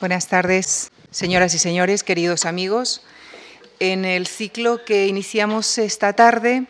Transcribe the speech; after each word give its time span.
Buenas 0.00 0.28
tardes, 0.28 0.92
señoras 1.10 1.54
y 1.54 1.58
señores, 1.58 2.02
queridos 2.02 2.46
amigos. 2.46 3.02
En 3.80 4.06
el 4.06 4.26
ciclo 4.26 4.82
que 4.86 5.06
iniciamos 5.06 5.76
esta 5.76 6.14
tarde, 6.14 6.64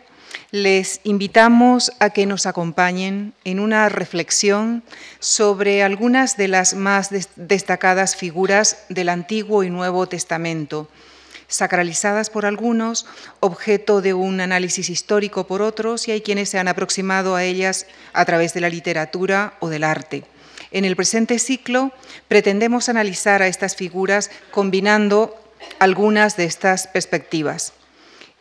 les 0.51 0.99
invitamos 1.05 1.93
a 2.01 2.09
que 2.09 2.25
nos 2.25 2.45
acompañen 2.45 3.33
en 3.45 3.61
una 3.61 3.87
reflexión 3.87 4.83
sobre 5.19 5.81
algunas 5.81 6.35
de 6.35 6.49
las 6.49 6.73
más 6.73 7.09
destacadas 7.37 8.17
figuras 8.17 8.83
del 8.89 9.07
Antiguo 9.07 9.63
y 9.63 9.69
Nuevo 9.69 10.07
Testamento, 10.07 10.89
sacralizadas 11.47 12.29
por 12.29 12.45
algunos, 12.45 13.05
objeto 13.39 14.01
de 14.01 14.13
un 14.13 14.41
análisis 14.41 14.89
histórico 14.89 15.47
por 15.47 15.61
otros, 15.61 16.09
y 16.09 16.11
hay 16.11 16.19
quienes 16.19 16.49
se 16.49 16.59
han 16.59 16.67
aproximado 16.67 17.37
a 17.37 17.45
ellas 17.45 17.87
a 18.11 18.25
través 18.25 18.53
de 18.53 18.59
la 18.59 18.67
literatura 18.67 19.53
o 19.61 19.69
del 19.69 19.85
arte. 19.85 20.25
En 20.71 20.85
el 20.85 20.95
presente 20.95 21.37
ciclo 21.37 21.91
pretendemos 22.27 22.89
analizar 22.89 23.41
a 23.41 23.47
estas 23.47 23.75
figuras 23.75 24.31
combinando 24.51 25.35
algunas 25.79 26.37
de 26.37 26.45
estas 26.45 26.87
perspectivas. 26.87 27.73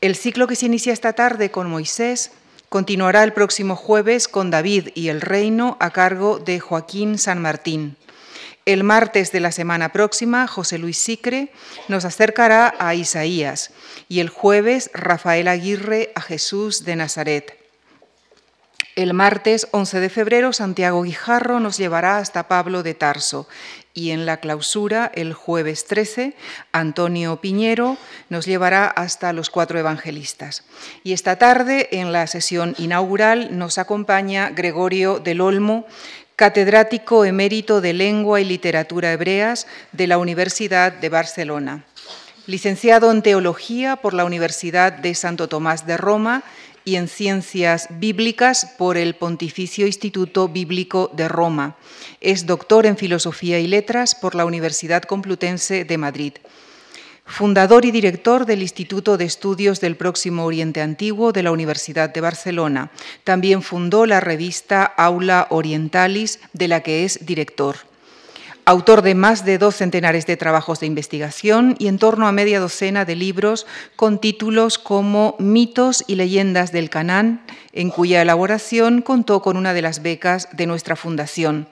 El 0.01 0.17
ciclo 0.17 0.47
que 0.47 0.57
se 0.57 0.67
inicia 0.67 0.93
esta 0.93 1.13
tarde 1.13 1.51
con 1.51 1.69
Moisés 1.69 2.33
continuará 2.69 3.25
el 3.25 3.33
próximo 3.33 3.77
jueves 3.77 4.29
con 4.29 4.51
David 4.51 4.91
y 4.95 5.09
el 5.09 5.21
reino 5.21 5.77
a 5.81 5.91
cargo 5.91 6.39
de 6.39 6.61
Joaquín 6.61 7.19
San 7.19 7.43
Martín. 7.43 7.97
El 8.65 8.85
martes 8.85 9.33
de 9.33 9.41
la 9.41 9.53
semana 9.53 9.91
próxima, 9.91 10.47
José 10.47 10.79
Luis 10.79 10.97
Sicre 10.97 11.53
nos 11.89 12.05
acercará 12.05 12.75
a 12.79 12.95
Isaías 12.95 13.73
y 14.09 14.21
el 14.21 14.29
jueves, 14.29 14.91
Rafael 14.95 15.49
Aguirre 15.49 16.13
a 16.15 16.21
Jesús 16.21 16.85
de 16.85 16.95
Nazaret. 16.95 17.60
El 18.97 19.15
martes 19.15 19.69
11 19.71 20.01
de 20.01 20.09
febrero, 20.09 20.53
Santiago 20.53 21.03
Guijarro 21.03 21.61
nos 21.61 21.77
llevará 21.77 22.19
hasta 22.19 22.49
Pablo 22.49 22.83
de 22.83 22.95
Tarso 22.95 23.47
y 23.95 24.11
en 24.11 24.27
la 24.27 24.39
clausura, 24.39 25.11
el 25.15 25.33
jueves 25.33 25.87
13, 25.87 26.35
Antonio 26.73 27.41
Piñero 27.41 27.99
nos 28.29 28.47
llevará 28.47 28.87
hasta 28.87 29.33
los 29.33 29.49
cuatro 29.49 29.79
evangelistas. 29.79 30.65
Y 31.05 31.13
esta 31.13 31.37
tarde, 31.37 31.89
en 31.93 32.13
la 32.13 32.27
sesión 32.27 32.75
inaugural, 32.79 33.57
nos 33.57 33.79
acompaña 33.79 34.51
Gregorio 34.51 35.21
del 35.21 35.41
Olmo, 35.41 35.87
catedrático 36.35 37.25
emérito 37.25 37.81
de 37.81 37.93
Lengua 37.93 38.41
y 38.41 38.45
Literatura 38.45 39.13
Hebreas 39.13 39.69
de 39.93 40.09
la 40.09 40.19
Universidad 40.19 40.93
de 40.93 41.09
Barcelona. 41.09 41.85
Licenciado 42.47 43.13
en 43.13 43.23
Teología 43.23 43.97
por 43.97 44.15
la 44.15 44.25
Universidad 44.25 44.93
de 44.93 45.15
Santo 45.15 45.49
Tomás 45.49 45.87
de 45.87 45.97
Roma 45.97 46.43
y 46.85 46.97
en 46.97 47.09
Ciencias 47.09 47.89
Bíblicas 47.91 48.75
por 48.79 48.97
el 48.97 49.15
Pontificio 49.15 49.87
Instituto 49.87 50.49
Bíblico 50.49 51.11
de 51.15 51.29
Roma. 51.29 51.77
Es 52.21 52.47
doctor 52.47 52.87
en 52.87 52.97
Filosofía 52.97 53.59
y 53.59 53.67
Letras 53.67 54.15
por 54.15 54.35
la 54.35 54.45
Universidad 54.45 55.03
Complutense 55.03 55.85
de 55.85 55.99
Madrid. 55.99 56.33
Fundador 57.25 57.85
y 57.85 57.91
director 57.91 58.47
del 58.47 58.63
Instituto 58.63 59.17
de 59.17 59.25
Estudios 59.25 59.81
del 59.81 59.97
Próximo 59.97 60.45
Oriente 60.45 60.81
Antiguo 60.81 61.33
de 61.33 61.45
la 61.45 61.53
Universidad 61.53 62.11
de 62.11 62.21
Barcelona. 62.21 62.91
También 63.23 63.63
fundó 63.63 64.05
la 64.05 64.21
revista 64.21 64.85
Aula 64.85 65.47
Orientalis, 65.51 66.41
de 66.53 66.69
la 66.69 66.81
que 66.83 67.05
es 67.05 67.25
director 67.25 67.90
autor 68.71 69.03
de 69.03 69.17
más 69.17 69.45
de 69.45 69.59
dos 69.59 69.75
centenares 69.75 70.27
de 70.27 70.37
trabajos 70.37 70.79
de 70.79 70.87
investigación 70.87 71.75
y 71.81 71.89
en 71.89 71.99
torno 71.99 72.29
a 72.29 72.33
media 72.33 72.61
docena 72.61 73.05
de 73.05 73.17
libros 73.17 73.67
con 73.97 74.21
títulos 74.21 74.79
como 74.79 75.35
Mitos 75.41 76.05
y 76.07 76.15
leyendas 76.15 76.71
del 76.71 76.89
Canán, 76.89 77.43
en 77.73 77.91
cuya 77.91 78.23
elaboración 78.23 79.03
contó 79.03 79.43
con 79.43 79.57
una 79.57 79.75
de 79.75 79.83
las 79.83 80.03
becas 80.03 80.49
de 80.53 80.67
nuestra 80.67 80.95
fundación. 80.95 81.67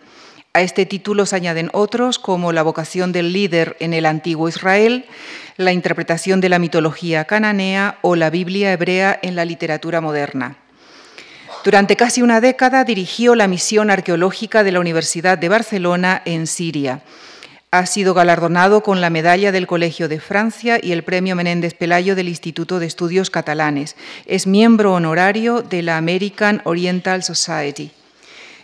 A 0.53 0.63
este 0.63 0.87
título 0.87 1.25
se 1.25 1.37
añaden 1.37 1.71
otros 1.73 2.19
como 2.19 2.51
La 2.51 2.65
vocación 2.65 3.13
del 3.13 3.33
líder 3.33 3.77
en 3.79 3.95
el 3.95 4.05
antiguo 4.05 4.49
Israel, 4.49 5.05
la 5.57 5.73
interpretación 5.73 6.41
de 6.41 6.49
la 6.49 6.59
mitología 6.59 7.27
cananea 7.27 7.99
o 8.03 8.17
la 8.17 8.29
Biblia 8.29 8.73
hebrea 8.73 9.17
en 9.23 9.37
la 9.37 9.45
literatura 9.45 10.01
moderna. 10.01 10.57
Durante 11.65 11.97
casi 11.97 12.23
una 12.23 12.41
década 12.41 12.85
dirigió 12.85 13.35
la 13.35 13.49
misión 13.49 13.91
arqueológica 13.91 14.63
de 14.63 14.73
la 14.73 14.81
Universidad 14.81 15.37
de 15.39 15.49
Barcelona 15.49 16.23
en 16.25 16.47
Siria. 16.47 17.03
Ha 17.71 17.85
sido 17.85 18.15
galardonado 18.15 18.83
con 18.83 19.03
la 19.03 19.11
medalla 19.11 19.53
del 19.53 19.67
Colegio 19.67 20.09
de 20.09 20.21
Francia 20.21 20.79
y 20.83 20.93
el 20.93 21.03
premio 21.03 21.37
Menéndez 21.37 21.75
Pelayo 21.75 22.17
del 22.17 22.29
Instituto 22.29 22.79
de 22.79 22.87
Estudios 22.87 23.29
Catalanes. 23.29 23.97
Es 24.25 24.47
miembro 24.47 24.95
honorario 24.95 25.61
de 25.61 25.83
la 25.83 25.99
American 25.99 26.63
Oriental 26.65 27.23
Society. 27.23 27.91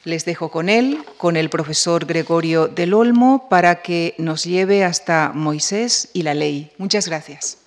Les 0.05 0.25
dejo 0.25 0.50
con 0.50 0.69
él, 0.69 0.99
con 1.19 1.37
el 1.37 1.50
profesor 1.50 2.06
Gregorio 2.06 2.69
del 2.69 2.94
Olmo, 2.94 3.49
para 3.50 3.82
que 3.82 4.15
nos 4.19 4.44
lleve 4.44 4.84
hasta 4.84 5.32
Moisés 5.34 6.09
y 6.15 6.22
la 6.22 6.32
ley. 6.32 6.71
Muchas 6.78 7.09
gracias. 7.09 7.59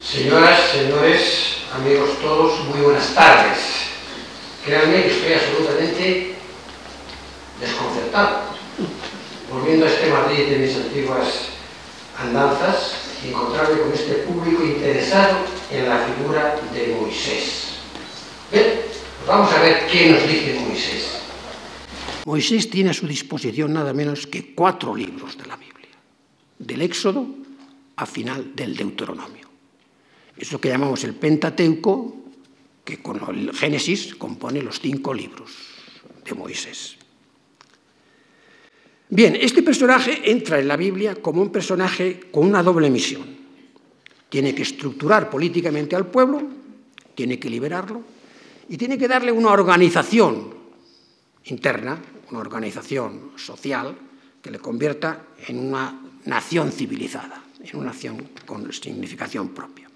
Señoras, 0.00 0.60
señores, 0.70 1.56
amigos 1.74 2.10
todos, 2.20 2.64
muy 2.68 2.80
buenas 2.80 3.14
tardes. 3.14 3.93
Créanme 4.64 5.02
que 5.02 5.10
estoy 5.10 5.32
absolutamente 5.34 6.34
desconcertado. 7.60 8.54
Volviendo 9.52 9.84
a 9.84 9.88
este 9.90 10.08
Madrid 10.08 10.48
de 10.48 10.58
mis 10.58 10.76
antiguas 10.76 11.48
andanzas 12.18 12.94
y 13.22 13.28
encontrarme 13.28 13.80
con 13.80 13.92
este 13.92 14.14
público 14.24 14.64
interesado 14.64 15.36
en 15.70 15.86
la 15.86 15.98
figura 15.98 16.58
de 16.72 16.96
Moisés. 16.98 17.74
Pues 18.50 18.66
vamos 19.26 19.52
a 19.52 19.60
ver 19.60 19.86
qué 19.86 20.12
nos 20.12 20.26
dice 20.26 20.58
Moisés. 20.66 21.20
Moisés 22.24 22.70
tiene 22.70 22.90
a 22.90 22.94
su 22.94 23.06
disposición 23.06 23.74
nada 23.74 23.92
menos 23.92 24.26
que 24.26 24.54
cuatro 24.54 24.96
libros 24.96 25.36
de 25.36 25.44
la 25.44 25.56
Biblia, 25.56 25.92
del 26.58 26.80
Éxodo 26.80 27.26
a 27.96 28.06
final 28.06 28.56
del 28.56 28.74
Deuteronomio. 28.74 29.46
Eso 30.38 30.58
que 30.58 30.70
llamamos 30.70 31.04
el 31.04 31.14
Pentateuco 31.14 32.23
que 32.84 33.00
con 33.02 33.20
el 33.34 33.52
Génesis 33.54 34.14
compone 34.14 34.62
los 34.62 34.80
cinco 34.80 35.14
libros 35.14 35.50
de 36.24 36.34
Moisés. 36.34 36.96
Bien, 39.08 39.36
este 39.36 39.62
personaje 39.62 40.30
entra 40.30 40.58
en 40.58 40.68
la 40.68 40.76
Biblia 40.76 41.16
como 41.16 41.40
un 41.40 41.50
personaje 41.50 42.20
con 42.30 42.46
una 42.46 42.62
doble 42.62 42.90
misión. 42.90 43.22
Tiene 44.28 44.54
que 44.54 44.62
estructurar 44.62 45.30
políticamente 45.30 45.94
al 45.94 46.06
pueblo, 46.06 46.42
tiene 47.14 47.38
que 47.38 47.48
liberarlo 47.48 48.02
y 48.68 48.76
tiene 48.76 48.98
que 48.98 49.08
darle 49.08 49.30
una 49.30 49.50
organización 49.50 50.52
interna, 51.44 52.00
una 52.30 52.40
organización 52.40 53.32
social 53.36 53.94
que 54.42 54.50
le 54.50 54.58
convierta 54.58 55.26
en 55.46 55.58
una 55.58 56.00
nación 56.24 56.72
civilizada, 56.72 57.44
en 57.62 57.78
una 57.78 57.92
nación 57.92 58.30
con 58.44 58.72
significación 58.72 59.50
propia. 59.50 59.88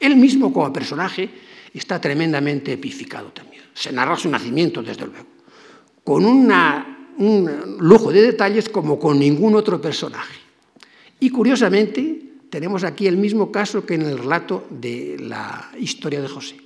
Él 0.00 0.16
mismo 0.16 0.52
como 0.52 0.72
personaje 0.72 1.28
está 1.78 2.00
tremendamente 2.00 2.72
epificado 2.72 3.28
también. 3.32 3.62
Se 3.74 3.92
narra 3.92 4.16
su 4.16 4.30
nacimiento, 4.30 4.82
desde 4.82 5.06
luego, 5.06 5.26
con 6.02 6.24
un 6.24 7.76
lujo 7.78 8.10
de 8.10 8.22
detalles 8.22 8.68
como 8.68 8.98
con 8.98 9.18
ningún 9.18 9.54
otro 9.54 9.80
personaje. 9.80 10.34
Y 11.20 11.30
curiosamente, 11.30 12.22
tenemos 12.48 12.84
aquí 12.84 13.06
el 13.06 13.16
mismo 13.16 13.52
caso 13.52 13.84
que 13.84 13.94
en 13.94 14.02
el 14.02 14.18
relato 14.18 14.66
de 14.70 15.16
la 15.20 15.70
historia 15.78 16.22
de 16.22 16.28
José. 16.28 16.56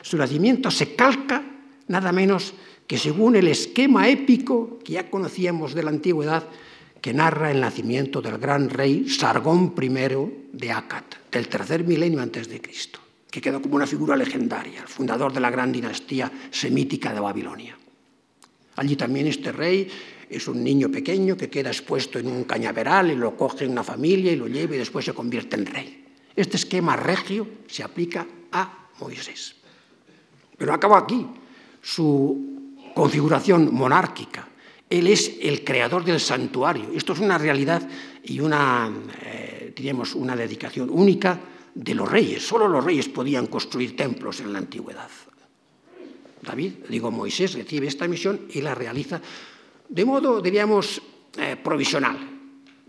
Su 0.00 0.16
nacimiento 0.16 0.70
se 0.70 0.94
calca 0.94 1.44
nada 1.88 2.12
menos 2.12 2.54
que 2.86 2.98
según 2.98 3.36
el 3.36 3.48
esquema 3.48 4.08
épico 4.08 4.78
que 4.84 4.94
ya 4.94 5.10
conocíamos 5.10 5.74
de 5.74 5.82
la 5.82 5.90
antigüedad, 5.90 6.44
que 7.00 7.12
narra 7.12 7.50
el 7.50 7.60
nacimiento 7.60 8.22
del 8.22 8.38
gran 8.38 8.70
rey 8.70 9.08
Sargón 9.08 9.74
I 9.78 9.88
de 10.52 10.72
Acat, 10.72 11.30
del 11.30 11.48
tercer 11.48 11.84
milenio 11.84 12.22
antes 12.22 12.48
de 12.48 12.62
Cristo 12.62 13.03
que 13.34 13.40
quedó 13.40 13.60
como 13.60 13.74
una 13.74 13.86
figura 13.86 14.14
legendaria, 14.14 14.82
el 14.82 14.86
fundador 14.86 15.32
de 15.32 15.40
la 15.40 15.50
gran 15.50 15.72
dinastía 15.72 16.30
semítica 16.52 17.12
de 17.12 17.18
Babilonia. 17.18 17.76
Allí 18.76 18.94
también 18.94 19.26
este 19.26 19.50
rey 19.50 19.90
es 20.30 20.46
un 20.46 20.62
niño 20.62 20.88
pequeño 20.88 21.36
que 21.36 21.50
queda 21.50 21.70
expuesto 21.70 22.20
en 22.20 22.28
un 22.28 22.44
cañaveral 22.44 23.10
y 23.10 23.16
lo 23.16 23.36
coge 23.36 23.66
una 23.66 23.82
familia 23.82 24.30
y 24.30 24.36
lo 24.36 24.46
lleva 24.46 24.76
y 24.76 24.78
después 24.78 25.04
se 25.04 25.14
convierte 25.14 25.56
en 25.56 25.66
rey. 25.66 26.04
Este 26.36 26.58
esquema 26.58 26.94
regio 26.94 27.48
se 27.66 27.82
aplica 27.82 28.24
a 28.52 28.86
Moisés. 29.00 29.56
Pero 30.56 30.72
acaba 30.72 30.98
aquí 30.98 31.26
su 31.82 32.70
configuración 32.94 33.74
monárquica. 33.74 34.46
Él 34.88 35.08
es 35.08 35.38
el 35.42 35.64
creador 35.64 36.04
del 36.04 36.20
santuario. 36.20 36.92
Esto 36.94 37.14
es 37.14 37.18
una 37.18 37.36
realidad 37.36 37.82
y 38.22 38.38
una, 38.38 38.92
eh, 39.24 39.74
una 40.14 40.36
dedicación 40.36 40.88
única 40.88 41.40
de 41.74 41.94
los 41.94 42.10
reyes. 42.10 42.46
Solo 42.46 42.68
los 42.68 42.84
reyes 42.84 43.08
podían 43.08 43.46
construir 43.46 43.96
templos 43.96 44.40
en 44.40 44.52
la 44.52 44.58
antigüedad. 44.58 45.10
David, 46.42 46.72
digo 46.88 47.10
Moisés, 47.10 47.54
recibe 47.54 47.86
esta 47.86 48.06
misión 48.06 48.40
y 48.52 48.60
la 48.60 48.74
realiza 48.74 49.20
de 49.88 50.04
modo, 50.04 50.40
diríamos, 50.40 51.00
eh, 51.38 51.56
provisional. 51.62 52.18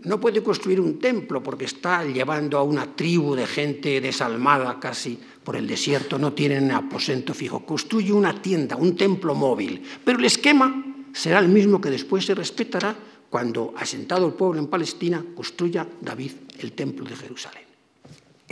No 0.04 0.20
puede 0.20 0.42
construir 0.42 0.80
un 0.80 0.98
templo 0.98 1.42
porque 1.42 1.64
está 1.64 2.04
llevando 2.04 2.58
a 2.58 2.62
una 2.62 2.94
tribu 2.94 3.34
de 3.34 3.46
gente 3.46 4.00
desalmada 4.00 4.78
casi 4.78 5.18
por 5.42 5.56
el 5.56 5.66
desierto, 5.66 6.18
no 6.18 6.32
tienen 6.32 6.70
aposento 6.70 7.34
fijo. 7.34 7.64
Construye 7.64 8.12
una 8.12 8.40
tienda, 8.40 8.76
un 8.76 8.96
templo 8.96 9.34
móvil, 9.34 9.82
pero 10.04 10.18
el 10.18 10.24
esquema 10.24 10.84
será 11.12 11.38
el 11.38 11.48
mismo 11.48 11.80
que 11.80 11.90
después 11.90 12.26
se 12.26 12.34
respetará 12.34 12.94
cuando, 13.30 13.74
asentado 13.76 14.26
el 14.26 14.34
pueblo 14.34 14.60
en 14.60 14.68
Palestina, 14.68 15.24
construya 15.34 15.86
David 16.00 16.32
el 16.60 16.72
templo 16.72 17.04
de 17.06 17.16
Jerusalén. 17.16 17.65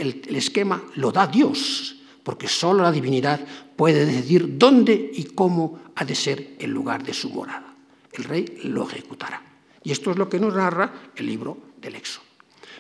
El, 0.04 0.36
esquema 0.36 0.82
lo 0.96 1.10
da 1.10 1.26
Dios, 1.26 1.96
porque 2.22 2.48
solo 2.48 2.82
la 2.82 2.92
divinidad 2.92 3.40
puede 3.76 4.06
decidir 4.06 4.58
dónde 4.58 5.10
y 5.14 5.24
cómo 5.24 5.80
ha 5.94 6.04
de 6.04 6.14
ser 6.14 6.56
el 6.58 6.70
lugar 6.70 7.02
de 7.02 7.14
su 7.14 7.30
morada. 7.30 7.74
El 8.12 8.24
rey 8.24 8.60
lo 8.64 8.88
ejecutará. 8.88 9.42
Y 9.82 9.92
esto 9.92 10.10
es 10.10 10.16
lo 10.16 10.28
que 10.28 10.40
nos 10.40 10.54
narra 10.54 11.10
el 11.16 11.26
libro 11.26 11.58
del 11.80 11.96
Éxodo. 11.96 12.24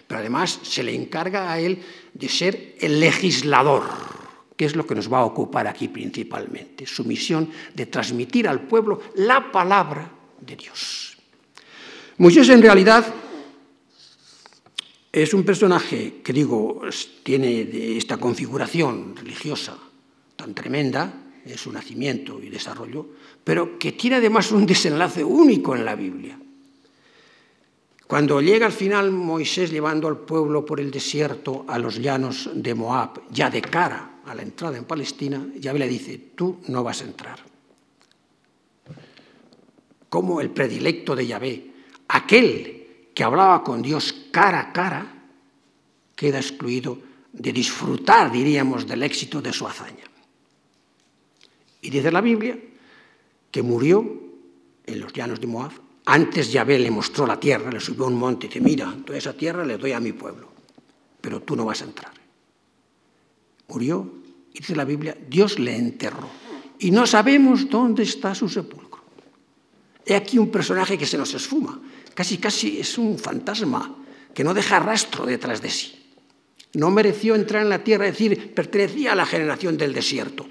Pero 0.06 0.20
además 0.20 0.60
se 0.62 0.82
le 0.82 0.94
encarga 0.94 1.50
a 1.50 1.58
él 1.58 1.82
de 2.12 2.28
ser 2.28 2.76
el 2.80 3.00
legislador, 3.00 3.82
que 4.56 4.64
es 4.64 4.76
lo 4.76 4.86
que 4.86 4.94
nos 4.94 5.12
va 5.12 5.18
a 5.18 5.24
ocupar 5.24 5.66
aquí 5.66 5.88
principalmente, 5.88 6.86
su 6.86 7.04
misión 7.04 7.50
de 7.74 7.86
transmitir 7.86 8.46
al 8.46 8.60
pueblo 8.60 9.00
la 9.16 9.50
palabra 9.50 10.10
de 10.40 10.56
Dios. 10.56 11.16
Moisés 12.18 12.48
en 12.48 12.62
realidad 12.62 13.04
es 15.14 15.32
un 15.32 15.44
personaje 15.44 16.20
que 16.24 16.32
digo 16.32 16.82
tiene 17.22 17.96
esta 17.96 18.16
configuración 18.16 19.14
religiosa 19.14 19.78
tan 20.34 20.54
tremenda 20.54 21.22
en 21.46 21.56
su 21.56 21.70
nacimiento 21.70 22.42
y 22.42 22.48
desarrollo, 22.48 23.06
pero 23.44 23.78
que 23.78 23.92
tiene 23.92 24.16
además 24.16 24.50
un 24.50 24.66
desenlace 24.66 25.22
único 25.22 25.76
en 25.76 25.84
la 25.84 25.94
Biblia. 25.94 26.36
Cuando 28.08 28.40
llega 28.40 28.66
al 28.66 28.72
final 28.72 29.12
Moisés 29.12 29.70
llevando 29.70 30.08
al 30.08 30.18
pueblo 30.18 30.66
por 30.66 30.80
el 30.80 30.90
desierto 30.90 31.64
a 31.68 31.78
los 31.78 32.00
llanos 32.00 32.50
de 32.52 32.74
Moab, 32.74 33.22
ya 33.30 33.50
de 33.50 33.62
cara 33.62 34.18
a 34.26 34.34
la 34.34 34.42
entrada 34.42 34.76
en 34.76 34.84
Palestina, 34.84 35.46
Yahvé 35.60 35.78
le 35.78 35.88
dice, 35.88 36.20
tú 36.34 36.58
no 36.66 36.82
vas 36.82 37.02
a 37.02 37.04
entrar. 37.04 37.38
Como 40.08 40.40
el 40.40 40.50
predilecto 40.50 41.14
de 41.14 41.26
Yahvé, 41.26 41.70
aquel 42.08 42.83
que 43.14 43.24
hablaba 43.24 43.62
con 43.62 43.80
Dios 43.80 44.14
cara 44.30 44.60
a 44.60 44.72
cara, 44.72 45.06
queda 46.14 46.38
excluido 46.38 46.98
de 47.32 47.52
disfrutar, 47.52 48.30
diríamos, 48.30 48.86
del 48.86 49.02
éxito 49.02 49.40
de 49.40 49.52
su 49.52 49.66
hazaña. 49.66 50.04
Y 51.80 51.90
dice 51.90 52.10
la 52.10 52.20
Biblia 52.20 52.58
que 53.50 53.62
murió 53.62 54.04
en 54.86 55.00
los 55.00 55.12
llanos 55.12 55.40
de 55.40 55.46
Moab. 55.46 55.72
Antes 56.06 56.52
Yahvé 56.52 56.78
le 56.78 56.90
mostró 56.90 57.26
la 57.26 57.38
tierra, 57.38 57.70
le 57.70 57.80
subió 57.80 58.04
a 58.04 58.08
un 58.08 58.18
monte 58.18 58.46
y 58.46 58.48
dice, 58.48 58.60
mira, 58.60 58.94
toda 59.06 59.18
esa 59.18 59.32
tierra 59.32 59.64
le 59.64 59.78
doy 59.78 59.92
a 59.92 60.00
mi 60.00 60.12
pueblo, 60.12 60.50
pero 61.20 61.40
tú 61.40 61.56
no 61.56 61.64
vas 61.64 61.80
a 61.80 61.84
entrar 61.84 62.24
murió, 63.68 64.08
y 64.52 64.58
dice 64.58 64.76
la 64.76 64.84
Biblia, 64.84 65.16
Dios 65.28 65.58
le 65.58 65.76
enterró. 65.76 66.28
Y 66.78 66.90
no 66.90 67.06
sabemos 67.06 67.68
dónde 67.68 68.02
está 68.02 68.34
su 68.34 68.48
sepulcro. 68.48 69.02
He 70.06 70.14
aquí 70.14 70.38
un 70.38 70.50
personaje 70.50 70.98
que 70.98 71.06
se 71.06 71.16
nos 71.16 71.32
esfuma, 71.34 71.80
casi 72.14 72.38
casi 72.38 72.80
es 72.80 72.98
un 72.98 73.18
fantasma 73.18 73.96
que 74.32 74.44
no 74.44 74.54
deja 74.54 74.80
rastro 74.80 75.26
detrás 75.26 75.62
de 75.62 75.70
sí. 75.70 76.00
No 76.74 76.90
mereció 76.90 77.36
entrar 77.36 77.62
en 77.62 77.68
la 77.68 77.84
tierra, 77.84 78.06
es 78.06 78.14
decir, 78.14 78.52
pertenecía 78.52 79.12
a 79.12 79.14
la 79.14 79.26
generación 79.26 79.76
del 79.76 79.92
desierto. 79.92 80.46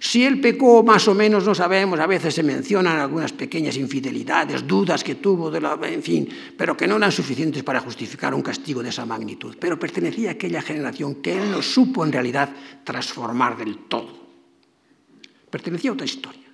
Si 0.00 0.24
él 0.24 0.40
pecó 0.40 0.84
más 0.84 1.08
o 1.08 1.14
menos 1.14 1.44
no 1.44 1.54
sabemos, 1.54 1.98
a 1.98 2.06
veces 2.06 2.34
se 2.34 2.42
mencionan 2.42 2.98
algunas 2.98 3.32
pequeñas 3.32 3.76
infidelidades, 3.76 4.66
dudas 4.66 5.02
que 5.02 5.16
tuvo, 5.16 5.50
de 5.50 5.60
la, 5.60 5.78
en 5.82 6.02
fin, 6.02 6.28
pero 6.56 6.76
que 6.76 6.86
no 6.86 6.96
eran 6.96 7.10
suficientes 7.10 7.64
para 7.64 7.80
justificar 7.80 8.32
un 8.32 8.42
castigo 8.42 8.82
de 8.82 8.90
esa 8.90 9.06
magnitud. 9.06 9.56
Pero 9.58 9.78
pertenecía 9.78 10.30
a 10.30 10.32
aquella 10.32 10.62
generación 10.62 11.16
que 11.16 11.36
él 11.36 11.50
no 11.50 11.62
supo 11.62 12.04
en 12.04 12.12
realidad 12.12 12.50
transformar 12.84 13.56
del 13.56 13.88
todo. 13.88 14.28
Pertenecía 15.50 15.90
a 15.90 15.94
otra 15.94 16.06
historia. 16.06 16.46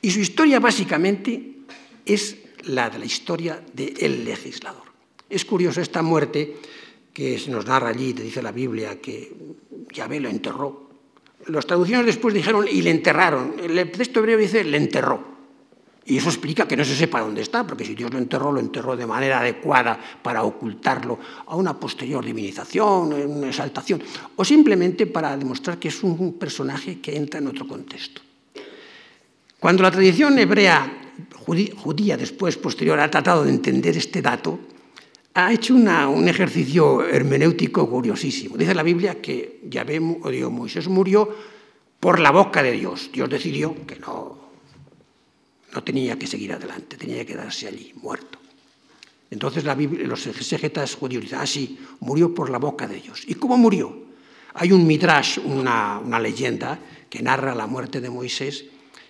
Y 0.00 0.10
su 0.10 0.20
historia 0.20 0.58
básicamente 0.58 1.58
es 2.06 2.36
la 2.64 2.90
de 2.90 2.98
la 2.98 3.04
historia 3.04 3.62
del 3.72 4.24
legislador. 4.24 4.84
Es 5.28 5.44
curioso 5.44 5.80
esta 5.80 6.02
muerte 6.02 6.56
que 7.12 7.38
se 7.38 7.50
nos 7.50 7.66
narra 7.66 7.88
allí, 7.88 8.12
te 8.12 8.22
dice 8.22 8.42
la 8.42 8.52
Biblia, 8.52 9.00
que 9.00 9.32
Yahvé 9.92 10.20
lo 10.20 10.28
enterró 10.28 10.90
los 11.46 11.66
traducciones 11.66 12.06
después 12.06 12.34
dijeron 12.34 12.66
y 12.70 12.82
le 12.82 12.90
enterraron. 12.90 13.54
El 13.62 13.90
texto 13.90 14.20
hebreo 14.20 14.38
dice 14.38 14.64
le 14.64 14.76
enterró. 14.76 15.30
Y 16.04 16.16
eso 16.16 16.28
explica 16.28 16.66
que 16.66 16.76
no 16.76 16.84
se 16.84 16.96
sepa 16.96 17.20
dónde 17.20 17.42
está, 17.42 17.64
porque 17.64 17.84
si 17.84 17.94
Dios 17.94 18.12
lo 18.12 18.18
enterró, 18.18 18.50
lo 18.50 18.58
enterró 18.58 18.96
de 18.96 19.06
manera 19.06 19.40
adecuada 19.40 19.98
para 20.22 20.42
ocultarlo 20.42 21.18
a 21.46 21.54
una 21.54 21.78
posterior 21.78 22.24
divinización, 22.24 23.12
una 23.12 23.48
exaltación, 23.48 24.02
o 24.34 24.44
simplemente 24.44 25.06
para 25.06 25.36
demostrar 25.36 25.78
que 25.78 25.88
es 25.88 26.02
un 26.02 26.32
personaje 26.38 27.00
que 27.00 27.16
entra 27.16 27.38
en 27.38 27.46
otro 27.46 27.68
contexto. 27.68 28.22
Cuando 29.60 29.82
la 29.82 29.90
tradición 29.90 30.36
hebrea 30.38 30.99
judía 31.44 32.16
después, 32.16 32.56
posterior, 32.56 32.98
ha 33.00 33.10
tratado 33.10 33.44
de 33.44 33.50
entender 33.50 33.96
este 33.96 34.22
dato, 34.22 34.58
ha 35.34 35.52
hecho 35.52 35.74
un 35.74 36.28
ejercicio 36.28 37.06
hermenéutico 37.06 37.88
curiosísimo. 37.88 38.56
Dice 38.56 38.74
la 38.74 38.82
Biblia 38.82 39.20
que 39.20 39.60
Yahvé, 39.64 40.00
o 40.22 40.30
Dios, 40.30 40.50
Moisés 40.50 40.88
murió 40.88 41.28
por 42.00 42.18
la 42.18 42.30
boca 42.30 42.62
de 42.62 42.72
Dios. 42.72 43.10
Dios 43.12 43.30
decidió 43.30 43.74
que 43.86 43.96
no, 43.96 44.38
no 45.72 45.84
tenía 45.84 46.18
que 46.18 46.26
seguir 46.26 46.52
adelante, 46.52 46.96
tenía 46.96 47.18
que 47.18 47.32
quedarse 47.32 47.68
allí, 47.68 47.92
muerto. 48.02 48.38
Entonces 49.30 49.64
la 49.64 49.76
Biblia, 49.76 50.06
los 50.08 50.26
exegetas 50.26 50.96
judíos 50.96 51.22
dicen, 51.22 51.38
ah, 51.40 51.46
sí, 51.46 51.78
murió 52.00 52.34
por 52.34 52.50
la 52.50 52.58
boca 52.58 52.88
de 52.88 53.00
Dios. 53.00 53.22
¿Y 53.26 53.34
cómo 53.34 53.56
murió? 53.56 53.96
Hay 54.54 54.72
un 54.72 54.84
midrash, 54.84 55.38
una, 55.44 56.00
una 56.00 56.18
leyenda, 56.18 56.80
que 57.08 57.22
narra 57.22 57.54
la 57.54 57.68
muerte 57.68 58.00
de 58.00 58.10
Moisés 58.10 58.64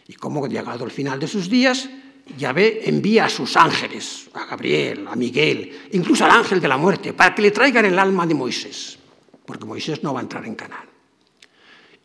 y 0.06 0.14
cómo, 0.14 0.46
llegado 0.46 0.84
al 0.84 0.90
final 0.90 1.18
de 1.20 1.28
sus 1.28 1.48
días, 1.48 1.88
Yahvé 2.36 2.88
envía 2.88 3.26
a 3.26 3.28
sus 3.28 3.56
ángeles, 3.56 4.28
a 4.34 4.46
Gabriel, 4.46 5.06
a 5.08 5.16
Miguel, 5.16 5.88
incluso 5.92 6.24
al 6.24 6.30
ángel 6.30 6.60
de 6.60 6.68
la 6.68 6.76
muerte, 6.76 7.12
para 7.12 7.34
que 7.34 7.42
le 7.42 7.50
traigan 7.50 7.84
el 7.84 7.98
alma 7.98 8.26
de 8.26 8.34
Moisés, 8.34 8.98
porque 9.44 9.64
Moisés 9.64 10.02
no 10.02 10.14
va 10.14 10.20
a 10.20 10.22
entrar 10.22 10.44
en 10.46 10.54
Canaán. 10.54 10.88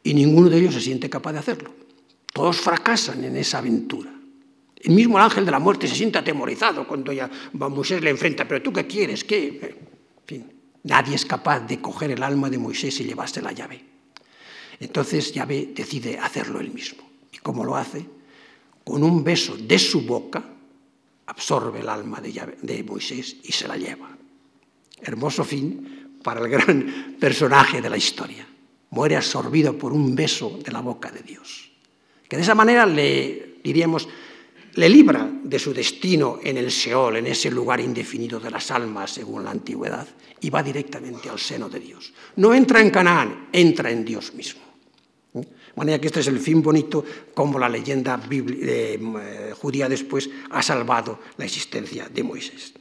Y 0.04 0.14
ninguno 0.14 0.50
de 0.50 0.60
ellos 0.60 0.74
se 0.74 0.82
siente 0.82 1.10
capaz 1.10 1.34
de 1.34 1.40
hacerlo. 1.40 1.74
Todos 2.32 2.58
fracasan 2.58 3.24
en 3.24 3.38
esa 3.38 3.60
aventura. 3.60 4.12
El 4.76 4.94
mismo 4.94 5.18
ángel 5.18 5.46
de 5.46 5.52
la 5.52 5.60
muerte 5.60 5.88
se 5.88 5.96
siente 5.96 6.20
atemorizado 6.20 6.88
cuando 6.88 7.12
ya 7.12 7.30
Moisés 7.54 8.02
le 8.02 8.12
enfrenta, 8.12 8.48
pero 8.48 8.62
tú 8.62 8.72
qué 8.72 8.86
quieres, 8.86 9.24
qué... 9.24 9.76
En 10.18 10.28
fin, 10.28 10.54
nadie 10.84 11.16
es 11.16 11.26
capaz 11.26 11.62
de 11.62 11.82
coger 11.82 12.12
el 12.12 12.22
alma 12.22 12.50
de 12.50 12.58
Moisés 12.58 13.00
y 13.00 13.06
llevarse 13.06 13.42
la 13.42 13.52
llave. 13.52 13.84
Entonces 14.80 15.34
Yahvé 15.34 15.72
decide 15.74 16.20
hacerlo 16.20 16.60
él 16.60 16.72
mismo. 16.72 17.04
¿Y 17.32 17.38
cómo 17.38 17.64
lo 17.64 17.76
hace? 17.76 18.06
Con 18.86 19.04
un 19.04 19.24
beso 19.24 19.58
de 19.58 19.80
su 19.80 20.02
boca, 20.02 20.44
absorbe 21.26 21.80
el 21.80 21.90
alma 21.90 22.22
de, 22.22 22.84
Moisés 22.84 23.38
y 23.44 23.52
se 23.52 23.68
la 23.68 23.76
lleva. 23.76 24.16
Hermoso 25.02 25.44
fin 25.44 26.20
para 26.24 26.40
el 26.40 26.50
gran 26.50 27.18
personaje 27.20 27.82
de 27.82 27.90
la 27.90 27.98
historia. 27.98 28.48
Muere 28.92 29.18
absorbido 29.18 29.78
por 29.78 29.92
un 29.92 30.16
beso 30.16 30.60
de 30.64 30.72
la 30.72 30.82
boca 30.82 31.12
de 31.12 31.22
Dios. 31.22 31.72
Que 32.30 32.38
de 32.38 32.44
esa 32.44 32.56
manera 32.56 32.86
le, 32.86 33.58
diríamos, 33.64 34.08
le 34.76 34.88
libra 34.88 35.30
de 35.44 35.58
su 35.60 35.74
destino 35.74 36.40
en 36.44 36.58
el 36.58 36.72
Seol, 36.72 37.18
en 37.18 37.28
ese 37.28 37.50
lugar 37.50 37.80
indefinido 37.80 38.40
de 38.40 38.52
las 38.52 38.70
almas, 38.70 39.12
según 39.12 39.44
la 39.44 39.52
antigüedad, 39.52 40.08
y 40.42 40.50
va 40.52 40.62
directamente 40.62 41.28
al 41.30 41.40
seno 41.40 41.70
de 41.70 41.80
Dios. 41.80 42.14
No 42.36 42.54
entra 42.54 42.82
en 42.82 42.92
Canaán, 42.92 43.50
entra 43.52 43.90
en 43.90 44.06
Dios 44.06 44.34
mismo. 44.36 44.65
Manera 45.76 46.00
que 46.00 46.08
este 46.08 46.22
es 46.22 46.28
el 46.28 46.40
fin 46.40 46.62
bonito, 46.62 47.04
como 47.34 47.60
la 47.60 47.68
leyenda 47.68 48.22
eh, 48.30 49.54
judía 49.60 49.90
después 49.90 50.30
ha 50.50 50.62
salvado 50.62 51.20
la 51.38 51.46
existencia 51.46 52.08
de 52.08 52.24
Moisés. 52.24 52.74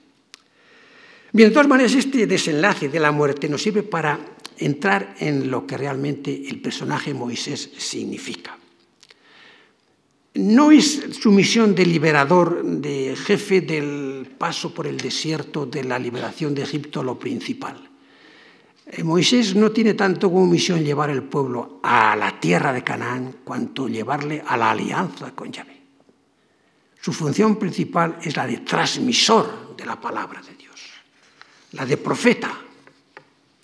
Bien, 1.33 1.49
de 1.49 1.53
todas 1.53 1.67
maneras, 1.67 1.95
este 1.95 2.29
desenlace 2.29 2.89
de 2.89 3.01
la 3.01 3.11
muerte 3.11 3.49
nos 3.49 3.63
sirve 3.63 3.83
para 3.83 4.21
entrar 4.59 5.17
en 5.19 5.51
lo 5.51 5.67
que 5.67 5.77
realmente 5.77 6.31
el 6.49 6.61
personaje 6.61 7.13
Moisés 7.13 7.71
significa. 7.77 8.57
No 10.35 10.71
es 10.71 11.03
su 11.21 11.33
misión 11.33 11.75
de 11.75 11.87
liberador, 11.87 12.65
de 12.65 13.17
jefe 13.17 13.61
del 13.61 14.29
paso 14.39 14.73
por 14.73 14.87
el 14.87 14.97
desierto, 14.97 15.67
de 15.67 15.83
la 15.83 15.99
liberación 15.99 16.55
de 16.55 16.63
Egipto, 16.63 17.03
lo 17.03 17.19
principal. 17.19 17.91
Eh, 18.87 19.03
Moisés 19.03 19.55
no 19.55 19.73
tiene 19.73 19.95
tanto 19.95 20.31
como 20.31 20.47
misión 20.47 20.85
llevar 20.85 21.11
el 21.11 21.23
pueblo 21.23 21.81
a 21.83 22.15
la 22.17 22.39
tierra 22.39 22.73
de 22.73 22.85
Canaán, 22.85 23.37
cuanto 23.45 23.89
llevarle 23.89 24.43
a 24.47 24.57
la 24.57 24.71
alianza 24.71 25.35
con 25.35 25.51
Yahvé. 25.51 25.81
Su 27.01 27.13
función 27.13 27.57
principal 27.57 28.19
es 28.23 28.37
la 28.37 28.47
de 28.47 28.59
transmisor 28.59 29.77
de 29.77 29.87
la 29.87 30.01
palabra 30.01 30.41
de 30.43 30.55
Dios, 30.55 30.81
la 31.73 31.85
de 31.85 31.97
profeta 31.97 32.61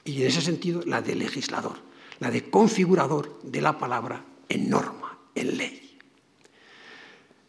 y 0.05 0.23
en 0.23 0.29
ese 0.29 0.41
sentido 0.41 0.83
la 0.87 1.01
de 1.01 1.15
legislador, 1.15 1.77
la 2.19 2.31
de 2.31 2.51
configurador 2.51 3.41
de 3.43 3.61
la 3.61 3.79
palabra 3.79 4.25
en 4.49 4.69
norma, 4.69 5.19
en 5.35 5.57
ley. 5.57 5.99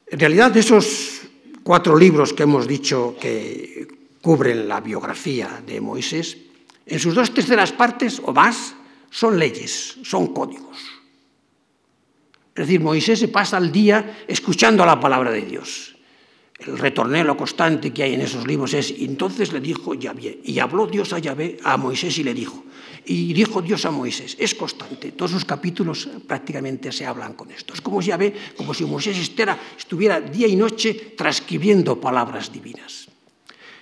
En 0.07 0.19
realidad, 0.19 0.51
de 0.51 0.59
esos 0.59 1.21
cuatro 1.63 1.97
libros 1.97 2.33
que 2.33 2.43
hemos 2.43 2.67
dicho 2.67 3.15
que 3.19 3.87
cubren 4.21 4.67
la 4.67 4.81
biografía 4.81 5.63
de 5.65 5.79
Moisés, 5.79 6.37
en 6.85 6.99
sus 6.99 7.15
dos 7.15 7.33
terceras 7.33 7.71
partes 7.71 8.21
o 8.23 8.33
más 8.33 8.75
son 9.09 9.37
leyes, 9.37 9.97
son 10.03 10.33
códigos. 10.33 10.77
Es 12.55 12.67
decir, 12.67 12.79
Moisés 12.81 13.19
se 13.19 13.27
pasa 13.27 13.57
el 13.57 13.71
día 13.71 14.25
escuchando 14.27 14.85
la 14.85 14.99
palabra 14.99 15.31
de 15.31 15.41
Dios. 15.41 15.95
el 16.59 16.77
retornelo 16.77 17.35
constante 17.35 17.91
que 17.91 18.03
hay 18.03 18.13
en 18.13 18.21
esos 18.21 18.45
libros 18.45 18.75
es, 18.75 18.93
entonces 18.99 19.51
le 19.51 19.59
dijo 19.59 19.95
Yahvé, 19.95 20.41
y 20.43 20.59
habló 20.59 20.85
Dios 20.85 21.11
a 21.11 21.17
Yahvé, 21.17 21.57
a 21.63 21.75
Moisés 21.75 22.15
y 22.19 22.23
le 22.23 22.35
dijo, 22.35 22.63
y 23.05 23.33
dijo 23.33 23.63
Dios 23.63 23.83
a 23.85 23.91
Moisés, 23.91 24.37
es 24.39 24.53
constante, 24.53 25.13
todos 25.13 25.31
los 25.31 25.45
capítulos 25.45 26.07
prácticamente 26.27 26.91
se 26.91 27.05
hablan 27.05 27.33
con 27.33 27.49
esto. 27.49 27.73
Es 27.73 27.81
como 27.81 27.99
si 27.99 28.09
Yahvé, 28.09 28.35
como 28.55 28.75
si 28.75 28.85
Moisés 28.85 29.17
estuviera 29.17 30.21
día 30.21 30.47
y 30.47 30.55
noche 30.55 31.15
transcribiendo 31.17 31.99
palabras 31.99 32.53
divinas. 32.53 33.07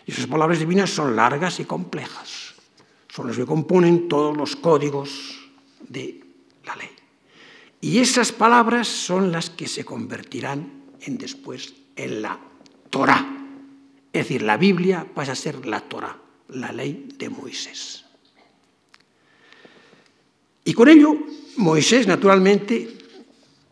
Y 0.06 0.12
esas 0.12 0.28
palabras 0.28 0.60
divinas 0.60 0.90
son 0.90 1.18
largas 1.18 1.60
y 1.60 1.66
complejas, 1.66 2.39
son 3.10 3.28
las 3.28 3.36
que 3.36 3.46
componen 3.46 4.08
todos 4.08 4.38
los 4.38 4.56
códigos 4.56 5.50
de 5.88 6.24
la 6.66 6.76
ley. 6.76 6.90
Y 7.82 8.00
esas 8.00 8.32
palabras 8.32 8.88
son 8.88 9.32
las 9.32 9.50
que 9.50 9.68
se 9.68 9.84
convertirán 9.84 10.84
en 11.02 11.18
después 11.18 11.74
en 11.96 12.22
la 12.22 12.40
Torah. 12.90 13.26
Es 14.12 14.24
decir, 14.26 14.42
la 14.42 14.58
Biblia 14.58 15.06
pasa 15.14 15.34
a 15.34 15.36
ser 15.36 15.66
la 15.66 15.82
Torah, 15.82 16.18
la 16.50 16.72
ley 16.72 17.10
de 17.18 17.30
Moisés. 17.30 18.06
Y 20.66 20.74
con 20.74 20.90
ello, 20.90 21.16
Moisés, 21.58 22.06
naturalmente, 22.06 22.98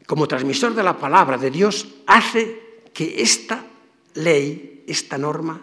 como 0.06 0.28
transmisor 0.28 0.74
de 0.74 0.84
la 0.84 0.98
palabra 0.98 1.38
de 1.38 1.52
Dios, 1.52 1.88
hace 2.08 2.82
que 2.94 3.22
esta 3.22 3.66
ley, 4.16 4.84
esta 4.88 5.18
norma, 5.18 5.62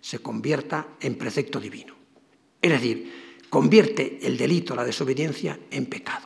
se 0.00 0.18
convierta 0.18 0.88
en 1.00 1.16
precepto 1.16 1.58
divino. 1.58 1.93
Es 2.64 2.70
decir, 2.70 3.12
convierte 3.50 4.20
el 4.22 4.38
delito, 4.38 4.74
la 4.74 4.86
desobediencia, 4.86 5.58
en 5.70 5.84
pecado. 5.84 6.24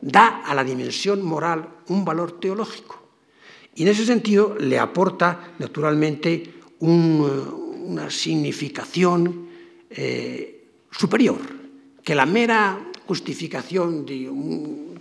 Da 0.00 0.42
a 0.46 0.54
la 0.54 0.62
dimensión 0.62 1.20
moral 1.20 1.68
un 1.88 2.04
valor 2.04 2.38
teológico. 2.38 3.02
Y 3.74 3.82
en 3.82 3.88
ese 3.88 4.06
sentido 4.06 4.54
le 4.56 4.78
aporta, 4.78 5.56
naturalmente, 5.58 6.54
una 6.78 8.08
significación 8.08 9.48
eh, 9.90 10.64
superior, 10.92 11.40
que 12.04 12.14
la 12.14 12.24
mera 12.24 12.92
justificación 13.08 14.06
de 14.06 14.30
un, 14.30 14.94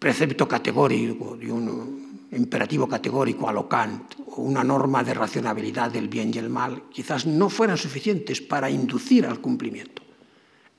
precepto 0.00 0.48
categórico, 0.48 1.36
de 1.36 1.52
un 1.52 2.05
imperativo 2.36 2.88
categórico 2.88 3.48
a 3.48 3.52
lo 3.52 3.68
Kant, 3.68 4.14
o 4.26 4.42
una 4.42 4.62
norma 4.62 5.02
de 5.02 5.14
racionalidad 5.14 5.90
del 5.90 6.08
bien 6.08 6.30
y 6.34 6.38
el 6.38 6.50
mal, 6.50 6.84
quizás 6.90 7.26
no 7.26 7.48
fueran 7.48 7.76
suficientes 7.76 8.40
para 8.40 8.70
inducir 8.70 9.26
al 9.26 9.40
cumplimiento. 9.40 10.02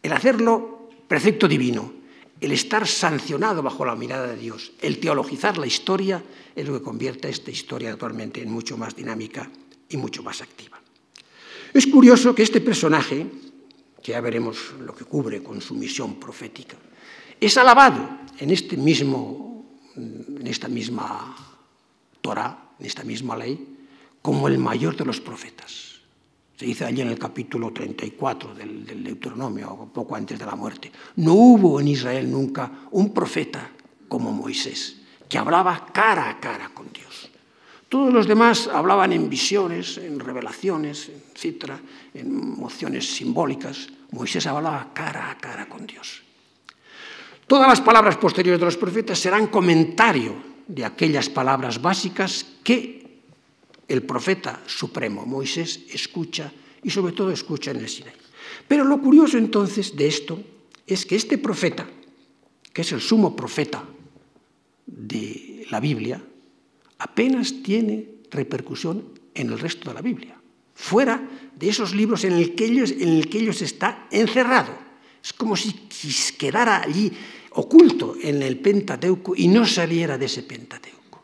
El 0.02 0.14
hacerlo 0.14 0.90
precepto 1.08 1.48
divino, 1.48 1.92
el 2.40 2.52
estar 2.52 2.88
sancionado 2.88 3.64
bajo 3.64 3.86
la 3.86 3.96
mirada 3.96 4.28
de 4.28 4.38
Dios, 4.38 4.74
el 4.82 5.00
teologizar 5.00 5.58
la 5.58 5.66
historia, 5.66 6.24
es 6.56 6.68
lo 6.68 6.78
que 6.78 6.84
convierte 6.84 7.30
esta 7.30 7.52
historia 7.52 7.92
actualmente 7.92 8.42
en 8.42 8.52
mucho 8.52 8.78
más 8.78 8.96
dinámica 8.96 9.50
y 9.90 9.98
mucho 9.98 10.24
más 10.24 10.42
activa. 10.42 10.80
Es 11.74 11.88
curioso 11.88 12.34
que 12.34 12.44
este 12.44 12.62
personaje, 12.62 13.26
que 14.02 14.12
ya 14.12 14.22
veremos 14.22 14.74
lo 14.80 14.96
que 14.96 15.06
cubre 15.06 15.42
con 15.42 15.62
su 15.62 15.76
misión 15.76 16.20
profética, 16.20 16.78
es 17.40 17.58
alabado 17.58 18.08
en, 18.40 18.52
este 18.52 18.78
mismo, 18.78 19.66
en 19.96 20.48
esta 20.48 20.68
misma 20.68 21.47
Torah, 22.22 22.72
en 22.80 22.86
esta 22.86 23.04
misma 23.04 23.36
ley, 23.38 23.78
como 24.22 24.48
el 24.48 24.58
mayor 24.58 24.96
de 24.96 25.06
los 25.06 25.22
profetas. 25.22 26.02
Se 26.56 26.66
dice 26.66 26.86
allí 26.86 27.02
en 27.02 27.10
el 27.10 27.20
capítulo 27.20 27.72
34 27.72 28.56
del, 28.56 28.86
del 28.86 29.04
Deuteronomio, 29.04 29.90
poco 29.94 30.16
antes 30.16 30.40
de 30.40 30.46
la 30.46 30.56
muerte. 30.56 30.92
No 31.18 31.34
hubo 31.34 31.80
en 31.80 31.88
Israel 31.88 32.32
nunca 32.32 32.72
un 32.92 33.14
profeta 33.14 33.70
como 34.08 34.32
Moisés, 34.32 34.98
que 35.30 35.38
hablaba 35.38 35.88
cara 35.94 36.30
a 36.30 36.40
cara 36.40 36.70
con 36.74 36.92
Dios. 36.92 37.30
Todos 37.90 38.14
los 38.14 38.28
demás 38.28 38.68
hablaban 38.68 39.14
en 39.14 39.30
visiones, 39.30 39.98
en 39.98 40.20
revelaciones, 40.20 41.10
etc., 41.10 41.72
en 42.14 42.60
mociones 42.60 43.16
simbólicas. 43.16 43.88
Moisés 44.12 44.46
hablaba 44.48 44.92
cara 44.94 45.32
a 45.32 45.38
cara 45.38 45.70
con 45.70 45.88
Dios. 45.88 46.22
Todas 47.48 47.68
las 47.68 47.80
palabras 47.80 48.18
posteriores 48.18 48.60
de 48.60 48.66
los 48.66 48.76
profetas 48.76 49.20
serán 49.20 49.48
comentario 49.48 50.57
de 50.68 50.86
aquellas 50.86 51.30
palabras 51.30 51.82
básicas 51.82 52.46
que 52.64 53.24
el 53.88 54.04
profeta 54.04 54.62
supremo, 54.68 55.26
Moisés, 55.26 55.88
escucha 55.90 56.52
y 56.84 56.90
sobre 56.90 57.14
todo 57.14 57.32
escucha 57.32 57.72
en 57.72 57.78
el 57.78 57.90
Sinaí. 57.90 58.14
Pero 58.68 58.84
lo 58.84 59.02
curioso 59.02 59.38
entonces 59.38 59.96
de 59.96 60.08
esto 60.08 60.40
es 60.86 61.06
que 61.06 61.16
este 61.16 61.38
profeta, 61.38 61.88
que 62.74 62.82
es 62.82 62.92
el 62.92 63.02
sumo 63.02 63.36
profeta 63.36 63.84
de 64.86 65.66
la 65.70 65.80
Biblia, 65.80 66.22
apenas 67.00 67.64
tiene 67.64 68.24
repercusión 68.32 69.04
en 69.34 69.52
el 69.52 69.60
resto 69.60 69.90
de 69.90 69.96
la 69.96 70.02
Biblia, 70.02 70.36
fuera 70.74 71.22
de 71.56 71.70
esos 71.70 71.96
libros 71.96 72.24
en 72.24 72.34
el 72.34 72.56
que 72.56 72.66
ellos, 72.66 72.92
en 72.92 73.10
el 73.10 73.30
que 73.30 73.40
ellos 73.40 73.62
está 73.62 74.08
encerrado. 74.12 74.74
Es 75.24 75.34
como 75.34 75.56
si 75.56 75.74
quedara 76.38 76.82
allí 76.82 77.12
oculto 77.58 78.16
en 78.22 78.42
el 78.44 78.60
Pentateuco 78.60 79.34
y 79.36 79.48
no 79.48 79.66
saliera 79.66 80.18
de 80.18 80.26
ese 80.26 80.44
Pentateuco. 80.44 81.24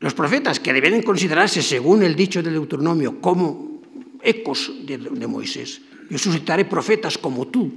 Los 0.00 0.14
profetas, 0.14 0.60
que 0.60 0.72
deben 0.72 1.02
considerarse, 1.02 1.62
según 1.62 2.02
el 2.02 2.16
dicho 2.16 2.42
del 2.42 2.54
Deuteronomio, 2.54 3.20
como 3.20 3.80
ecos 4.22 4.72
de, 4.84 5.26
Moisés, 5.26 5.80
yo 6.08 6.18
suscitaré 6.18 6.64
profetas 6.64 7.18
como 7.18 7.48
tú, 7.48 7.70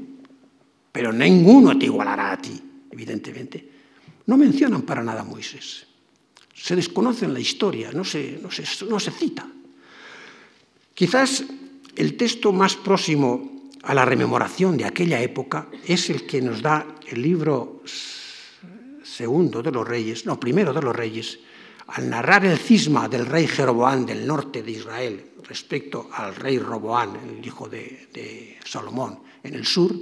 pero 0.92 1.12
ninguno 1.12 1.78
te 1.78 1.86
igualará 1.86 2.32
a 2.32 2.42
ti, 2.42 2.56
evidentemente, 2.92 3.70
no 4.26 4.38
mencionan 4.38 4.84
para 4.84 5.04
nada 5.04 5.22
a 5.22 5.26
Moisés. 5.26 5.86
Se 6.54 6.76
desconocen 6.76 7.34
la 7.34 7.40
historia, 7.40 7.92
no 7.92 8.04
se, 8.04 8.40
no 8.42 8.50
no 8.90 9.00
se 9.00 9.12
cita. 9.12 9.48
Quizás 10.94 11.44
el 11.96 12.18
texto 12.18 12.52
más 12.52 12.76
próximo 12.76 13.57
a 13.88 13.94
la 13.94 14.04
rememoración 14.04 14.76
de 14.76 14.84
aquella 14.84 15.22
época 15.22 15.70
es 15.88 16.10
el 16.10 16.28
que 16.28 16.42
nos 16.42 16.62
da 16.62 16.86
el 17.08 17.22
libro 17.22 17.82
segundo 19.02 19.64
de 19.64 19.72
los 19.72 19.88
reyes, 19.88 20.26
no, 20.26 20.38
primero 20.38 20.74
de 20.74 20.82
los 20.82 20.94
reyes, 20.94 21.40
al 21.88 22.10
narrar 22.10 22.46
el 22.46 22.58
cisma 22.58 23.08
del 23.08 23.26
rey 23.26 23.48
Jeroboán 23.48 24.06
del 24.06 24.28
norte 24.28 24.62
de 24.62 24.72
Israel 24.72 25.26
respecto 25.48 26.10
al 26.12 26.36
rey 26.36 26.60
Roboán, 26.60 27.40
el 27.40 27.46
hijo 27.46 27.70
de, 27.70 28.58
Salomón, 28.66 29.20
en 29.42 29.54
el 29.54 29.66
sur, 29.66 29.96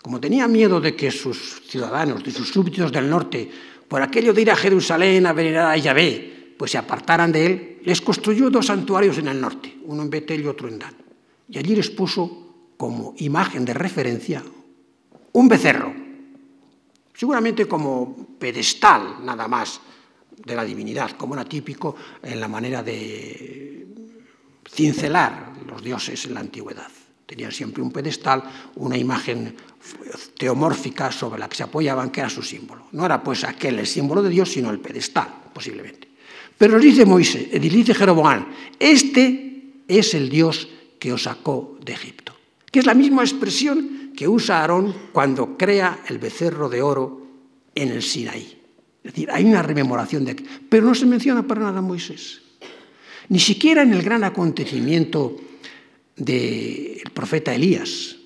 como 0.00 0.20
tenía 0.20 0.46
miedo 0.46 0.80
de 0.80 0.94
que 0.94 1.10
sus 1.10 1.62
ciudadanos, 1.66 2.22
de 2.22 2.30
sus 2.30 2.48
súbditos 2.48 2.92
del 2.92 3.10
norte, 3.10 3.50
por 3.88 4.00
aquello 4.00 4.32
de 4.32 4.42
ir 4.42 4.50
a 4.52 4.56
Jerusalén 4.56 5.26
a 5.26 5.32
venerar 5.32 5.72
a 5.72 5.76
Yahvé, 5.76 6.54
pues 6.56 6.70
se 6.70 6.78
apartaran 6.78 7.32
de 7.32 7.46
él, 7.46 7.78
les 7.82 8.00
construyó 8.00 8.48
dos 8.48 8.66
santuarios 8.66 9.18
en 9.18 9.26
el 9.26 9.40
norte, 9.40 9.76
uno 9.86 10.02
en 10.02 10.10
Betel 10.10 10.42
y 10.42 10.46
otro 10.46 10.68
en 10.68 10.78
Dan. 10.78 10.94
Y 11.48 11.58
allí 11.58 11.74
les 11.74 11.90
puso 11.90 12.45
como 12.76 13.14
imagen 13.18 13.64
de 13.64 13.74
referencia 13.74 14.42
un 15.32 15.48
becerro, 15.48 15.92
seguramente 17.14 17.66
como 17.66 18.36
pedestal 18.38 19.24
nada 19.24 19.48
más 19.48 19.80
de 20.44 20.54
la 20.54 20.64
divinidad, 20.64 21.12
como 21.12 21.34
era 21.34 21.44
típico 21.44 21.96
en 22.22 22.40
la 22.40 22.48
manera 22.48 22.82
de 22.82 23.86
cincelar 24.70 25.52
los 25.66 25.82
dioses 25.82 26.24
en 26.26 26.34
la 26.34 26.40
antigüedad. 26.40 26.88
Tenían 27.26 27.52
siempre 27.52 27.82
un 27.82 27.90
pedestal, 27.90 28.42
una 28.76 28.96
imagen 28.96 29.56
teomórfica 30.38 31.10
sobre 31.10 31.40
la 31.40 31.48
que 31.48 31.56
se 31.56 31.64
apoyaban, 31.64 32.10
que 32.10 32.20
era 32.20 32.30
su 32.30 32.42
símbolo. 32.42 32.86
No 32.92 33.04
era 33.04 33.22
pues 33.22 33.44
aquel 33.44 33.78
el 33.78 33.86
símbolo 33.86 34.22
de 34.22 34.30
Dios, 34.30 34.52
sino 34.52 34.70
el 34.70 34.78
pedestal, 34.78 35.28
posiblemente. 35.52 36.08
Pero 36.56 36.78
dice 36.78 37.04
Moisés, 37.04 37.50
dice 37.60 37.94
Jeroboam, 37.94 38.46
este 38.78 39.82
es 39.88 40.14
el 40.14 40.28
Dios 40.28 40.68
que 40.98 41.12
os 41.12 41.24
sacó 41.24 41.76
de 41.84 41.92
Egipto. 41.92 42.25
Que 42.76 42.80
es 42.80 42.86
la 42.86 42.92
misma 42.92 43.22
expresión 43.22 44.12
que 44.14 44.28
usa 44.28 44.60
Aarón 44.60 44.94
cuando 45.10 45.56
crea 45.56 46.00
el 46.10 46.18
becerro 46.18 46.68
de 46.68 46.82
oro 46.82 47.26
en 47.74 47.88
el 47.88 48.02
Sinaí. 48.02 48.60
Es 49.02 49.14
decir, 49.14 49.30
hay 49.32 49.46
una 49.46 49.62
rememoración 49.62 50.26
de. 50.26 50.36
Pero 50.68 50.84
no 50.84 50.94
se 50.94 51.06
menciona 51.06 51.46
para 51.46 51.62
nada 51.62 51.78
a 51.78 51.80
Moisés. 51.80 52.42
Ni 53.30 53.38
siquiera 53.38 53.80
en 53.80 53.94
el 53.94 54.02
gran 54.02 54.24
acontecimiento 54.24 55.38
del 56.16 57.00
profeta 57.14 57.54
Elías, 57.54 58.16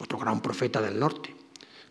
otro 0.00 0.18
gran 0.18 0.42
profeta 0.42 0.82
del 0.82 0.98
norte, 0.98 1.32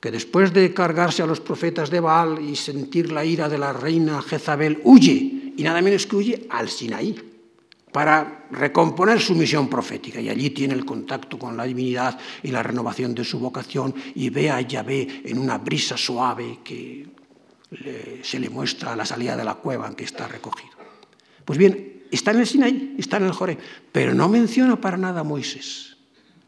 que 0.02 0.12
después 0.12 0.52
de 0.52 0.74
cargarse 0.74 1.24
a 1.24 1.28
los 1.28 1.40
profetas 1.40 1.90
de 1.90 2.02
Baal 2.02 2.44
y 2.44 2.58
sentir 2.58 3.10
la 3.10 3.24
ira 3.24 3.48
de 3.48 3.58
la 3.58 3.72
reina 3.72 4.22
Jezabel, 4.22 4.82
huye, 4.84 5.54
y 5.56 5.64
nada 5.64 5.82
menos 5.82 6.06
que 6.06 6.18
huye 6.18 6.48
al 6.50 6.68
Sinaí, 6.68 7.16
para 7.92 8.46
recomponer 8.52 9.20
su 9.20 9.36
misión 9.36 9.70
profética. 9.70 10.22
Y 10.22 10.30
allí 10.30 10.52
tiene 10.52 10.74
el 10.74 10.86
contacto 10.86 11.38
con 11.38 11.58
la 11.58 11.66
divinidad 11.66 12.18
y 12.42 12.50
la 12.50 12.64
renovación 12.64 13.14
de 13.14 13.24
su 13.24 13.40
vocación, 13.40 13.94
y 14.16 14.30
ve 14.30 14.50
a 14.50 14.62
Yahvé 14.62 15.24
en 15.26 15.38
una 15.38 15.58
brisa 15.58 15.98
suave 15.98 16.60
que 16.64 17.08
se 18.22 18.40
le 18.40 18.50
muestra 18.50 18.96
la 18.96 19.06
salida 19.06 19.36
de 19.38 19.44
la 19.44 19.56
cueva 19.56 19.88
en 19.88 19.96
que 19.96 20.04
está 20.04 20.28
recogido. 20.28 20.72
Pues 21.46 21.58
bien, 21.58 22.04
está 22.12 22.32
en 22.32 22.40
el 22.40 22.48
Sinaí, 22.48 22.96
está 22.98 23.18
en 23.18 23.26
el 23.26 23.32
Joré, 23.32 23.58
pero 23.92 24.14
no 24.14 24.28
menciona 24.30 24.80
para 24.80 24.98
nada 24.98 25.22
a 25.22 25.24
Moisés. 25.24 25.98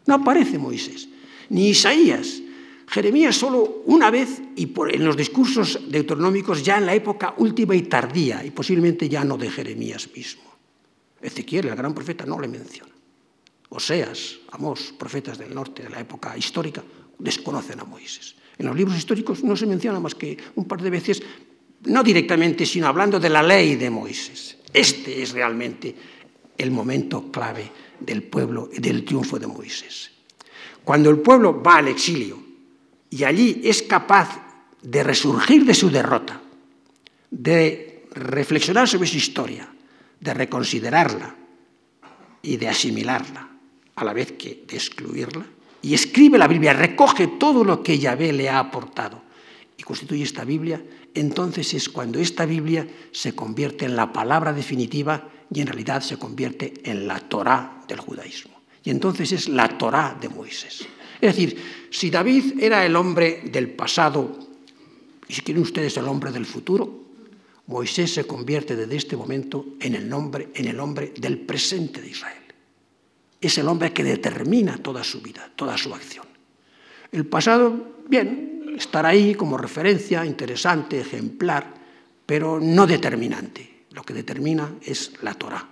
No 0.05 0.15
aparece 0.15 0.57
Moisés, 0.57 1.07
ni 1.49 1.69
Isaías. 1.69 2.41
Jeremías 2.87 3.35
solo 3.35 3.81
una 3.85 4.11
vez 4.11 4.41
y 4.55 4.71
en 4.91 5.05
los 5.05 5.17
discursos 5.17 5.79
deuteronómicos 5.89 6.63
ya 6.63 6.77
en 6.77 6.85
la 6.85 6.93
época 6.93 7.33
última 7.37 7.75
y 7.75 7.83
tardía, 7.83 8.45
y 8.45 8.51
posiblemente 8.51 9.09
ya 9.09 9.23
no 9.23 9.37
de 9.37 9.49
Jeremías 9.49 10.09
mismo. 10.15 10.52
Ezequiel, 11.23 11.67
el 11.67 11.75
gran 11.75 11.93
profeta, 11.93 12.25
no 12.25 12.39
le 12.39 12.47
menciona. 12.47 12.91
Oseas, 13.69 14.37
Amós, 14.51 14.93
profetas 14.97 15.37
del 15.37 15.55
norte 15.55 15.83
de 15.83 15.89
la 15.89 15.99
época 15.99 16.37
histórica, 16.37 16.83
desconocen 17.17 17.79
a 17.79 17.85
Moisés. 17.85 18.35
En 18.57 18.67
los 18.67 18.75
libros 18.75 18.97
históricos 18.97 19.43
no 19.43 19.55
se 19.55 19.65
menciona 19.65 19.99
más 19.99 20.13
que 20.13 20.37
un 20.55 20.65
par 20.65 20.81
de 20.81 20.89
veces, 20.89 21.23
no 21.85 22.03
directamente, 22.03 22.65
sino 22.65 22.87
hablando 22.87 23.19
de 23.19 23.29
la 23.29 23.41
ley 23.41 23.75
de 23.75 23.89
Moisés. 23.89 24.57
Este 24.71 25.23
es 25.23 25.31
realmente 25.31 25.95
el 26.57 26.69
momento 26.69 27.31
clave 27.31 27.71
del 27.99 28.23
pueblo 28.23 28.69
y 28.71 28.79
del 28.79 29.03
triunfo 29.03 29.39
de 29.39 29.47
Moisés. 29.47 30.11
Cuando 30.83 31.09
el 31.09 31.19
pueblo 31.19 31.63
va 31.63 31.77
al 31.77 31.87
exilio 31.87 32.37
y 33.09 33.23
allí 33.23 33.61
es 33.63 33.81
capaz 33.83 34.39
de 34.81 35.01
resurgir 35.01 35.65
de 35.65 35.73
su 35.73 35.89
derrota, 35.89 36.41
de 37.31 38.05
reflexionar 38.11 38.87
sobre 38.87 39.07
su 39.07 39.17
historia, 39.17 39.67
de 40.23 40.33
reconsiderarla 40.33 41.35
y 42.41 42.55
de 42.55 42.69
asimilarla, 42.69 43.49
a 43.95 44.05
la 44.05 44.13
vez 44.13 44.31
que 44.33 44.63
de 44.65 44.77
excluirla, 44.77 45.45
y 45.81 45.93
escribe 45.93 46.37
la 46.37 46.47
Biblia, 46.47 46.71
recoge 46.71 47.27
todo 47.27 47.65
lo 47.65 47.83
que 47.83 47.99
Yahvé 47.99 48.31
le 48.31 48.49
ha 48.49 48.59
aportado 48.59 49.21
y 49.77 49.83
constituye 49.83 50.23
esta 50.23 50.45
Biblia, 50.45 50.81
entonces 51.13 51.73
es 51.73 51.89
cuando 51.89 52.19
esta 52.19 52.45
Biblia 52.45 52.87
se 53.11 53.35
convierte 53.35 53.83
en 53.83 53.97
la 53.97 54.13
palabra 54.13 54.53
definitiva 54.53 55.27
y 55.53 55.59
en 55.59 55.67
realidad 55.67 56.01
se 56.01 56.17
convierte 56.17 56.73
en 56.85 57.05
la 57.05 57.19
Torá 57.19 57.83
del 57.87 57.99
judaísmo. 57.99 58.61
Y 58.81 58.91
entonces 58.91 59.31
es 59.33 59.49
la 59.49 59.77
Torá 59.77 60.17
de 60.19 60.29
Moisés. 60.29 60.87
Es 61.19 61.35
decir, 61.35 61.87
si 61.89 62.09
David 62.09 62.61
era 62.61 62.85
el 62.85 62.95
hombre 62.95 63.41
del 63.51 63.71
pasado, 63.71 64.39
y 65.27 65.33
si 65.33 65.41
quieren 65.41 65.63
ustedes 65.63 65.97
el 65.97 66.07
hombre 66.07 66.31
del 66.31 66.45
futuro, 66.45 67.02
Moisés 67.67 68.13
se 68.13 68.25
convierte 68.25 68.75
desde 68.75 68.95
este 68.95 69.15
momento 69.15 69.77
en 69.79 69.95
el, 69.95 70.09
nombre, 70.09 70.49
en 70.53 70.67
el 70.67 70.79
hombre 70.79 71.13
del 71.17 71.39
presente 71.39 72.01
de 72.01 72.09
Israel. 72.09 72.43
Es 73.39 73.57
el 73.57 73.67
hombre 73.67 73.93
que 73.93 74.03
determina 74.03 74.77
toda 74.77 75.03
su 75.03 75.21
vida, 75.21 75.51
toda 75.55 75.77
su 75.77 75.93
acción. 75.93 76.25
El 77.11 77.25
pasado, 77.25 78.03
bien, 78.07 78.75
estará 78.75 79.09
ahí 79.09 79.35
como 79.35 79.57
referencia, 79.57 80.25
interesante, 80.25 80.99
ejemplar, 80.99 81.73
pero 82.25 82.59
no 82.59 82.87
determinante. 82.87 83.85
Lo 83.91 84.03
que 84.03 84.13
determina 84.13 84.75
es 84.81 85.13
la 85.21 85.35
Torah, 85.35 85.69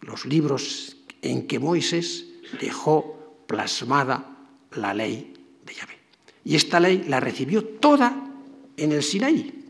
los 0.00 0.26
libros 0.26 0.96
en 1.22 1.46
que 1.46 1.58
Moisés 1.58 2.26
dejó 2.60 3.44
plasmada 3.46 4.36
la 4.72 4.92
ley 4.92 5.32
de 5.64 5.74
Yahvé. 5.74 5.98
Y 6.44 6.56
esta 6.56 6.80
ley 6.80 7.04
la 7.08 7.20
recibió 7.20 7.64
toda 7.64 8.32
en 8.76 8.92
el 8.92 9.02
Sinaí, 9.02 9.61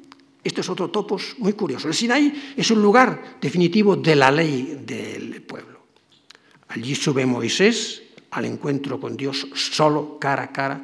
este 0.44 0.60
es 0.60 0.68
otro 0.68 0.90
topos 0.90 1.36
muy 1.38 1.52
curioso. 1.52 1.88
El 1.88 1.94
Sinaí 1.94 2.54
es 2.56 2.70
un 2.70 2.82
lugar 2.82 3.36
definitivo 3.40 3.96
de 3.96 4.16
la 4.16 4.30
ley 4.30 4.82
del 4.84 5.42
pueblo. 5.42 5.80
Allí 6.68 6.94
sube 6.94 7.24
Moisés 7.26 8.02
al 8.30 8.46
encuentro 8.46 8.98
con 8.98 9.16
Dios 9.16 9.46
solo, 9.54 10.18
cara 10.18 10.44
a 10.44 10.52
cara. 10.52 10.80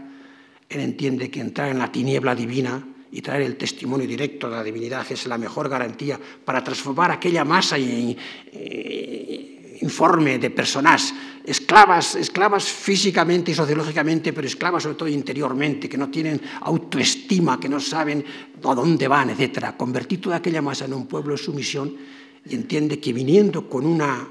Él 0.69 0.81
entiende 0.81 1.31
que 1.31 1.41
entrar 1.41 1.71
en 1.71 1.79
la 1.79 1.91
tiniebla 1.91 2.35
divina 2.35 2.87
y 3.11 3.23
traer 3.23 3.43
el 3.43 3.57
testimonio 3.57 4.07
directo 4.07 4.51
de 4.51 4.57
la 4.57 4.63
divinidad 4.63 5.07
es 5.11 5.27
la 5.27 5.39
mejor 5.39 5.69
garantía 5.69 6.21
para 6.45 6.63
transformar 6.63 7.11
aquella 7.11 7.45
masa 7.45 7.79
y, 7.79 8.17
informe 9.83 10.39
de 10.39 10.51
personas 10.51 11.15
esclavas, 11.45 12.15
esclavas 12.15 12.65
físicamente 12.65 13.53
y 13.53 13.55
sociológicamente, 13.55 14.33
pero 14.33 14.47
esclavas 14.47 14.83
sobre 14.83 14.97
todo 14.97 15.09
interiormente, 15.09 15.89
que 15.89 15.97
no 15.97 16.11
tienen 16.11 16.41
autoestima, 16.61 17.59
que 17.59 17.69
no 17.69 17.81
saben 17.81 18.25
a 18.63 18.75
dónde 18.75 19.09
van, 19.09 19.31
etc. 19.31 19.77
Convertir 19.77 20.21
toda 20.21 20.37
aquella 20.37 20.63
masa 20.63 20.85
en 20.85 20.95
un 20.95 21.07
pueblo 21.07 21.33
de 21.33 21.43
sumisión 21.43 21.97
y 22.45 22.55
entiende 22.55 23.01
que 23.01 23.13
viniendo 23.13 23.69
con 23.69 23.87
una 23.87 24.29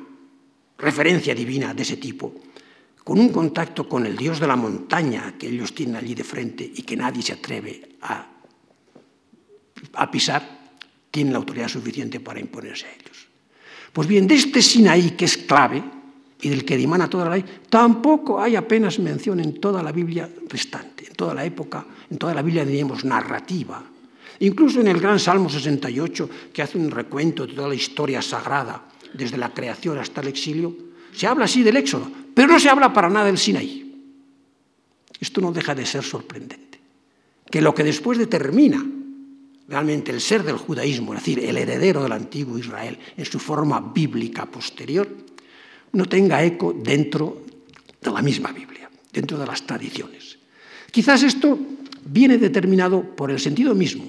referencia 0.77 1.33
divina 1.33 1.73
de 1.73 1.83
ese 1.83 1.97
tipo, 1.97 2.35
con 3.03 3.19
un 3.19 3.29
contacto 3.29 3.87
con 3.87 4.05
el 4.05 4.15
Dios 4.15 4.39
de 4.39 4.47
la 4.47 4.55
montaña 4.55 5.35
que 5.37 5.47
ellos 5.47 5.73
tienen 5.73 5.95
allí 5.95 6.13
de 6.13 6.23
frente 6.23 6.63
y 6.63 6.83
que 6.83 6.97
nadie 6.97 7.23
se 7.23 7.33
atreve 7.33 7.97
a, 8.01 8.27
a 9.93 10.11
pisar, 10.11 10.57
tienen 11.09 11.33
la 11.33 11.39
autoridad 11.39 11.67
suficiente 11.67 12.19
para 12.19 12.39
imponerse 12.39 12.85
a 12.85 12.93
ellos. 12.93 13.06
Pues 13.97 14.07
bien, 14.07 14.27
de 14.27 14.35
este 14.35 14.61
Sinaí, 14.61 15.17
que 15.17 15.25
es 15.25 15.37
clave 15.37 15.83
y 16.39 16.49
del 16.49 16.63
que 16.63 16.77
dimana 16.77 17.09
toda 17.09 17.25
la 17.25 17.31
ley, 17.31 17.43
tampoco 17.67 18.39
hay 18.39 18.55
apenas 18.55 18.99
mención 18.99 19.39
en 19.39 19.59
toda 19.59 19.81
la 19.81 19.91
Biblia 19.91 20.29
restante, 20.47 21.07
en 21.07 21.15
toda 21.15 21.33
la 21.33 21.43
época, 21.43 21.83
en 22.07 22.19
toda 22.19 22.35
la 22.35 22.43
Biblia 22.43 22.63
diríamos 22.63 23.03
narrativa. 23.03 23.83
Incluso 24.41 24.81
en 24.81 24.87
el 24.89 24.99
gran 24.99 25.17
Salmo 25.17 25.49
68, 25.49 26.29
que 26.53 26.61
hace 26.61 26.77
un 26.77 26.91
recuento 26.91 27.47
de 27.47 27.55
toda 27.55 27.69
la 27.69 27.73
historia 27.73 28.21
sagrada, 28.21 28.85
desde 29.15 29.35
la 29.35 29.51
creación 29.51 29.97
hasta 29.97 30.21
el 30.21 30.27
exilio, 30.27 30.77
se 31.11 31.25
habla 31.25 31.45
así 31.45 31.63
del 31.63 31.77
Éxodo, 31.77 32.07
pero 32.35 32.49
no 32.49 32.59
se 32.59 32.69
habla 32.69 32.93
para 32.93 33.09
nada 33.09 33.25
del 33.25 33.39
Sinaí. 33.39 34.13
Esto 35.19 35.41
no 35.41 35.51
deja 35.51 35.73
de 35.73 35.87
ser 35.87 36.03
sorprendente. 36.03 36.79
Que 37.49 37.61
lo 37.61 37.73
que 37.73 37.83
después 37.83 38.19
determina 38.19 38.85
realmente 39.67 40.11
el 40.11 40.21
ser 40.21 40.43
del 40.43 40.57
judaísmo, 40.57 41.13
es 41.13 41.19
decir, 41.19 41.39
el 41.43 41.57
heredero 41.57 42.03
del 42.03 42.11
antiguo 42.11 42.57
Israel 42.57 42.97
en 43.15 43.25
su 43.25 43.39
forma 43.39 43.79
bíblica 43.79 44.45
posterior, 44.45 45.07
no 45.93 46.05
tenga 46.05 46.43
eco 46.43 46.73
dentro 46.73 47.43
de 48.01 48.11
la 48.11 48.21
misma 48.21 48.51
Biblia, 48.51 48.89
dentro 49.11 49.37
de 49.37 49.45
las 49.45 49.65
tradiciones. 49.65 50.37
Quizás 50.91 51.23
esto 51.23 51.59
viene 52.05 52.37
determinado 52.37 53.15
por 53.15 53.31
el 53.31 53.39
sentido 53.39 53.75
mismo. 53.75 54.05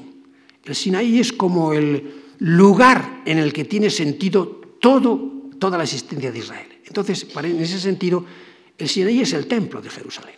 El 0.65 0.75
Sinaí 0.75 1.19
es 1.19 1.33
como 1.33 1.73
el 1.73 2.23
lugar 2.39 3.23
en 3.25 3.39
el 3.39 3.53
que 3.53 3.65
tiene 3.65 3.91
sentido 3.91 4.47
todo, 4.81 5.51
toda 5.59 5.79
la 5.79 5.85
existencia 5.85 6.31
de 6.31 6.39
Israel. 6.39 6.69
Entonces, 6.85 7.27
en 7.35 7.61
ese 7.61 7.81
sentido, 7.81 8.25
el 8.77 8.89
Sinaí 8.89 9.21
es 9.21 9.33
el 9.33 9.47
templo 9.47 9.81
de 9.81 9.91
Jerusalén. 9.91 10.37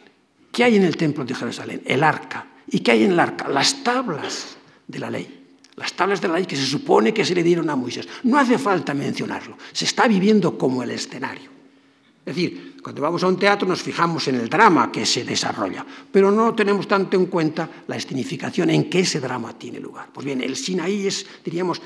¿Qué 0.51 0.65
hay 0.65 0.77
en 0.77 0.85
el 0.85 0.97
templo 0.97 1.25
de 1.25 1.35
Jerusalén? 1.35 1.83
El 1.85 2.03
arca. 2.03 2.47
¿Y 2.71 2.81
qué 2.81 2.93
hay 2.93 3.05
en 3.05 3.13
el 3.13 3.21
arca? 3.21 3.49
Las 3.49 3.85
tablas 3.85 4.57
de 4.91 4.99
la 4.99 5.11
ley. 5.11 5.37
Las 5.77 5.93
tablas 5.95 6.21
de 6.21 6.29
la 6.29 6.35
ley 6.35 6.47
que 6.47 6.57
se 6.57 6.67
supone 6.67 7.15
que 7.15 7.25
se 7.25 7.35
le 7.35 7.43
dieron 7.43 7.71
a 7.71 7.77
Moisés. 7.77 8.07
No 8.25 8.39
hace 8.39 8.59
falta 8.59 8.93
mencionarlo. 8.93 9.57
Se 9.73 9.85
está 9.85 10.07
viviendo 10.07 10.59
como 10.59 10.83
el 10.83 10.91
escenario. 10.91 11.51
Es 12.21 12.37
decir, 12.37 12.77
cuando 12.83 13.01
vamos 13.03 13.23
a 13.25 13.29
un 13.29 13.39
teatro 13.39 13.67
nos 13.67 13.83
fijamos 13.83 14.29
en 14.29 14.37
el 14.37 14.49
drama 14.49 14.93
que 14.93 15.07
se 15.07 15.25
desarrolla, 15.25 15.85
pero 16.13 16.31
no 16.31 16.55
tenemos 16.55 16.87
tanto 16.87 17.17
en 17.17 17.27
cuenta 17.27 17.69
la 17.87 17.97
escenificación 17.97 18.71
en 18.71 18.91
que 18.91 19.01
ese 19.01 19.21
drama 19.21 19.59
tiene 19.59 19.81
lugar. 19.81 20.11
Pues 20.13 20.27
bien, 20.27 20.43
el 20.43 20.55
Sinaí 20.55 21.07
es, 21.07 21.27
diríamos, 21.43 21.81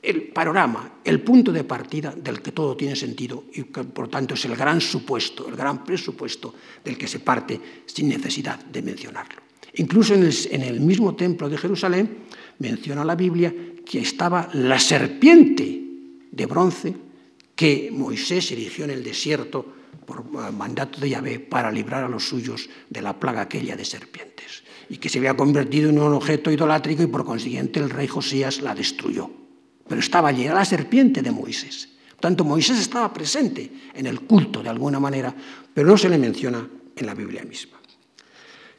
el 0.00 0.28
panorama, 0.28 1.00
el 1.02 1.20
punto 1.20 1.50
de 1.50 1.64
partida 1.64 2.14
del 2.16 2.40
que 2.40 2.52
todo 2.52 2.76
tiene 2.76 2.94
sentido 2.94 3.44
y 3.52 3.64
que 3.64 3.82
por 3.84 4.08
tanto 4.08 4.34
es 4.34 4.44
el 4.44 4.54
gran 4.54 4.80
supuesto, 4.80 5.48
el 5.48 5.56
gran 5.56 5.84
presupuesto 5.84 6.54
del 6.84 6.96
que 6.96 7.08
se 7.08 7.18
parte 7.18 7.60
sin 7.86 8.08
necesidad 8.08 8.58
de 8.64 8.82
mencionarlo. 8.82 9.47
Incluso 9.78 10.14
en 10.14 10.62
el, 10.62 10.80
mismo 10.80 11.14
templo 11.14 11.48
de 11.48 11.56
Jerusalén 11.56 12.26
menciona 12.58 13.04
la 13.04 13.14
Biblia 13.14 13.54
que 13.86 14.00
estaba 14.00 14.48
la 14.54 14.78
serpiente 14.78 15.82
de 16.30 16.46
bronce 16.46 16.94
que 17.54 17.90
Moisés 17.92 18.50
erigió 18.50 18.84
en 18.84 18.90
el 18.90 19.04
desierto 19.04 19.64
por 20.04 20.24
mandato 20.52 21.00
de 21.00 21.10
Yahvé 21.10 21.38
para 21.38 21.70
librar 21.70 22.02
a 22.02 22.08
los 22.08 22.26
suyos 22.26 22.68
de 22.90 23.02
la 23.02 23.18
plaga 23.18 23.42
aquella 23.42 23.76
de 23.76 23.84
serpientes, 23.84 24.64
y 24.88 24.96
que 24.96 25.08
se 25.08 25.18
había 25.18 25.36
convertido 25.36 25.90
en 25.90 25.98
un 25.98 26.12
objeto 26.12 26.50
idolátrico 26.50 27.02
y 27.02 27.06
por 27.06 27.24
consiguiente 27.24 27.78
el 27.78 27.90
rey 27.90 28.08
Josías 28.08 28.60
la 28.60 28.74
destruyó. 28.74 29.30
Pero 29.86 30.00
estaba 30.00 30.28
allí, 30.28 30.46
la 30.48 30.64
serpiente 30.64 31.22
de 31.22 31.30
Moisés. 31.30 31.88
Por 32.10 32.20
tanto, 32.20 32.44
Moisés 32.44 32.78
estaba 32.80 33.12
presente 33.12 33.70
en 33.94 34.06
el 34.06 34.22
culto 34.22 34.60
de 34.60 34.70
alguna 34.70 34.98
manera, 34.98 35.34
pero 35.72 35.86
no 35.86 35.96
se 35.96 36.08
le 36.08 36.18
menciona 36.18 36.68
en 36.96 37.06
la 37.06 37.14
Biblia 37.14 37.44
misma. 37.44 37.77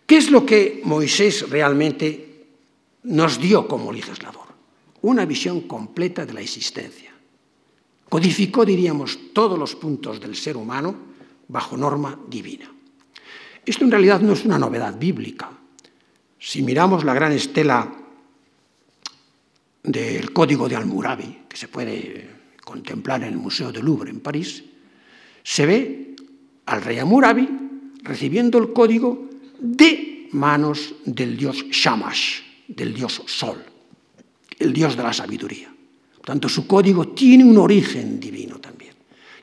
¿Qué 0.09 0.17
es 0.17 0.31
lo 0.31 0.43
que 0.43 0.81
Moisés 0.85 1.47
realmente 1.53 2.49
nos 3.03 3.37
dio 3.37 3.67
como 3.67 3.93
legislador? 3.93 4.49
Una 5.05 5.23
visión 5.23 5.69
completa 5.69 6.25
de 6.25 6.33
la 6.33 6.41
existencia. 6.41 7.13
Codificó, 8.09 8.65
diríamos, 8.65 9.19
todos 9.33 9.53
los 9.53 9.75
puntos 9.75 10.19
del 10.19 10.35
ser 10.35 10.57
humano 10.57 10.95
bajo 11.47 11.77
norma 11.77 12.17
divina. 12.27 12.73
Esto 13.63 13.85
en 13.85 13.91
realidad 13.91 14.19
no 14.21 14.33
es 14.33 14.43
una 14.45 14.57
novedad 14.57 14.97
bíblica. 14.97 15.51
Si 16.39 16.63
miramos 16.63 17.03
la 17.03 17.13
gran 17.13 17.33
estela 17.33 17.93
del 19.83 20.33
Código 20.33 20.67
de 20.67 20.75
Almurabi, 20.75 21.45
que 21.47 21.55
se 21.55 21.67
puede 21.67 22.27
contemplar 22.65 23.21
en 23.21 23.29
el 23.29 23.37
Museo 23.37 23.71
del 23.71 23.85
Louvre 23.85 24.09
en 24.09 24.21
París, 24.21 24.63
se 25.43 25.67
ve 25.67 26.15
al 26.65 26.81
rey 26.81 26.97
Almurabi 26.97 27.47
recibiendo 28.01 28.57
el 28.57 28.73
código 28.73 29.28
de 29.59 30.29
manos 30.31 30.93
del 31.05 31.37
dios 31.37 31.65
Shamash, 31.71 32.41
del 32.67 32.93
dios 32.93 33.21
Sol, 33.25 33.63
el 34.57 34.73
dios 34.73 34.95
de 34.95 35.03
la 35.03 35.13
sabiduría. 35.13 35.73
Por 36.17 36.25
tanto, 36.25 36.49
su 36.49 36.67
código 36.67 37.09
tiene 37.09 37.43
un 37.43 37.57
origen 37.57 38.19
divino 38.19 38.59
también. 38.59 38.93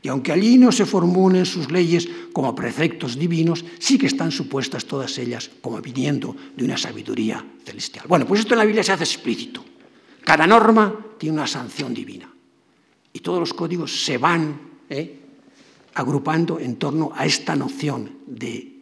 Y 0.03 0.09
aunque 0.09 0.31
allí 0.31 0.57
no 0.57 0.71
se 0.71 0.87
formulen 0.87 1.45
sus 1.47 1.71
leyes 1.71 2.09
como 2.33 2.55
preceptos 2.55 3.19
divinos, 3.19 3.65
sí 3.79 3.99
que 3.99 4.07
están 4.07 4.31
supuestas 4.31 4.85
todas 4.85 5.19
ellas 5.19 5.51
como 5.61 5.81
viniendo 5.81 6.37
de 6.55 6.65
una 6.65 6.79
sabiduría 6.79 7.45
celestial. 7.65 8.07
Bueno, 8.07 8.27
pues 8.27 8.41
esto 8.41 8.55
en 8.55 8.59
la 8.59 8.65
Biblia 8.65 8.85
se 8.85 8.93
hace 8.93 9.05
explícito. 9.05 9.65
Cada 10.23 10.47
norma 10.47 10.95
tiene 11.19 11.35
una 11.39 11.47
sanción 11.47 11.93
divina. 11.93 12.33
Y 13.13 13.21
todos 13.21 13.41
los 13.41 13.55
códigos 13.55 14.05
se 14.05 14.19
van 14.19 14.61
¿eh? 14.91 15.19
agrupando 15.95 16.61
en 16.61 16.77
torno 16.77 17.11
a 17.15 17.25
esta 17.27 17.57
noción 17.57 18.19
de 18.27 18.76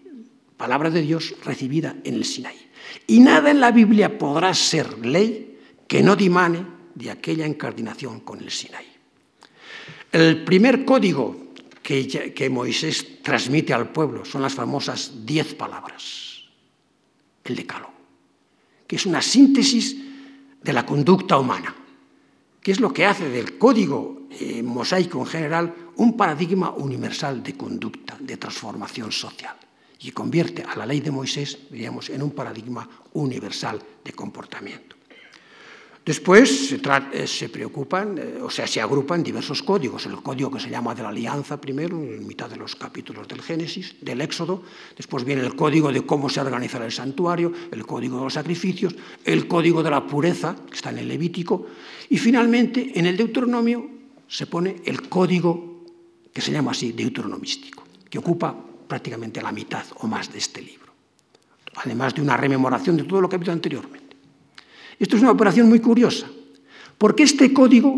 palabra 0.57 0.91
de 0.91 1.03
Dios 1.03 1.35
recibida 1.45 1.97
en 2.05 2.15
el 2.15 2.25
Sinaí. 2.25 2.71
Y 3.07 3.21
nada 3.21 3.51
en 3.51 3.61
la 3.61 3.71
Biblia 3.71 4.19
podrá 4.19 4.55
ser 4.55 5.05
ley 5.05 5.59
que 5.87 6.03
no 6.03 6.17
dimane 6.17 6.67
de 6.95 7.11
aquella 7.11 7.47
incardinación 7.47 8.21
con 8.21 8.41
el 8.41 8.51
Sinaí. 8.51 8.87
El 10.13 10.45
primer 10.45 10.85
código 10.85 11.53
que, 11.83 12.33
que 12.35 12.51
Moisés 12.51 13.23
transmite 13.23 13.75
al 13.75 13.91
pueblo 13.91 14.25
son 14.25 14.43
las 14.43 14.55
famosas 14.55 15.27
diez 15.27 15.55
palabras, 15.55 16.45
el 17.45 17.57
decalo, 17.57 17.91
que 18.87 18.97
es 18.97 19.07
una 19.07 19.21
síntesis 19.21 19.97
de 20.63 20.73
la 20.73 20.87
conducta 20.87 21.37
humana, 21.37 21.75
que 22.63 22.73
es 22.73 22.81
lo 22.81 22.93
que 22.93 23.05
hace 23.05 23.29
del 23.29 23.59
código 23.59 24.25
eh, 24.31 24.63
mosaico 24.63 25.21
en 25.21 25.27
general 25.27 25.75
un 25.97 26.17
paradigma 26.17 26.71
universal 26.71 27.43
de 27.43 27.55
conducta, 27.55 28.17
de 28.19 28.37
transformación 28.37 29.13
social, 29.13 29.55
y 30.05 30.13
convierte 30.13 30.63
a 30.63 30.77
la 30.77 30.85
ley 30.85 31.01
de 31.01 31.11
Moisés, 31.11 31.59
diríamos, 31.71 32.11
en 32.11 32.23
un 32.23 32.33
paradigma 32.33 32.87
universal 33.15 33.81
de 34.05 34.13
comportamiento. 34.13 34.97
Después 36.05 36.69
se, 36.69 36.77
eh, 37.15 37.27
se 37.27 37.49
preocupan, 37.49 38.19
eh, 38.19 38.39
o 38.43 38.51
sea, 38.51 38.67
se 38.67 38.83
agrupan 38.83 39.23
diversos 39.23 39.63
códigos. 39.63 40.05
El 40.05 40.17
código 40.17 40.51
que 40.51 40.61
se 40.61 40.69
llama 40.69 40.95
de 40.95 41.03
la 41.03 41.09
alianza 41.09 41.59
primero, 41.59 41.97
en 41.97 42.27
mitad 42.27 42.51
de 42.51 42.57
los 42.57 42.77
capítulos 42.77 43.27
del 43.27 43.41
Génesis, 43.41 43.97
del 44.03 44.21
Éxodo. 44.21 44.63
Después 44.95 45.25
viene 45.25 45.41
el 45.41 45.57
código 45.57 45.91
de 45.91 46.05
cómo 46.05 46.29
se 46.29 46.43
organiza 46.43 46.85
el 46.85 46.93
santuario, 46.93 47.51
el 47.73 47.87
código 47.87 48.19
de 48.19 48.25
los 48.25 48.35
sacrificios, 48.35 48.95
el 49.25 49.49
código 49.49 49.83
de 49.83 49.91
la 49.91 50.07
pureza, 50.07 50.55
que 50.69 50.75
está 50.75 50.91
en 50.91 50.99
el 50.99 51.09
Levítico. 51.09 51.65
Y 52.11 52.19
finalmente, 52.19 52.93
en 52.95 53.07
el 53.07 53.17
Deuteronomio 53.17 53.89
se 54.29 54.47
pone 54.47 54.83
el 54.85 55.09
código 55.09 55.87
que 56.31 56.43
se 56.43 56.53
llama 56.53 56.73
así, 56.73 56.93
deuteronomístico, 56.93 57.85
que 58.11 58.19
ocupa 58.19 58.55
prácticamente 58.87 59.43
la 59.43 59.53
mitad 59.53 59.85
o 60.01 60.07
más 60.07 60.33
de 60.33 60.39
este 60.39 60.63
libro. 60.63 60.93
Además 61.77 62.15
de 62.15 62.23
una 62.23 62.37
rememoración 62.37 62.97
de 62.97 63.05
todo 63.05 63.21
lo 63.21 63.29
que 63.29 63.37
ha 63.37 63.39
habido 63.39 63.53
anteriormente. 63.53 64.17
Esto 64.99 65.17
es 65.17 65.23
una 65.23 65.33
operación 65.33 65.69
muy 65.69 65.81
curiosa, 65.81 66.27
porque 66.99 67.25
este 67.25 67.53
código, 67.53 67.95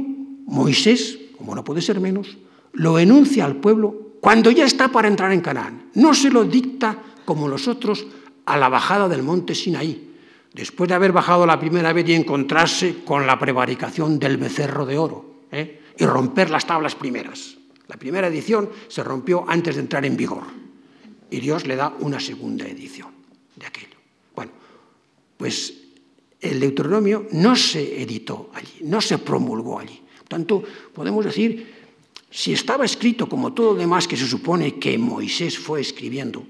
Moisés, 0.46 1.18
como 1.37 1.55
no 1.55 1.62
puede 1.62 1.83
ser 1.83 2.01
menos, 2.01 2.38
lo 2.72 2.99
enuncia 2.99 3.44
al 3.44 3.57
pueblo 3.57 4.16
cuando 4.20 4.51
ya 4.51 4.64
está 4.64 4.88
para 4.88 5.09
entrar 5.09 5.33
en 5.33 5.40
Canaán. 5.40 5.90
No 5.94 6.14
se 6.14 6.31
lo 6.31 6.44
dicta 6.44 6.99
como 7.25 7.49
los 7.49 7.68
otros 7.68 8.07
a 8.46 8.57
la 8.57 8.68
bajada 8.68 9.09
del 9.09 9.22
monte 9.22 9.55
Sinaí, 9.55 10.14
después 10.55 10.88
de 10.88 10.94
haber 10.94 11.12
bajado 11.12 11.44
la 11.46 11.61
primera 11.61 11.92
vez 11.92 12.09
y 12.09 12.14
encontrarse 12.14 13.05
con 13.05 13.27
la 13.27 13.38
prevaricación 13.38 14.18
del 14.18 14.38
becerro 14.38 14.87
de 14.87 14.96
oro 14.96 15.42
¿eh? 15.53 15.83
y 15.99 16.07
romper 16.07 16.51
las 16.51 16.66
tablas 16.66 16.94
primeras. 16.94 17.57
La 17.88 17.96
primera 17.96 18.29
edición 18.29 18.70
se 18.88 19.05
rompió 19.05 19.44
antes 19.46 19.75
de 19.75 19.83
entrar 19.83 20.05
en 20.07 20.16
vigor 20.16 20.66
y 21.31 21.41
Dios 21.41 21.67
le 21.67 21.77
da 21.77 21.95
una 22.01 22.21
segunda 22.21 22.67
edición 22.67 23.11
de 23.57 23.67
aquello. 23.67 23.97
Bueno, 24.35 24.53
pues 25.37 25.75
el 26.41 26.61
Deuteronomio 26.61 27.27
no 27.33 27.57
se 27.57 28.03
editó 28.03 28.51
allí, 28.55 28.81
no 28.83 29.01
se 29.01 29.19
promulgó 29.19 29.79
allí. 29.79 30.01
Por 30.19 30.29
tanto, 30.29 30.62
podemos 30.93 31.25
decir, 31.25 31.75
si 32.31 32.53
estaba 32.53 32.85
escrito 32.85 33.29
como 33.29 33.53
todo 33.53 33.73
lo 33.73 33.79
demás 33.79 34.07
que 34.07 34.17
se 34.17 34.27
supone 34.27 34.79
que 34.79 34.99
Moisés 34.99 35.59
fue 35.59 35.81
escribiendo, 35.81 36.47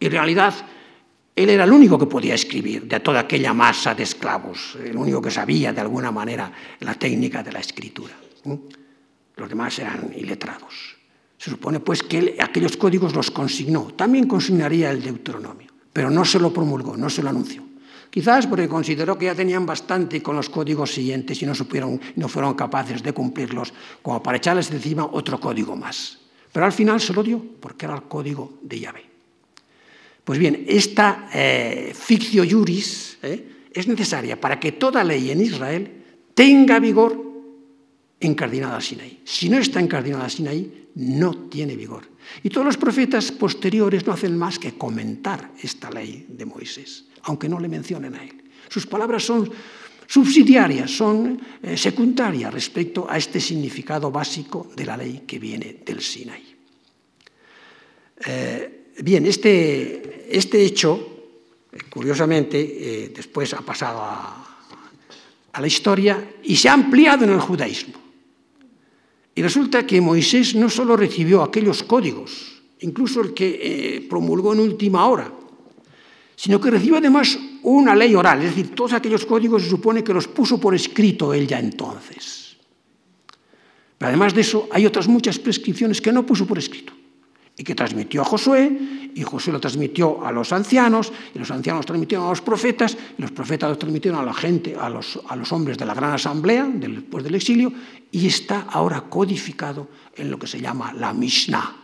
en 0.00 0.10
realidad 0.10 0.54
él 1.34 1.50
era 1.50 1.64
el 1.64 1.72
único 1.72 1.98
que 1.98 2.06
podía 2.06 2.34
escribir 2.34 2.86
de 2.86 2.98
toda 3.00 3.20
aquella 3.20 3.54
masa 3.54 3.94
de 3.94 4.02
esclavos, 4.02 4.76
el 4.84 4.96
único 4.96 5.22
que 5.22 5.30
sabía 5.30 5.72
de 5.72 5.80
alguna 5.80 6.10
manera 6.10 6.52
la 6.80 6.94
técnica 6.94 7.42
de 7.44 7.52
la 7.52 7.60
escritura. 7.60 8.14
Los 9.36 9.48
demás 9.48 9.78
eran 9.78 10.12
iletrados. 10.16 10.97
Se 11.38 11.50
supone 11.50 11.80
pues 11.80 12.02
que 12.02 12.36
aquellos 12.40 12.76
códigos 12.76 13.14
los 13.14 13.30
consignó. 13.30 13.92
También 13.96 14.26
consignaría 14.26 14.90
el 14.90 15.02
Deuteronomio, 15.02 15.68
pero 15.92 16.10
no 16.10 16.24
se 16.24 16.40
lo 16.40 16.52
promulgó, 16.52 16.96
no 16.96 17.08
se 17.08 17.22
lo 17.22 17.30
anunció. 17.30 17.62
Quizás 18.10 18.46
porque 18.46 18.68
consideró 18.68 19.16
que 19.16 19.26
ya 19.26 19.34
tenían 19.34 19.66
bastante 19.66 20.22
con 20.22 20.34
los 20.34 20.48
códigos 20.48 20.92
siguientes 20.92 21.40
y 21.42 21.46
no, 21.46 21.54
supieron, 21.54 22.00
no 22.16 22.28
fueron 22.28 22.54
capaces 22.54 23.02
de 23.02 23.12
cumplirlos, 23.12 23.72
como 24.02 24.22
para 24.22 24.38
echarles 24.38 24.70
encima 24.70 25.04
otro 25.04 25.38
código 25.38 25.76
más. 25.76 26.18
Pero 26.50 26.66
al 26.66 26.72
final 26.72 27.00
se 27.00 27.12
lo 27.12 27.22
dio, 27.22 27.44
porque 27.60 27.84
era 27.86 27.94
el 27.94 28.02
código 28.04 28.58
de 28.62 28.80
Yahvé. 28.80 29.04
Pues 30.24 30.38
bien, 30.38 30.64
esta 30.68 31.28
eh, 31.32 31.92
fictio 31.94 32.44
juris 32.48 33.18
eh, 33.22 33.68
es 33.72 33.86
necesaria 33.86 34.40
para 34.40 34.58
que 34.58 34.72
toda 34.72 35.04
ley 35.04 35.30
en 35.30 35.40
Israel 35.40 35.90
tenga 36.34 36.78
vigor 36.78 37.16
encardinada 38.20 38.76
al 38.76 38.82
Sinaí. 38.82 39.20
Si 39.24 39.48
no 39.48 39.58
está 39.58 39.80
encardinada 39.80 40.24
al 40.24 40.30
Sinaí, 40.30 40.77
no 40.98 41.48
tiene 41.48 41.74
vigor. 41.74 42.04
Y 42.42 42.50
todos 42.50 42.66
los 42.66 42.76
profetas 42.76 43.32
posteriores 43.32 44.06
no 44.06 44.12
hacen 44.12 44.36
más 44.36 44.58
que 44.58 44.76
comentar 44.76 45.52
esta 45.62 45.90
ley 45.90 46.26
de 46.28 46.44
Moisés 46.44 47.08
aunque 47.28 47.48
no 47.48 47.58
le 47.60 47.68
mencionen 47.68 48.14
a 48.14 48.22
él. 48.22 48.32
Sus 48.68 48.86
palabras 48.86 49.24
son 49.24 49.50
subsidiarias, 50.06 50.90
son 50.90 51.40
eh, 51.62 51.76
secundarias 51.76 52.52
respecto 52.52 53.06
a 53.08 53.16
este 53.16 53.40
significado 53.40 54.10
básico 54.10 54.70
de 54.74 54.86
la 54.86 54.96
ley 54.96 55.24
que 55.26 55.38
viene 55.38 55.80
del 55.84 56.00
Sinaí. 56.00 56.56
Eh, 58.26 58.92
bien, 58.98 59.26
este, 59.26 60.26
este, 60.28 60.64
hecho, 60.64 61.36
curiosamente, 61.88 62.58
eh, 62.58 63.12
después 63.14 63.52
ha 63.54 63.60
pasado 63.60 64.00
a 64.00 65.60
la 65.60 65.66
historia 65.66 66.36
y 66.42 66.56
se 66.56 66.68
ha 66.68 66.72
ampliado 66.72 67.24
en 67.24 67.30
el 67.30 67.40
judaísmo. 67.40 68.07
Y 69.38 69.42
resulta 69.42 69.86
que 69.86 70.00
Moisés 70.00 70.56
no 70.58 70.66
solo 70.66 70.96
recibió 70.96 71.46
aquellos 71.46 71.84
códigos, 71.84 72.58
incluso 72.80 73.20
el 73.20 73.34
que 73.34 74.04
promulgó 74.10 74.52
en 74.52 74.58
última 74.58 75.06
hora, 75.06 75.30
sino 76.34 76.60
que 76.60 76.72
recibe 76.72 76.98
además 76.98 77.38
una 77.62 77.94
ley 77.94 78.16
oral, 78.16 78.42
es 78.42 78.56
decir, 78.56 78.74
todos 78.74 78.94
aquellos 78.94 79.24
códigos 79.24 79.62
se 79.62 79.70
supone 79.70 80.02
que 80.02 80.12
los 80.12 80.26
puso 80.26 80.58
por 80.58 80.74
escrito 80.74 81.32
él 81.32 81.46
ya 81.46 81.60
entonces. 81.60 82.56
Pero 83.96 84.08
además 84.08 84.34
de 84.34 84.40
eso, 84.40 84.66
hay 84.72 84.84
otras 84.86 85.06
muchas 85.06 85.38
prescripciones 85.38 86.00
que 86.00 86.10
no 86.10 86.26
puso 86.26 86.44
por 86.44 86.58
escrito 86.58 86.97
y 87.58 87.64
que 87.64 87.74
transmitió 87.74 88.22
a 88.22 88.24
Josué, 88.24 88.70
y 89.12 89.22
Josué 89.24 89.52
lo 89.52 89.58
transmitió 89.58 90.24
a 90.24 90.30
los 90.30 90.52
ancianos, 90.52 91.12
y 91.34 91.40
los 91.40 91.50
ancianos 91.50 91.84
transmitieron 91.84 92.26
a 92.26 92.30
los 92.30 92.40
profetas, 92.40 92.96
y 93.18 93.20
los 93.20 93.32
profetas 93.32 93.68
lo 93.68 93.76
transmitieron 93.76 94.20
a 94.20 94.22
la 94.22 94.32
gente, 94.32 94.76
a 94.80 94.88
los, 94.88 95.18
a 95.28 95.34
los 95.34 95.52
hombres 95.52 95.76
de 95.76 95.84
la 95.84 95.92
gran 95.92 96.12
asamblea 96.12 96.64
después 96.72 97.24
del 97.24 97.34
exilio, 97.34 97.72
y 98.12 98.28
está 98.28 98.66
ahora 98.70 99.00
codificado 99.10 99.88
en 100.14 100.30
lo 100.30 100.38
que 100.38 100.46
se 100.46 100.60
llama 100.60 100.92
la 100.92 101.12
Mishnah, 101.12 101.76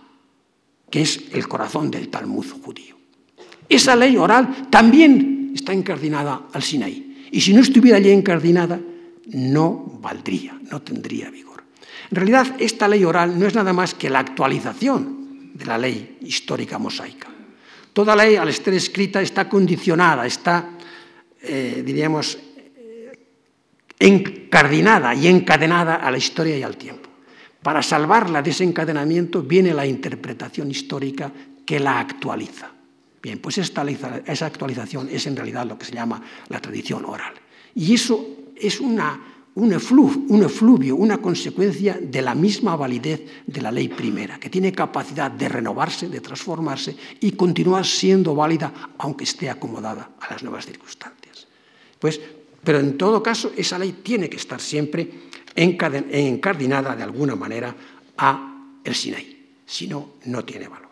que 0.88 1.02
es 1.02 1.24
el 1.32 1.48
corazón 1.48 1.90
del 1.90 2.08
Talmud 2.08 2.46
judío. 2.62 2.94
Esa 3.68 3.96
ley 3.96 4.16
oral 4.16 4.68
también 4.70 5.50
está 5.54 5.72
encardinada 5.72 6.42
al 6.52 6.62
Sinaí. 6.62 7.28
Y 7.32 7.40
si 7.40 7.52
no 7.52 7.62
estuviera 7.62 7.96
allí 7.96 8.10
encardinada, 8.10 8.80
no 9.32 9.98
valdría, 10.00 10.56
no 10.70 10.82
tendría 10.82 11.30
vigor. 11.30 11.64
En 12.10 12.16
realidad, 12.16 12.54
esta 12.60 12.86
ley 12.86 13.02
oral 13.02 13.36
no 13.36 13.46
es 13.46 13.56
nada 13.56 13.72
más 13.72 13.94
que 13.94 14.08
la 14.08 14.20
actualización 14.20 15.23
de 15.54 15.64
la 15.64 15.78
ley 15.78 16.18
histórica 16.22 16.78
mosaica. 16.78 17.28
Toda 17.92 18.14
ley, 18.16 18.36
al 18.36 18.48
estar 18.48 18.74
escrita, 18.74 19.22
está 19.22 19.48
condicionada, 19.48 20.26
está, 20.26 20.70
eh, 21.40 21.82
diríamos, 21.86 22.36
encardinada 23.98 25.14
y 25.14 25.28
encadenada 25.28 25.96
a 25.96 26.10
la 26.10 26.18
historia 26.18 26.58
y 26.58 26.62
al 26.62 26.76
tiempo. 26.76 27.08
Para 27.62 27.82
salvarla 27.82 28.42
de 28.42 28.50
ese 28.50 28.64
encadenamiento 28.64 29.42
viene 29.42 29.72
la 29.72 29.86
interpretación 29.86 30.70
histórica 30.70 31.32
que 31.64 31.80
la 31.80 32.00
actualiza. 32.00 32.70
Bien, 33.22 33.38
pues 33.38 33.56
esa 33.56 34.46
actualización 34.46 35.08
es 35.10 35.26
en 35.26 35.36
realidad 35.36 35.64
lo 35.64 35.78
que 35.78 35.86
se 35.86 35.94
llama 35.94 36.20
la 36.48 36.60
tradición 36.60 37.06
oral. 37.06 37.32
Y 37.74 37.94
eso 37.94 38.50
es 38.54 38.80
una, 38.80 39.33
un, 39.56 39.72
efluvio, 39.72 40.96
una 40.96 41.18
consecuencia 41.18 41.98
de 42.00 42.22
la 42.22 42.34
misma 42.34 42.74
validez 42.74 43.44
de 43.46 43.62
la 43.62 43.70
ley 43.70 43.88
primera, 43.88 44.38
que 44.38 44.50
tiene 44.50 44.72
capacidad 44.72 45.30
de 45.30 45.48
renovarse, 45.48 46.08
de 46.08 46.20
transformarse 46.20 46.96
y 47.20 47.32
continuar 47.32 47.86
siendo 47.86 48.34
válida 48.34 48.72
aunque 48.98 49.24
esté 49.24 49.48
acomodada 49.48 50.10
a 50.20 50.32
las 50.32 50.42
nuevas 50.42 50.66
circunstancias. 50.66 51.46
Pues, 51.98 52.20
pero 52.64 52.80
en 52.80 52.98
todo 52.98 53.22
caso, 53.22 53.52
esa 53.56 53.78
ley 53.78 54.00
tiene 54.02 54.28
que 54.28 54.38
estar 54.38 54.60
siempre 54.60 55.08
encardinada 55.54 56.96
de 56.96 57.02
alguna 57.02 57.36
manera 57.36 57.74
a 58.18 58.50
el 58.82 58.94
Sinaí, 58.94 59.60
si 59.64 59.86
no, 59.86 60.14
no 60.24 60.44
tiene 60.44 60.66
valor. 60.66 60.88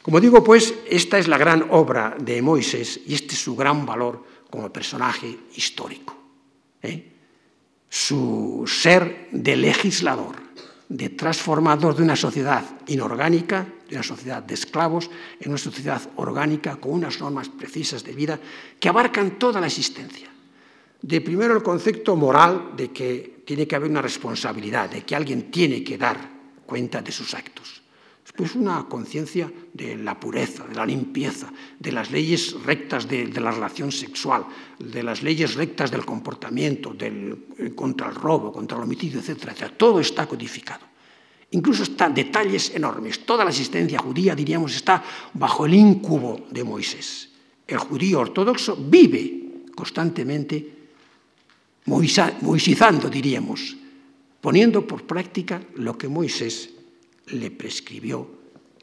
Como 0.00 0.20
digo, 0.20 0.44
pues, 0.44 0.74
esta 0.88 1.18
es 1.18 1.26
la 1.26 1.38
gran 1.38 1.66
obra 1.70 2.14
de 2.20 2.40
Moisés 2.40 3.00
y 3.06 3.14
este 3.14 3.34
es 3.34 3.40
su 3.40 3.56
gran 3.56 3.84
valor 3.84 4.22
como 4.50 4.70
personaje 4.70 5.36
histórico. 5.56 6.14
¿eh? 6.82 7.13
Su 7.94 8.64
ser 8.66 9.28
de 9.30 9.54
legislador, 9.54 10.34
de 10.88 11.10
transformador 11.10 11.94
de 11.94 12.02
una 12.02 12.16
sociedad 12.16 12.64
inorgánica, 12.88 13.68
de 13.88 13.94
una 13.94 14.02
sociedad 14.02 14.42
de 14.42 14.54
esclavos, 14.54 15.08
en 15.38 15.50
una 15.50 15.58
sociedad 15.58 16.02
orgánica 16.16 16.74
con 16.74 16.90
unas 16.90 17.20
normas 17.20 17.48
precisas 17.48 18.02
de 18.02 18.12
vida 18.12 18.40
que 18.80 18.88
abarcan 18.88 19.38
toda 19.38 19.60
la 19.60 19.68
existencia. 19.68 20.28
De 21.00 21.20
primero 21.20 21.54
el 21.54 21.62
concepto 21.62 22.16
moral 22.16 22.72
de 22.76 22.90
que 22.90 23.44
tiene 23.46 23.68
que 23.68 23.76
haber 23.76 23.92
una 23.92 24.02
responsabilidad, 24.02 24.90
de 24.90 25.04
que 25.04 25.14
alguien 25.14 25.52
tiene 25.52 25.84
que 25.84 25.96
dar 25.96 26.18
cuenta 26.66 27.00
de 27.00 27.12
sus 27.12 27.32
actos. 27.32 27.83
Después 28.34 28.56
una 28.56 28.82
conciencia 28.88 29.48
de 29.72 29.94
la 29.94 30.18
pureza, 30.18 30.66
de 30.66 30.74
la 30.74 30.84
limpieza, 30.84 31.52
de 31.78 31.92
las 31.92 32.10
leyes 32.10 32.60
rectas 32.64 33.06
de, 33.06 33.28
la 33.28 33.52
relación 33.52 33.92
sexual, 33.92 34.44
de 34.76 35.04
las 35.04 35.22
leyes 35.22 35.54
rectas 35.54 35.92
del 35.92 36.04
comportamiento, 36.04 36.92
del, 36.92 37.46
contra 37.76 38.08
el 38.08 38.14
robo, 38.16 38.50
contra 38.50 38.76
el 38.76 38.82
homicidio, 38.82 39.20
etc. 39.20 39.52
etc. 39.54 39.72
Todo 39.76 40.00
está 40.00 40.26
codificado. 40.26 40.84
Incluso 41.52 41.84
están 41.84 42.12
detalles 42.12 42.74
enormes. 42.74 43.24
Toda 43.24 43.44
la 43.44 43.50
existencia 43.50 44.00
judía, 44.00 44.34
diríamos, 44.34 44.74
está 44.74 45.00
bajo 45.34 45.66
el 45.66 45.74
incubo 45.74 46.48
de 46.50 46.64
Moisés. 46.64 47.30
El 47.64 47.78
judío 47.78 48.18
ortodoxo 48.18 48.74
vive 48.74 49.62
constantemente 49.76 50.74
moisizando, 51.86 53.08
diríamos, 53.08 53.76
poniendo 54.40 54.84
por 54.84 55.04
práctica 55.04 55.62
lo 55.76 55.96
que 55.96 56.08
Moisés 56.08 56.73
le 57.28 57.50
prescribió 57.50 58.28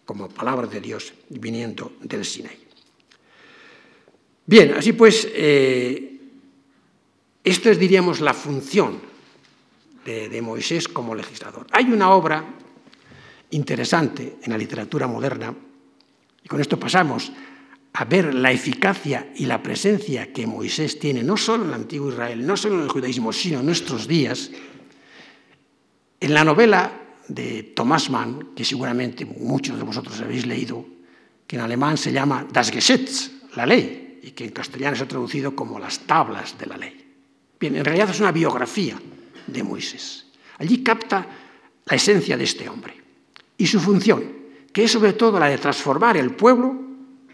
como 0.05 0.29
palabra 0.29 0.67
de 0.67 0.81
Dios 0.81 1.13
viniendo 1.29 1.93
del 2.01 2.25
Sinaí. 2.25 2.67
Bien, 4.45 4.73
así 4.73 4.93
pues, 4.93 5.27
eh, 5.33 6.19
esto 7.43 7.69
es, 7.69 7.79
diríamos, 7.79 8.19
la 8.19 8.33
función 8.33 8.99
de 10.03 10.41
Moisés 10.41 10.87
como 10.87 11.13
legislador. 11.13 11.67
Hay 11.71 11.85
una 11.85 12.09
obra 12.09 12.43
interesante 13.51 14.37
en 14.41 14.51
la 14.51 14.57
literatura 14.57 15.07
moderna, 15.07 15.53
y 16.43 16.47
con 16.47 16.59
esto 16.59 16.79
pasamos 16.79 17.31
a 17.93 18.05
ver 18.05 18.33
la 18.33 18.51
eficacia 18.51 19.31
y 19.35 19.45
la 19.45 19.61
presencia 19.61 20.31
que 20.31 20.47
Moisés 20.47 20.97
tiene, 20.97 21.23
no 21.23 21.37
solo 21.37 21.63
en 21.63 21.69
el 21.69 21.75
antiguo 21.75 22.09
Israel, 22.09 22.45
no 22.45 22.55
solo 22.55 22.75
en 22.75 22.81
el 22.83 22.89
judaísmo, 22.89 23.33
sino 23.33 23.59
en 23.59 23.65
nuestros 23.65 24.07
días, 24.07 24.49
en 26.19 26.33
la 26.33 26.43
novela 26.43 27.00
de 27.33 27.63
Thomas 27.75 28.09
Mann, 28.09 28.49
que 28.55 28.65
seguramente 28.65 29.25
muchos 29.25 29.77
de 29.77 29.83
vosotros 29.83 30.19
habéis 30.19 30.45
leído, 30.45 30.85
que 31.47 31.55
en 31.55 31.61
alemán 31.61 31.97
se 31.97 32.11
llama 32.11 32.45
Das 32.51 32.71
Gesetz, 32.71 33.31
la 33.55 33.65
ley, 33.65 34.19
y 34.21 34.31
que 34.31 34.45
en 34.45 34.51
castellano 34.51 34.95
se 34.95 35.03
ha 35.03 35.07
traducido 35.07 35.55
como 35.55 35.79
las 35.79 35.99
tablas 35.99 36.57
de 36.57 36.65
la 36.65 36.77
ley. 36.77 36.97
Bien, 37.59 37.75
en 37.75 37.85
realidad 37.85 38.09
es 38.09 38.19
una 38.19 38.31
biografía 38.31 38.99
de 39.47 39.63
Moisés. 39.63 40.25
Allí 40.57 40.83
capta 40.83 41.25
la 41.85 41.95
esencia 41.95 42.37
de 42.37 42.43
este 42.43 42.67
hombre 42.67 42.93
y 43.57 43.65
su 43.65 43.79
función, 43.79 44.23
que 44.71 44.83
es 44.83 44.91
sobre 44.91 45.13
todo 45.13 45.39
la 45.39 45.47
de 45.47 45.57
transformar 45.57 46.17
el 46.17 46.31
pueblo 46.31 46.75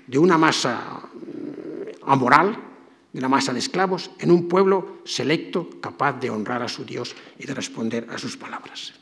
de 0.06 0.18
una 0.18 0.38
masa 0.38 1.02
amoral, 2.06 2.58
de 3.12 3.20
una 3.20 3.30
masa 3.30 3.52
de 3.52 3.60
esclavos, 3.60 4.12
en 4.20 4.32
un 4.32 4.48
pueblo 4.48 5.00
selecto, 5.06 5.70
capaz 5.82 6.14
de 6.20 6.30
honrar 6.30 6.62
a 6.62 6.68
su 6.68 6.86
Dios 6.86 7.16
y 7.40 7.46
de 7.46 7.54
responder 7.54 8.08
a 8.10 8.18
sus 8.18 8.38
palabras. 8.38 8.94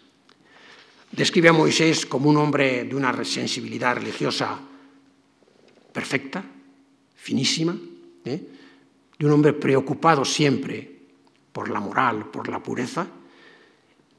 Describe 1.16 1.48
a 1.48 1.54
Moisés 1.56 2.06
como 2.06 2.30
un 2.30 2.36
hombre 2.36 2.84
de 2.84 2.96
una 2.96 3.16
sensibilidad 3.24 3.96
religiosa 3.96 4.60
perfecta, 5.94 6.44
finísima, 7.16 7.72
¿eh? 8.26 8.42
de 9.18 9.26
un 9.26 9.32
hombre 9.32 9.54
preocupado 9.54 10.26
siempre 10.26 10.84
por 11.54 11.70
la 11.70 11.80
moral, 11.80 12.28
por 12.28 12.50
la 12.50 12.62
pureza, 12.62 13.08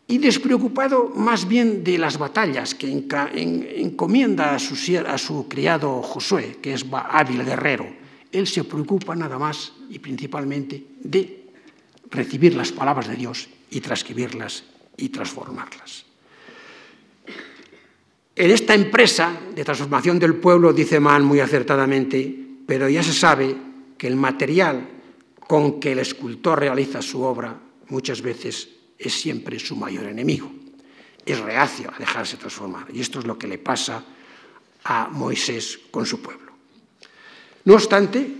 y 0.09 0.17
despreocupado 0.17 1.13
más 1.15 1.47
bien 1.47 1.85
de 1.85 1.99
las 1.99 2.17
batallas 2.17 2.75
que 2.75 2.89
encomienda 2.89 4.55
a 4.55 4.59
su, 4.59 4.75
a 5.07 5.19
su 5.19 5.49
criado 5.49 6.01
Josué, 6.01 6.59
que 6.63 6.73
es 6.73 6.87
hábil 6.91 7.45
guerrero. 7.45 7.87
Él 8.33 8.47
se 8.47 8.65
preocupa 8.65 9.15
nada 9.15 9.39
más 9.39 9.75
y 9.91 9.99
principalmente 9.99 10.83
de 11.03 11.51
recibir 12.09 12.55
las 12.55 12.73
palabras 12.73 13.09
de 13.09 13.17
Dios 13.17 13.49
y 13.71 13.81
transcribirlas 13.81 14.65
y 14.97 15.11
transformarlas. 15.11 16.06
En 18.39 18.51
esta 18.51 18.75
empresa 18.75 19.33
de 19.55 19.65
transformación 19.65 20.19
del 20.19 20.35
pueblo, 20.35 20.75
dice 20.75 21.01
Mann 21.01 21.25
muy 21.25 21.41
acertadamente, 21.41 22.37
pero 22.67 22.87
ya 22.87 23.03
se 23.03 23.15
sabe 23.15 23.57
que 23.97 24.07
el 24.07 24.17
material 24.17 24.91
con 25.41 25.81
que 25.81 25.93
el 25.93 26.01
escultor 26.01 26.61
realiza 26.61 27.01
su 27.01 27.23
obra 27.23 27.59
muchas 27.89 28.21
veces 28.21 28.69
es 28.99 29.15
siempre 29.15 29.59
su 29.59 29.75
mayor 29.75 30.05
enemigo. 30.05 30.53
Es 31.25 31.41
reacio 31.41 31.91
a 31.91 31.99
dejarse 31.99 32.37
transformar. 32.37 32.85
Y 32.93 33.01
esto 33.01 33.21
es 33.21 33.27
lo 33.27 33.39
que 33.39 33.47
le 33.47 33.57
pasa 33.57 34.05
a 34.85 35.09
Moisés 35.11 35.81
con 35.91 36.05
su 36.05 36.21
pueblo. 36.21 36.53
No 37.65 37.73
obstante, 37.73 38.31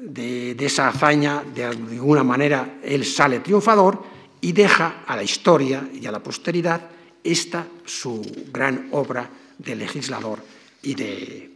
de, 0.00 0.56
de 0.56 0.66
esa 0.66 0.88
hazaña, 0.88 1.44
de 1.54 1.64
alguna 1.64 2.24
manera, 2.24 2.80
él 2.82 3.04
sale 3.04 3.38
triunfador 3.38 4.02
y 4.40 4.50
deja 4.50 5.04
a 5.06 5.14
la 5.14 5.22
historia 5.22 5.88
y 5.94 6.04
a 6.06 6.10
la 6.10 6.20
posteridad 6.20 6.90
esta 7.22 7.66
su 7.86 8.20
gran 8.52 8.88
obra 8.90 9.30
de 9.58 9.76
legislador 9.76 10.42
y 10.82 10.94
de 10.94 11.50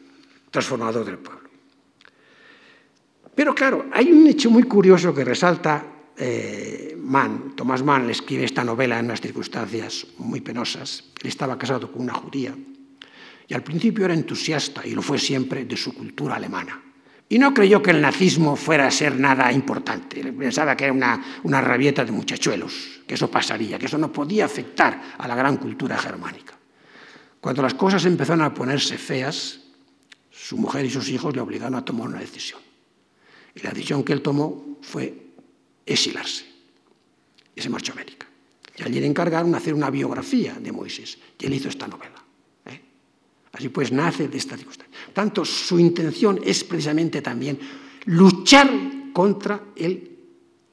transformador 0.51 1.05
del 1.05 1.19
pueblo. 1.19 1.49
Pero 3.35 3.55
claro, 3.55 3.87
hay 3.93 4.11
un 4.11 4.27
hecho 4.27 4.51
muy 4.51 4.65
curioso 4.65 5.15
que 5.15 5.25
resalta 5.25 5.85
eh, 6.17 6.97
Mann. 6.99 7.55
Tomás 7.55 7.85
Mann 7.85 8.07
le 8.07 8.13
escribe 8.13 8.45
esta 8.45 8.65
novela 8.65 8.99
en 8.99 9.05
unas 9.05 9.21
circunstancias 9.21 10.07
muy 10.19 10.41
penosas. 10.41 11.05
Él 11.23 11.29
estaba 11.29 11.57
casado 11.57 11.93
con 11.93 12.03
una 12.03 12.15
judía 12.15 12.55
y 13.47 13.55
al 13.55 13.63
principio 13.63 14.05
era 14.05 14.15
entusiasta, 14.15 14.87
y 14.87 14.91
lo 14.91 15.01
fue 15.01 15.19
siempre, 15.19 15.65
de 15.65 15.77
su 15.77 15.95
cultura 15.95 16.37
alemana. 16.37 16.83
Y 17.31 17.39
no 17.39 17.55
creyó 17.55 17.83
que 17.83 17.93
el 17.93 18.01
nazismo 18.01 18.57
fuera 18.57 18.87
a 18.87 18.91
ser 18.91 19.19
nada 19.19 19.51
importante. 19.53 20.23
Pensaba 20.33 20.77
que 20.77 20.85
era 20.85 20.93
una, 20.93 21.41
una 21.45 21.61
rabieta 21.61 22.05
de 22.05 22.13
muchachuelos, 22.13 23.01
que 23.07 23.15
eso 23.15 23.31
pasaría, 23.31 23.79
que 23.79 23.87
eso 23.87 23.97
no 23.97 24.13
podía 24.13 24.45
afectar 24.45 25.15
a 25.17 25.27
la 25.27 25.35
gran 25.35 25.57
cultura 25.57 25.97
germánica. 25.97 26.58
Cuando 27.41 27.63
las 27.63 27.75
cosas 27.75 28.05
empezaron 28.05 28.43
a 28.43 28.53
ponerse 28.53 28.99
feas, 28.99 29.61
su 30.31 30.57
mujer 30.57 30.85
y 30.85 30.91
sus 30.91 31.09
hijos 31.09 31.35
le 31.35 31.41
obligaron 31.41 31.75
a 31.75 31.85
tomar 31.85 32.09
una 32.09 32.21
decisión. 32.21 32.61
Y 33.55 33.61
la 33.61 33.71
decisión 33.71 34.05
que 34.05 34.13
él 34.13 34.23
tomó 34.23 34.79
fue 34.83 35.33
exilarse. 35.85 36.45
Y 37.55 37.61
se 37.61 37.69
marchó 37.69 37.93
a 37.93 37.95
América. 37.95 38.27
Y 38.77 38.83
allí 38.83 39.01
le 39.01 39.07
encargaron 39.07 39.55
hacer 39.55 39.75
una 39.75 39.91
biografía 39.91 40.55
de 40.55 40.73
Moisés. 40.73 41.19
Y 41.39 41.47
él 41.47 41.55
hizo 41.55 41.69
esta 41.69 41.89
novela. 41.89 42.23
¿eh? 42.67 42.81
Así 43.53 43.69
pues, 43.69 43.91
nace 43.91 44.29
de 44.29 44.39
esta 44.39 44.57
circunstancia. 44.57 44.97
Tanto, 45.13 45.45
su 45.45 45.79
intención 45.79 46.41
es 46.45 46.63
precisamente 46.63 47.21
también 47.21 47.59
luchar 48.05 48.71
contra 49.13 49.61
el 49.75 50.17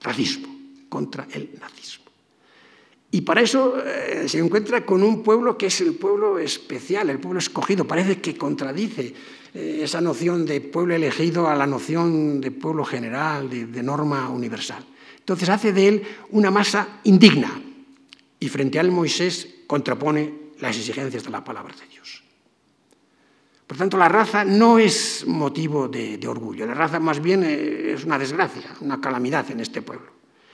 racismo, 0.02 0.48
contra 0.90 1.28
el 1.32 1.58
nazismo. 1.60 2.05
Y 3.16 3.22
para 3.22 3.40
eso 3.40 3.78
eh, 3.80 4.28
se 4.28 4.40
encuentra 4.40 4.86
con 4.86 5.02
un 5.02 5.24
pueblo 5.24 5.58
que 5.58 5.68
es 5.68 5.80
el 5.80 5.94
pueblo 5.94 6.38
especial, 6.38 7.10
el 7.10 7.18
pueblo 7.18 7.40
escogido. 7.40 7.88
Parece 7.88 8.20
que 8.20 8.38
contradice 8.38 9.14
eh, 9.54 9.80
esa 9.84 10.02
noción 10.02 10.46
de 10.46 10.60
pueblo 10.60 10.96
elegido 10.96 11.48
a 11.48 11.56
la 11.56 11.66
noción 11.66 12.42
de 12.42 12.52
pueblo 12.52 12.84
general, 12.84 13.50
de, 13.50 13.82
norma 13.84 14.28
universal. 14.28 14.84
Entonces 15.18 15.48
hace 15.48 15.72
de 15.72 15.88
él 15.88 16.04
una 16.32 16.52
masa 16.52 17.00
indigna 17.06 17.58
y 18.38 18.50
frente 18.50 18.80
al 18.80 18.92
Moisés 18.92 19.48
contrapone 19.66 20.52
las 20.60 20.76
exigencias 20.76 21.24
de 21.24 21.30
la 21.30 21.42
palabra 21.42 21.74
de 21.74 21.88
Dios. 21.88 22.22
Por 23.66 23.78
tanto, 23.78 23.98
la 23.98 24.10
raza 24.10 24.44
no 24.44 24.78
es 24.78 25.24
motivo 25.26 25.88
de, 25.88 26.18
de 26.18 26.28
orgullo, 26.28 26.66
la 26.66 26.74
raza 26.74 27.00
más 27.00 27.22
bien 27.22 27.46
eh, 27.46 27.94
es 27.94 28.04
una 28.04 28.20
desgracia, 28.20 28.76
una 28.82 29.00
calamidad 29.00 29.50
en 29.52 29.62
este 29.62 29.82
pueblo. 29.82 30.12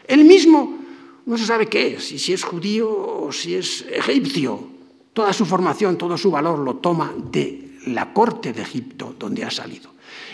Él 0.08 0.26
mismo 0.26 0.91
no 1.26 1.38
se 1.38 1.46
sabe 1.46 1.68
qué 1.68 1.96
es, 1.96 2.12
y 2.12 2.20
si 2.20 2.34
es 2.34 2.44
judío 2.44 2.90
o 2.90 3.32
si 3.32 3.56
es 3.56 3.86
egipcio. 3.92 4.72
Toda 5.14 5.34
su 5.34 5.46
formación, 5.46 5.98
todo 5.98 6.18
su 6.18 6.32
valor 6.32 6.60
lo 6.60 6.78
toma 6.78 7.14
de 7.32 7.78
la 7.88 8.14
corte 8.14 8.54
de 8.54 8.62
Egipto 8.62 9.16
donde 9.18 9.44
ha 9.44 9.52
salido. 9.52 9.92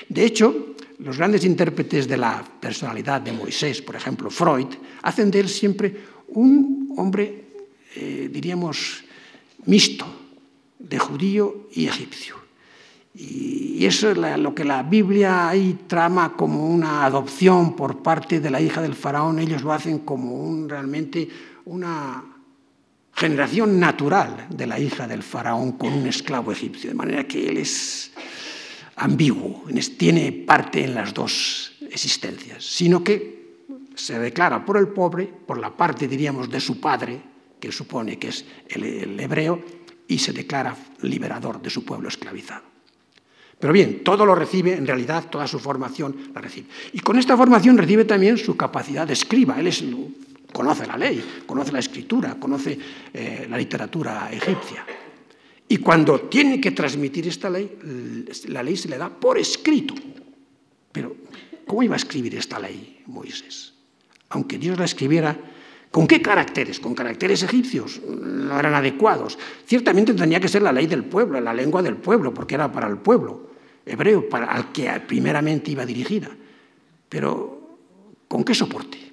De 0.10 0.24
hecho, 0.24 0.76
los 1.00 1.18
grandes 1.18 1.44
intérpretes 1.46 2.08
de 2.08 2.18
la 2.18 2.44
personalidad 2.60 3.22
de 3.22 3.34
Moisés, 3.34 3.82
por 3.82 3.96
ejemplo 3.96 4.30
Freud, 4.30 4.68
hacen 5.02 5.32
de 5.32 5.40
él 5.40 5.50
siempre 5.50 5.96
un 6.30 6.94
hombre, 6.98 7.46
eh, 7.96 8.30
diríamos, 8.32 9.04
mixto, 9.66 10.06
de 10.80 11.00
judío 11.00 11.68
y 11.74 11.88
egipcio. 11.88 12.37
Y 13.20 13.84
eso 13.86 14.12
es 14.12 14.18
lo 14.18 14.54
que 14.54 14.64
la 14.64 14.84
Biblia 14.84 15.50
ahí 15.50 15.80
trama 15.88 16.34
como 16.34 16.68
una 16.68 17.04
adopción 17.04 17.76
por 17.76 18.04
parte 18.04 18.40
de 18.40 18.52
la 18.52 18.62
hija 18.62 18.82
del 18.82 18.94
faraón. 18.94 19.40
Ellos 19.40 19.64
lo 19.64 19.74
hacen 19.74 20.00
como 20.00 20.34
un, 20.36 20.70
realmente 20.70 21.28
una 21.66 22.24
generación 23.14 23.80
natural 23.80 24.46
de 24.50 24.68
la 24.68 24.80
hija 24.80 25.08
del 25.08 25.24
faraón 25.24 25.72
con 25.74 25.92
un 25.92 26.06
esclavo 26.06 26.52
egipcio. 26.52 26.92
De 26.92 26.96
manera 26.96 27.28
que 27.28 27.48
él 27.48 27.58
es 27.58 28.12
ambiguo, 28.98 29.64
tiene 29.98 30.32
parte 30.32 30.84
en 30.84 30.94
las 30.94 31.14
dos 31.14 31.74
existencias, 31.90 32.64
sino 32.64 33.04
que 33.04 33.66
se 33.96 34.20
declara 34.20 34.64
por 34.64 34.78
el 34.78 34.90
pobre, 34.90 35.26
por 35.26 35.58
la 35.58 35.76
parte, 35.76 36.08
diríamos, 36.08 36.50
de 36.50 36.60
su 36.60 36.80
padre, 36.80 37.20
que 37.60 37.72
supone 37.72 38.20
que 38.20 38.28
es 38.28 38.46
el, 38.70 39.20
hebreo, 39.20 39.64
y 40.08 40.20
se 40.20 40.32
declara 40.32 40.76
liberador 41.02 41.60
de 41.60 41.72
su 41.72 41.84
pueblo 41.84 42.08
esclavizado. 42.08 42.67
Pero 43.60 43.74
bien, 43.74 44.04
todo 44.04 44.26
lo 44.26 44.36
recibe, 44.36 44.74
en 44.74 44.86
realidad 44.86 45.30
toda 45.30 45.48
su 45.48 45.60
formación 45.60 46.32
la 46.34 46.42
recibe. 46.42 46.68
Y 46.94 47.00
con 47.00 47.18
esta 47.18 47.36
formación 47.36 47.78
recibe 47.78 48.06
también 48.06 48.38
su 48.38 48.56
capacidad 48.56 49.08
de 49.08 49.14
escriba. 49.14 49.60
Él 49.60 49.68
es, 49.68 49.84
conoce 50.54 50.86
la 50.86 50.98
ley, 50.98 51.24
conoce 51.46 51.72
la 51.72 51.80
escritura, 51.80 52.36
conoce 52.40 52.78
eh, 53.14 53.48
la 53.50 53.58
literatura 53.58 54.30
egipcia. 54.32 54.86
Y 55.70 55.78
cuando 55.78 56.22
tiene 56.22 56.62
que 56.62 56.72
transmitir 56.72 57.28
esta 57.28 57.50
ley, 57.50 57.78
la 58.48 58.64
ley 58.64 58.78
se 58.78 58.90
le 58.90 58.98
da 58.98 59.10
por 59.10 59.38
escrito. 59.38 59.96
Pero, 60.92 61.16
¿cómo 61.66 61.84
iba 61.84 61.96
a 61.96 61.98
escribir 61.98 62.36
esta 62.36 62.60
ley 62.60 63.02
Moisés? 63.08 63.74
Aunque 64.30 64.58
Dios 64.58 64.78
la 64.78 64.86
escribiera, 64.86 65.38
¿con 65.98 66.06
qué 66.06 66.22
caracteres? 66.22 66.80
Con 66.80 66.94
caracteres 66.94 67.42
egipcios, 67.42 68.00
no 68.06 68.60
eran 68.60 68.76
adecuados. 68.76 69.36
Ciertamente 69.66 70.14
tenía 70.14 70.40
que 70.40 70.48
ser 70.48 70.62
la 70.62 70.72
ley 70.72 70.86
del 70.86 71.04
pueblo, 71.04 71.42
la 71.42 71.56
lengua 71.56 71.82
del 71.82 71.96
pueblo, 71.96 72.32
porque 72.36 72.54
era 72.54 72.72
para 72.72 72.88
el 72.88 72.98
pueblo 72.98 73.50
hebreo, 73.84 74.30
para 74.30 74.46
al 74.46 74.72
que 74.72 74.88
primeramente 75.08 75.72
iba 75.72 75.88
dirigida. 75.88 76.30
Pero, 77.10 77.80
¿con 78.28 78.44
qué 78.44 78.54
soporte? 78.54 79.12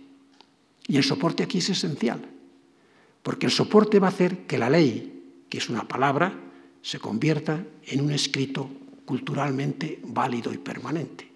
Y 0.87 0.99
el 0.99 1.05
soporte 1.05 1.42
aquí 1.42 1.57
es 1.57 1.70
esencial, 1.70 2.20
porque 3.23 3.47
el 3.47 3.53
soporte 3.53 3.99
va 3.99 4.09
a 4.09 4.11
hacer 4.11 4.40
que 4.40 4.59
la 4.59 4.68
ley, 4.68 5.47
que 5.49 5.57
es 5.57 5.70
una 5.70 5.88
palabra, 5.88 6.38
se 6.83 6.99
convierta 6.99 7.64
en 7.87 8.03
un 8.03 8.11
escrito 8.11 8.68
culturalmente 9.07 10.01
válido 10.05 10.53
y 10.53 10.59
permanente. 10.59 11.31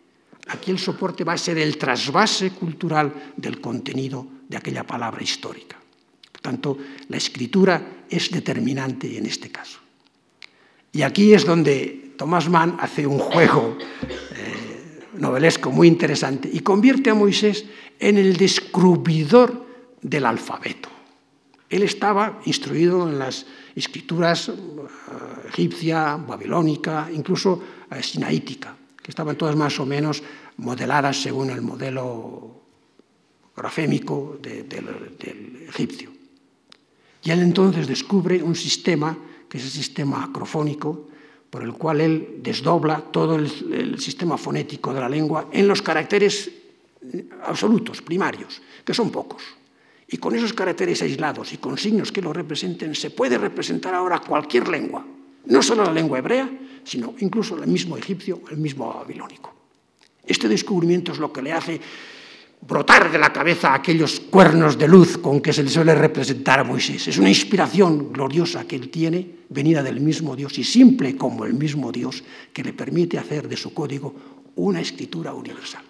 Aquí 0.49 0.71
el 0.71 0.79
soporte 0.79 1.25
va 1.25 1.33
a 1.33 1.39
ser 1.39 1.57
el 1.57 1.79
trasvase 1.79 2.51
cultural 2.51 3.33
del 3.35 3.63
contenido 3.63 4.37
de 4.49 4.57
aquella 4.57 4.85
palabra 4.85 5.23
histórica. 5.23 5.77
Por 6.33 6.41
tanto, 6.41 6.79
la 7.09 7.17
escritura 7.17 8.05
es 8.09 8.31
determinante 8.31 9.17
en 9.17 9.27
este 9.27 9.51
caso. 9.51 9.79
Y 10.93 11.03
aquí 11.03 11.35
es 11.35 11.45
donde 11.45 12.15
Thomas 12.17 12.49
Mann 12.49 12.77
hace 12.81 13.07
un 13.07 13.19
juego 13.19 13.77
eh, 14.35 15.09
novelesco 15.15 15.71
muy 15.71 15.87
interesante 15.87 16.49
y 16.53 16.61
convierte 16.61 17.11
a 17.11 17.15
Moisés 17.15 17.65
en 17.99 18.19
el 18.19 18.37
descubridor 18.37 19.67
del 20.01 20.27
alfabeto. 20.27 20.89
Él 21.69 21.83
estaba 21.83 22.41
instruido 22.47 23.07
en 23.07 23.19
las 23.19 23.47
escrituras 23.75 24.49
eh, 24.49 24.53
egipcia, 25.49 26.17
babilónica, 26.17 27.09
incluso 27.13 27.63
eh, 27.91 28.03
sinaítica, 28.03 28.75
que 29.03 29.11
estaban 29.11 29.37
todas 29.37 29.55
más 29.55 29.79
o 29.79 29.87
menos 29.87 30.23
modeladas 30.57 31.21
según 31.21 31.51
el 31.51 31.61
modelo 31.61 32.68
grafémico 33.59 34.39
del 34.41 35.67
egipcio. 35.69 36.11
Y 37.23 37.31
él 37.31 37.41
entonces 37.41 37.87
descubre 37.87 38.43
un 38.43 38.55
sistema, 38.55 39.19
que 39.49 39.59
es 39.59 39.65
el 39.65 39.71
sistema 39.71 40.25
acrofónico, 40.25 41.09
por 41.51 41.63
el 41.63 41.73
cual 41.73 42.01
él 42.01 42.41
desdobla 42.43 43.01
todo 43.01 43.37
el 43.37 43.99
sistema 43.99 44.39
fonético 44.39 44.95
de 44.95 45.01
la 45.01 45.09
lengua 45.09 45.49
en 45.53 45.67
los 45.67 45.83
caracteres 45.83 46.51
absolutos, 47.45 48.03
primarios, 48.03 48.61
que 48.85 48.95
son 48.95 49.11
pocos. 49.11 49.43
Y 50.09 50.17
con 50.17 50.35
esos 50.35 50.53
caracteres 50.53 51.03
aislados 51.03 51.53
y 51.53 51.59
con 51.59 51.77
signos 51.77 52.13
que 52.13 52.23
lo 52.23 52.33
representen, 52.33 52.95
se 52.95 53.11
puede 53.11 53.37
representar 53.37 53.95
ahora 53.95 54.21
cualquier 54.21 54.69
lengua, 54.69 55.05
no 55.47 55.63
solo 55.63 55.85
la 55.85 55.93
lengua 55.93 56.19
hebrea, 56.19 56.49
sino 56.85 57.15
incluso 57.19 57.63
el 57.63 57.69
mismo 57.69 57.97
egipcio, 57.97 58.41
el 58.51 58.57
mismo 58.57 58.93
babilónico. 58.93 59.55
Este 60.25 60.49
descubrimiento 60.49 61.13
es 61.13 61.19
lo 61.19 61.33
que 61.33 61.43
le 61.43 61.53
hace 61.53 61.81
brotar 62.61 63.11
de 63.11 63.19
la 63.19 63.33
cabeza 63.33 63.75
aquellos 63.75 64.21
cuernos 64.21 64.79
de 64.79 64.89
luz 64.89 65.19
con 65.19 65.41
que 65.41 65.53
se 65.53 65.63
le 65.63 65.71
suele 65.71 65.95
representar 65.95 66.61
a 66.61 66.65
Moisés. 66.65 67.09
Es 67.09 67.19
una 67.19 67.29
inspiración 67.29 68.13
gloriosa 68.13 68.65
que 68.67 68.77
él 68.77 68.91
tiene, 68.91 69.39
venida 69.49 69.83
del 69.83 70.01
mismo 70.01 70.37
Dios 70.37 70.59
y 70.59 70.65
simple 70.65 71.17
como 71.17 71.45
el 71.45 71.55
mismo 71.55 71.93
Dios, 71.93 72.23
que 72.53 72.65
le 72.65 72.73
permite 72.73 73.19
hacer 73.19 73.49
de 73.49 73.57
su 73.57 73.73
código 73.73 74.15
una 74.57 74.81
escritura 74.81 75.33
universal. 75.33 75.83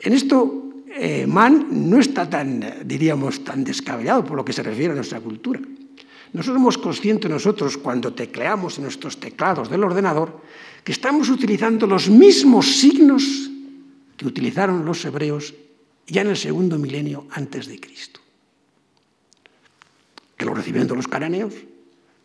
En 0.00 0.12
esto 0.12 0.84
eh, 0.88 1.26
Mann 1.26 1.90
no 1.90 1.98
está 1.98 2.28
tan, 2.30 2.84
diríamos, 2.84 3.42
tan 3.42 3.64
descabellado 3.64 4.24
por 4.24 4.36
lo 4.36 4.44
que 4.44 4.52
se 4.52 4.62
refiere 4.62 4.92
a 4.92 4.96
nuestra 4.96 5.20
cultura. 5.20 5.60
Nosotros 6.32 6.56
somos 6.56 6.78
conscientes 6.78 7.30
nosotros 7.30 7.78
cuando 7.78 8.12
tecleamos 8.12 8.78
en 8.78 8.84
nuestros 8.84 9.18
teclados 9.18 9.70
del 9.70 9.84
ordenador 9.84 10.42
que 10.82 10.92
estamos 10.92 11.28
utilizando 11.28 11.86
los 11.86 12.08
mismos 12.08 12.66
signos 12.66 13.50
utilizaron 14.28 14.84
los 14.84 15.04
hebreos 15.04 15.54
ya 16.06 16.22
en 16.22 16.28
el 16.28 16.36
segundo 16.36 16.78
milenio 16.78 17.26
antes 17.30 17.66
de 17.66 17.80
Cristo. 17.80 18.20
Que 20.36 20.44
lo 20.44 20.54
recibieron 20.54 20.88
de 20.88 20.96
los 20.96 21.08
cananeos, 21.08 21.54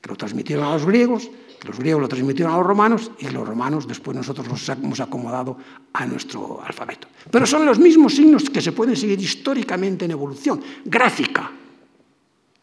que 0.02 0.10
lo 0.10 0.16
transmitieron 0.16 0.66
a 0.66 0.74
los 0.74 0.86
griegos, 0.86 1.30
que 1.60 1.68
los 1.68 1.78
griegos 1.78 2.02
lo 2.02 2.08
transmitieron 2.08 2.54
a 2.54 2.58
los 2.58 2.66
romanos 2.66 3.12
y 3.20 3.30
los 3.30 3.48
romanos 3.48 3.88
después 3.88 4.16
nosotros 4.16 4.48
los 4.48 4.70
hemos 4.70 5.00
acomodado 5.00 5.58
a 5.94 6.06
nuestro 6.06 6.62
alfabeto. 6.64 7.08
Pero 7.30 7.46
son 7.46 7.66
los 7.66 7.80
mismos 7.80 8.16
signos 8.16 8.50
que 8.50 8.62
se 8.62 8.72
pueden 8.72 8.96
seguir 8.96 9.20
históricamente 9.20 10.06
en 10.06 10.12
evolución, 10.12 10.62
gráfica. 10.86 11.52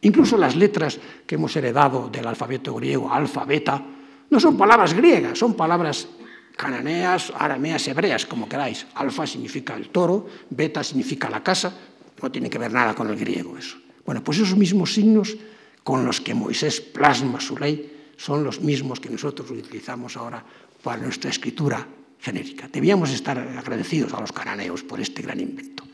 Incluso 0.01 0.37
las 0.37 0.57
letras 0.57 0.99
que 1.27 1.35
hemos 1.35 1.55
heredado 1.57 2.09
del 2.09 2.27
alfabeto 2.27 2.75
griego, 2.75 3.13
alfa, 3.13 3.45
beta, 3.45 3.83
no 4.31 4.41
son 4.41 4.57
palabras 4.57 4.95
griegas, 4.95 5.39
son 5.39 5.55
palabras 5.55 6.09
cananeas, 6.57 7.33
arameas, 7.37 7.87
hebreas, 7.87 8.27
como 8.27 8.49
queráis. 8.49 8.87
Alfa 8.95 9.27
significa 9.27 9.77
el 9.77 9.91
toro, 9.91 10.27
beta 10.51 10.83
significa 10.83 11.29
la 11.29 11.45
casa, 11.45 11.77
no 12.21 12.33
tiene 12.33 12.49
que 12.49 12.59
ver 12.59 12.73
nada 12.73 12.95
con 12.95 13.09
el 13.09 13.17
griego 13.17 13.57
eso. 13.59 13.77
Bueno, 14.05 14.25
pues 14.25 14.39
esos 14.39 14.57
mismos 14.57 14.95
signos 14.95 15.37
con 15.85 16.05
los 16.05 16.21
que 16.21 16.35
Moisés 16.35 16.81
plasma 16.81 17.41
su 17.41 17.57
ley 17.59 18.15
son 18.17 18.43
los 18.43 18.61
mismos 18.61 18.99
que 18.99 19.11
nosotros 19.11 19.51
utilizamos 19.51 20.17
ahora 20.17 20.43
para 20.83 21.03
nuestra 21.03 21.31
escritura 21.31 21.87
genérica. 22.19 22.69
Debíamos 22.73 23.11
estar 23.11 23.39
agradecidos 23.39 24.15
a 24.15 24.21
los 24.21 24.33
cananeos 24.33 24.83
por 24.83 25.01
este 25.01 25.23
gran 25.23 25.39
invento, 25.39 25.85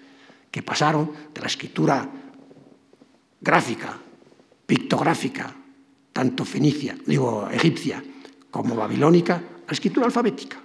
que 0.51 0.63
pasaron 0.63 1.11
de 1.35 1.41
la 1.41 1.47
escritura 1.49 2.09
gráfica, 3.41 3.99
pictográfica, 4.67 5.53
tanto 6.13 6.45
fenicia, 6.45 6.97
digo 7.05 7.49
egipcia, 7.51 8.03
como 8.51 8.77
babilónica, 8.77 9.43
escritura 9.73 10.07
alfabética, 10.07 10.61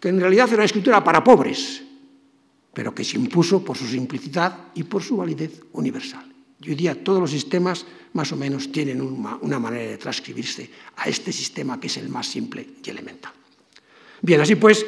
que 0.00 0.08
en 0.08 0.20
realidad 0.20 0.48
era 0.48 0.56
una 0.56 0.64
escritura 0.64 1.02
para 1.02 1.24
pobres, 1.24 1.82
pero 2.72 2.94
que 2.94 3.04
se 3.04 3.16
impuso 3.16 3.64
por 3.64 3.76
su 3.76 3.86
simplicidad 3.86 4.72
y 4.74 4.82
por 4.82 5.02
su 5.02 5.16
validez 5.16 5.62
universal. 5.72 6.26
Y 6.60 6.70
hoy 6.70 6.74
día 6.74 7.02
todos 7.04 7.20
los 7.20 7.30
sistemas 7.30 7.86
más 8.14 8.32
o 8.32 8.36
menos 8.36 8.70
tienen 8.72 9.00
una, 9.00 9.58
manera 9.58 9.90
de 9.90 9.98
transcribirse 9.98 10.70
a 10.96 11.08
este 11.08 11.32
sistema 11.32 11.78
que 11.78 11.88
es 11.88 11.96
el 11.98 12.08
más 12.08 12.26
simple 12.26 12.66
y 12.82 12.90
elemental. 12.90 13.32
Bien, 14.22 14.40
así 14.40 14.54
pues, 14.54 14.84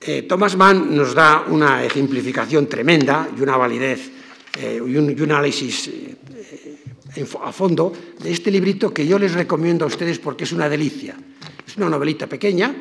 eh, 0.00 0.22
Thomas 0.22 0.56
Mann 0.56 0.94
nos 0.94 1.14
da 1.14 1.44
una 1.48 1.84
ejemplificación 1.84 2.68
tremenda 2.68 3.28
y 3.36 3.40
una 3.40 3.56
validez 3.56 4.10
eh, 4.58 4.80
y, 4.84 4.96
un, 4.96 5.30
análisis 5.30 5.88
eh, 5.88 6.16
a 7.42 7.52
fondo 7.52 7.92
de 8.22 8.30
este 8.30 8.50
librito 8.50 8.92
que 8.92 9.06
yo 9.06 9.18
les 9.18 9.34
recomiendo 9.34 9.84
a 9.84 9.88
ustedes 9.88 10.18
porque 10.18 10.44
es 10.44 10.52
una 10.52 10.68
delicia. 10.68 11.16
Es 11.66 11.76
una 11.76 11.88
novelita 11.88 12.26
pequeña, 12.26 12.74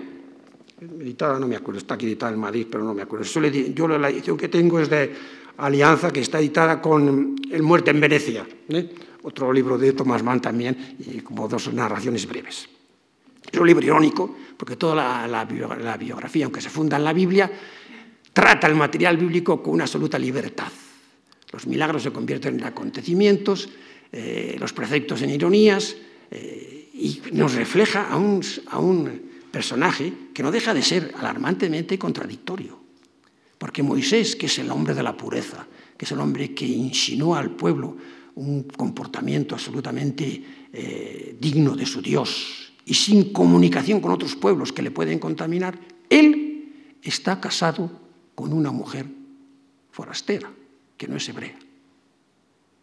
editada, 0.79 1.39
no 1.39 1.47
me 1.47 1.55
acuerdo, 1.55 1.79
está 1.79 1.95
aquí 1.95 2.05
editada 2.05 2.33
en 2.33 2.39
Madrid, 2.39 2.67
pero 2.69 2.83
no 2.83 2.93
me 2.93 3.01
acuerdo. 3.01 3.25
Yo 3.25 3.87
la 3.87 4.09
edición 4.09 4.37
que 4.37 4.47
tengo 4.47 4.79
es 4.79 4.89
de 4.89 5.13
Alianza, 5.57 6.11
que 6.11 6.21
está 6.21 6.39
editada 6.39 6.81
con 6.81 7.35
El 7.51 7.63
muerte 7.63 7.91
en 7.91 7.99
Venecia, 7.99 8.47
¿eh? 8.69 8.89
otro 9.23 9.51
libro 9.51 9.77
de 9.77 9.93
Thomas 9.93 10.23
Mann 10.23 10.39
también, 10.39 10.95
y 10.99 11.19
como 11.21 11.47
dos 11.47 11.73
narraciones 11.73 12.27
breves. 12.27 12.69
Es 13.51 13.59
un 13.59 13.65
libro 13.65 13.85
irónico, 13.85 14.35
porque 14.55 14.75
toda 14.75 15.27
la, 15.27 15.45
biografía, 15.45 16.45
aunque 16.45 16.61
se 16.61 16.69
funda 16.69 16.97
en 16.97 17.03
la 17.03 17.13
Biblia, 17.13 17.51
trata 18.33 18.67
el 18.67 18.75
material 18.75 19.17
bíblico 19.17 19.61
con 19.63 19.73
una 19.73 19.85
absoluta 19.85 20.19
libertad. 20.19 20.71
Los 21.51 21.65
milagros 21.65 22.03
se 22.03 22.11
convierten 22.11 22.59
en 22.59 22.65
acontecimientos, 22.65 23.69
eh, 24.11 24.55
los 24.59 24.73
preceptos 24.73 25.21
en 25.21 25.29
ironías, 25.29 25.95
eh, 26.31 26.89
y 26.93 27.21
nos 27.31 27.53
refleja 27.53 28.09
a 28.09 28.17
un, 28.17 28.41
a 28.67 28.79
un 28.79 29.21
personaje 29.51 30.11
que 30.33 30.43
no 30.43 30.51
deja 30.51 30.73
de 30.73 30.81
ser 30.81 31.13
alarmantemente 31.17 31.99
contradictorio. 31.99 32.79
Porque 33.57 33.83
Moisés, 33.83 34.35
que 34.35 34.47
es 34.47 34.59
el 34.59 34.71
hombre 34.71 34.93
de 34.93 35.03
la 35.03 35.15
pureza, 35.15 35.67
que 35.97 36.05
es 36.05 36.11
el 36.11 36.19
hombre 36.19 36.53
que 36.53 36.65
insinúa 36.65 37.39
al 37.39 37.51
pueblo 37.51 37.97
un 38.35 38.63
comportamiento 38.63 39.55
absolutamente 39.55 40.43
eh, 40.71 41.35
digno 41.39 41.75
de 41.75 41.87
su 41.87 42.01
Dios 42.01 42.71
y 42.85 42.93
sin 42.93 43.33
comunicación 43.33 43.99
con 43.99 44.11
otros 44.11 44.35
pueblos 44.35 44.71
que 44.71 44.83
le 44.83 44.91
pueden 44.91 45.17
contaminar, 45.17 45.79
él 46.09 46.93
está 47.01 47.41
casado 47.41 47.89
con 48.35 48.53
una 48.53 48.71
mujer 48.71 49.07
forastera, 49.91 50.51
que 50.95 51.07
no 51.07 51.17
es 51.17 51.27
hebrea. 51.27 51.57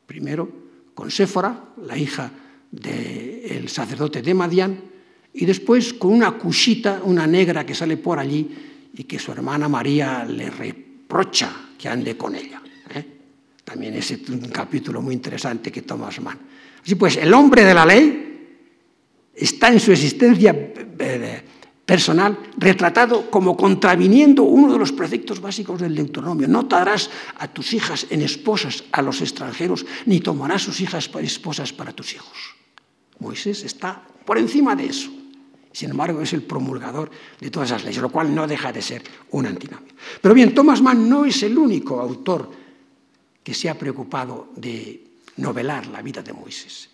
Primero 0.07 0.64
con 0.95 1.11
Séfora, 1.11 1.75
la 1.87 1.97
hija 1.97 2.31
del 2.71 3.69
sacerdote 3.69 4.23
de 4.23 4.35
Madián, 4.35 4.81
y 5.33 5.45
después 5.45 5.95
con 5.95 6.13
una 6.13 6.33
cusita, 6.33 7.01
una 7.05 7.27
negra 7.27 7.67
que 7.67 7.75
sale 7.75 7.97
por 7.97 8.19
allí 8.19 8.49
y 8.97 9.05
que 9.05 9.19
su 9.19 9.33
hermana 9.33 9.69
María 9.69 10.25
le 10.25 10.49
reprocha 10.51 11.53
que 11.77 11.89
ande 11.89 12.17
con 12.17 12.35
ella. 12.35 12.63
¿eh? 12.95 13.05
también 13.65 13.95
es 13.95 14.11
un 14.29 14.49
capítulo 14.51 15.03
muy 15.03 15.15
interesante 15.15 15.73
que 15.73 15.83
Thomas 15.83 16.21
Mann. 16.21 16.39
Así 16.83 16.95
pues, 16.95 17.17
el 17.17 17.33
hombre 17.33 17.65
de 17.65 17.75
la 17.75 17.85
ley 17.85 18.31
está 19.35 19.69
en 19.69 19.81
su 19.81 19.91
existencia 19.91 20.55
eh, 20.99 21.43
personal 21.85 22.39
retratado 22.57 23.31
como 23.31 23.57
contraviniendo 23.57 24.43
uno 24.43 24.73
de 24.73 24.79
los 24.79 24.93
preceptos 24.93 25.41
básicos 25.41 25.81
del 25.81 25.95
Deuteronomio. 25.95 26.49
No 26.49 26.65
darás 26.65 27.11
a 27.39 27.49
tus 27.49 27.75
hijas 27.75 28.07
en 28.11 28.23
esposas 28.23 28.85
a 28.93 29.03
los 29.03 29.21
extranjeros, 29.21 29.85
ni 30.07 30.21
tomarás 30.21 30.63
sus 30.63 30.81
hijas 30.81 31.11
esposas 31.21 31.73
para 31.73 31.93
tus 31.93 32.15
hijos. 32.15 32.57
Moisés 33.19 33.65
está 33.65 34.03
por 34.25 34.39
encima 34.39 34.75
de 34.75 34.87
eso. 34.87 35.11
Sin 35.73 35.91
embargo, 35.91 36.23
es 36.23 36.33
el 36.33 36.43
promulgador 36.43 37.11
de 37.41 37.51
todas 37.51 37.71
esas 37.71 37.85
leyes, 37.85 38.01
lo 38.01 38.09
cual 38.09 38.33
no 38.33 38.47
deja 38.47 38.73
de 38.73 38.81
ser 38.81 39.03
un 39.33 39.47
antinomio. 39.47 39.93
Pero 40.21 40.35
bien, 40.35 40.55
Thomas 40.55 40.81
Mann 40.81 41.09
no 41.09 41.25
es 41.25 41.43
el 41.43 41.59
único 41.59 42.01
autor 42.01 42.49
que 43.43 43.55
se 43.55 43.69
ha 43.69 43.77
preocupado 43.77 44.53
de 44.55 45.05
novelar 45.37 45.89
la 45.89 46.01
vida 46.01 46.23
de 46.23 46.33
Moisés. 46.33 46.94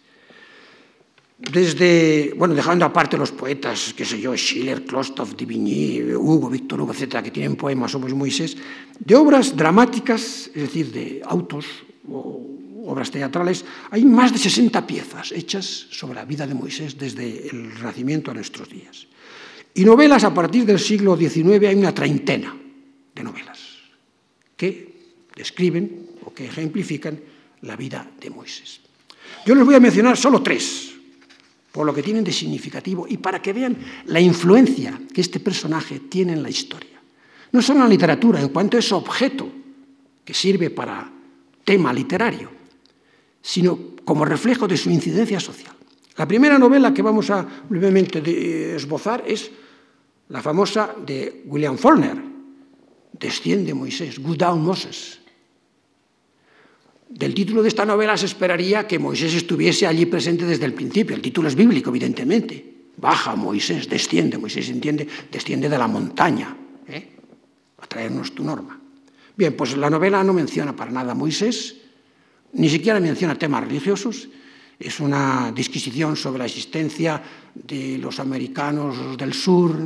Desde, 1.41 2.35
bueno, 2.37 2.55
dejando 2.55 2.85
aparte 2.85 3.17
los 3.17 3.33
poetas, 3.33 3.95
qué 3.97 4.05
sé 4.05 4.21
yo, 4.21 4.37
Schiller, 4.37 4.85
Klostov, 4.85 5.35
Divigny, 5.35 6.13
Hugo, 6.13 6.51
Víctor 6.51 6.83
Hugo, 6.83 6.93
etcétera, 6.93 7.23
que 7.23 7.31
tienen 7.31 7.57
poemas 7.57 7.93
sobre 7.93 8.13
Moisés, 8.13 8.57
de 8.99 9.15
obras 9.15 9.57
dramáticas, 9.57 10.51
es 10.55 10.63
decir, 10.63 10.93
de 10.93 11.23
autos 11.25 11.65
o 12.07 12.45
obras 12.85 13.11
teatrales, 13.11 13.65
hay 13.91 14.05
más 14.05 14.33
de 14.33 14.39
60 14.39 14.87
piezas 14.87 15.33
hechas 15.33 15.65
sobre 15.91 16.17
la 16.17 16.25
vida 16.25 16.47
de 16.47 16.55
Moisés 16.55 16.99
desde 16.99 17.49
el 17.49 17.73
Renacimiento 17.73 18.31
a 18.31 18.35
nuestros 18.35 18.69
días. 18.69 19.07
Y 19.75 19.85
novelas 19.85 20.25
a 20.25 20.35
partir 20.35 20.67
del 20.67 20.79
siglo 20.79 21.17
XIX 21.17 21.67
hay 21.67 21.77
una 21.77 21.95
treintena 21.95 22.55
de 23.15 23.23
novelas 23.23 23.61
que 24.57 24.93
describen 25.37 26.11
o 26.25 26.35
que 26.35 26.47
ejemplifican 26.47 27.19
la 27.63 27.77
vida 27.77 28.11
de 28.21 28.31
Moisés. 28.31 28.81
Yo 29.47 29.55
les 29.55 29.65
voy 29.65 29.75
a 29.75 29.81
mencionar 29.81 30.17
solo 30.17 30.43
tres, 30.43 30.90
por 31.73 31.87
lo 31.87 31.95
que 31.95 32.03
tienen 32.03 32.25
de 32.25 32.33
significativo 32.33 33.07
y 33.09 33.17
para 33.17 33.41
que 33.41 33.53
vean 33.53 33.77
la 34.07 34.21
influencia 34.21 35.01
que 35.13 35.21
este 35.21 35.41
personaje 35.41 36.01
tiene 36.09 36.33
en 36.33 36.43
la 36.43 36.51
historia. 36.51 37.01
No 37.53 37.63
solo 37.63 37.81
en 37.81 37.85
la 37.85 37.91
literatura, 37.91 38.41
en 38.41 38.49
cuanto 38.49 38.79
es 38.79 38.91
objeto 38.93 39.49
que 40.25 40.35
sirve 40.35 40.71
para 40.71 41.11
tema 41.65 41.93
literario, 41.93 42.51
sino 43.43 43.97
como 44.05 44.25
reflejo 44.25 44.67
de 44.67 44.77
su 44.77 44.91
incidencia 44.91 45.41
social. 45.41 45.75
La 46.17 46.27
primera 46.27 46.59
novela 46.59 46.93
que 46.93 47.03
vamos 47.03 47.31
a 47.31 47.47
brevemente 47.69 48.75
esbozar 48.75 49.25
es 49.27 49.51
la 50.29 50.43
famosa 50.43 50.95
de 51.07 51.43
William 51.47 51.79
Faulkner, 51.79 52.31
Desciende 53.21 53.75
Moisés, 53.75 54.19
Good 54.19 54.39
Down 54.39 54.63
Moses. 54.65 55.21
Del 57.11 57.35
título 57.35 57.61
de 57.61 57.69
esta 57.69 57.85
novela 57.85 58.17
se 58.17 58.31
esperaría 58.31 58.87
que 58.87 59.03
Moisés 59.03 59.35
estuviese 59.35 59.83
allí 59.85 60.07
presente 60.07 60.47
desde 60.47 60.65
el 60.65 60.75
principio. 60.75 61.17
El 61.17 61.21
título 61.21 61.49
es 61.49 61.59
bíblico, 61.59 61.91
evidentemente. 61.91 62.71
Baja 62.97 63.35
Moisés, 63.35 63.91
desciende, 63.91 64.39
Moisés 64.39 64.71
entiende, 64.71 65.09
desciende 65.33 65.69
de 65.69 65.79
la 65.79 65.89
montaña, 65.89 66.55
¿eh? 66.87 67.09
a 67.83 67.87
traernos 67.87 68.31
tu 68.31 68.45
norma. 68.45 68.79
Bien, 69.35 69.57
pues 69.57 69.77
la 69.77 69.91
novela 69.91 70.23
no 70.23 70.33
menciona 70.33 70.77
para 70.77 70.93
nada 70.93 71.13
a 71.13 71.15
Moisés, 71.15 71.77
ni 72.53 72.69
siquiera 72.69 73.01
menciona 73.01 73.35
temas 73.35 73.65
religiosos, 73.65 74.29
es 74.79 75.01
una 75.01 75.53
disquisición 75.53 76.17
sobre 76.17 76.39
la 76.39 76.47
existencia 76.47 77.21
de 77.55 77.99
los 77.99 78.21
americanos 78.21 79.17
del 79.17 79.35
sur, 79.35 79.77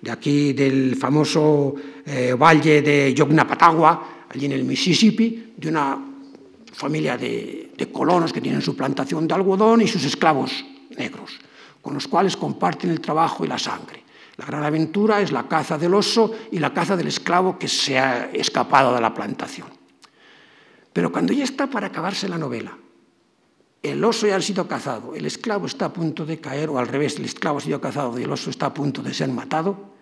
de 0.00 0.10
aquí 0.10 0.52
del 0.52 0.96
famoso 0.96 1.74
eh, 2.04 2.34
valle 2.34 2.82
de 2.82 3.14
Yoknapatagua, 3.14 4.26
allí 4.28 4.46
en 4.46 4.52
el 4.52 4.64
Mississippi, 4.64 5.52
de 5.56 5.68
una 5.68 6.11
familia 6.72 7.16
de, 7.16 7.70
colonos 7.92 8.32
que 8.32 8.40
tienen 8.40 8.62
su 8.62 8.76
plantación 8.76 9.28
de 9.28 9.34
algodón 9.34 9.82
y 9.82 9.88
sus 9.88 10.04
esclavos 10.04 10.64
negros, 10.96 11.38
con 11.80 11.94
los 11.94 12.08
cuales 12.08 12.36
comparten 12.36 12.90
el 12.90 13.00
trabajo 13.00 13.44
y 13.44 13.48
la 13.48 13.58
sangre. 13.58 14.02
La 14.36 14.46
gran 14.46 14.64
aventura 14.64 15.20
es 15.20 15.30
la 15.30 15.46
caza 15.46 15.76
del 15.76 15.94
oso 15.94 16.32
y 16.50 16.58
la 16.58 16.72
caza 16.72 16.96
del 16.96 17.08
esclavo 17.08 17.58
que 17.58 17.68
se 17.68 17.98
ha 17.98 18.30
escapado 18.32 18.94
de 18.94 19.00
la 19.00 19.12
plantación. 19.12 19.68
Pero 20.92 21.12
cuando 21.12 21.32
ya 21.32 21.44
está 21.44 21.68
para 21.68 21.88
acabarse 21.88 22.28
la 22.28 22.38
novela, 22.38 22.76
el 23.82 24.02
oso 24.04 24.26
ya 24.26 24.36
ha 24.36 24.40
sido 24.40 24.68
cazado, 24.68 25.14
el 25.14 25.26
esclavo 25.26 25.66
está 25.66 25.86
a 25.86 25.92
punto 25.92 26.24
de 26.24 26.40
caer, 26.40 26.70
o 26.70 26.78
al 26.78 26.86
revés, 26.86 27.16
el 27.16 27.24
esclavo 27.24 27.58
ha 27.58 27.60
sido 27.60 27.80
cazado 27.80 28.18
y 28.18 28.22
el 28.22 28.32
oso 28.32 28.50
está 28.50 28.66
a 28.66 28.74
punto 28.74 29.02
de 29.02 29.12
ser 29.12 29.28
matado, 29.28 29.92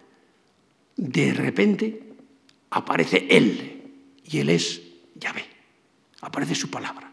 de 0.97 1.33
repente 1.33 2.13
aparece 2.71 3.27
él, 3.31 4.19
y 4.25 4.39
él 4.39 4.51
es 4.51 4.83
Yahvé, 5.15 5.45
aparece 6.23 6.55
su 6.55 6.71
palabra. 6.71 7.11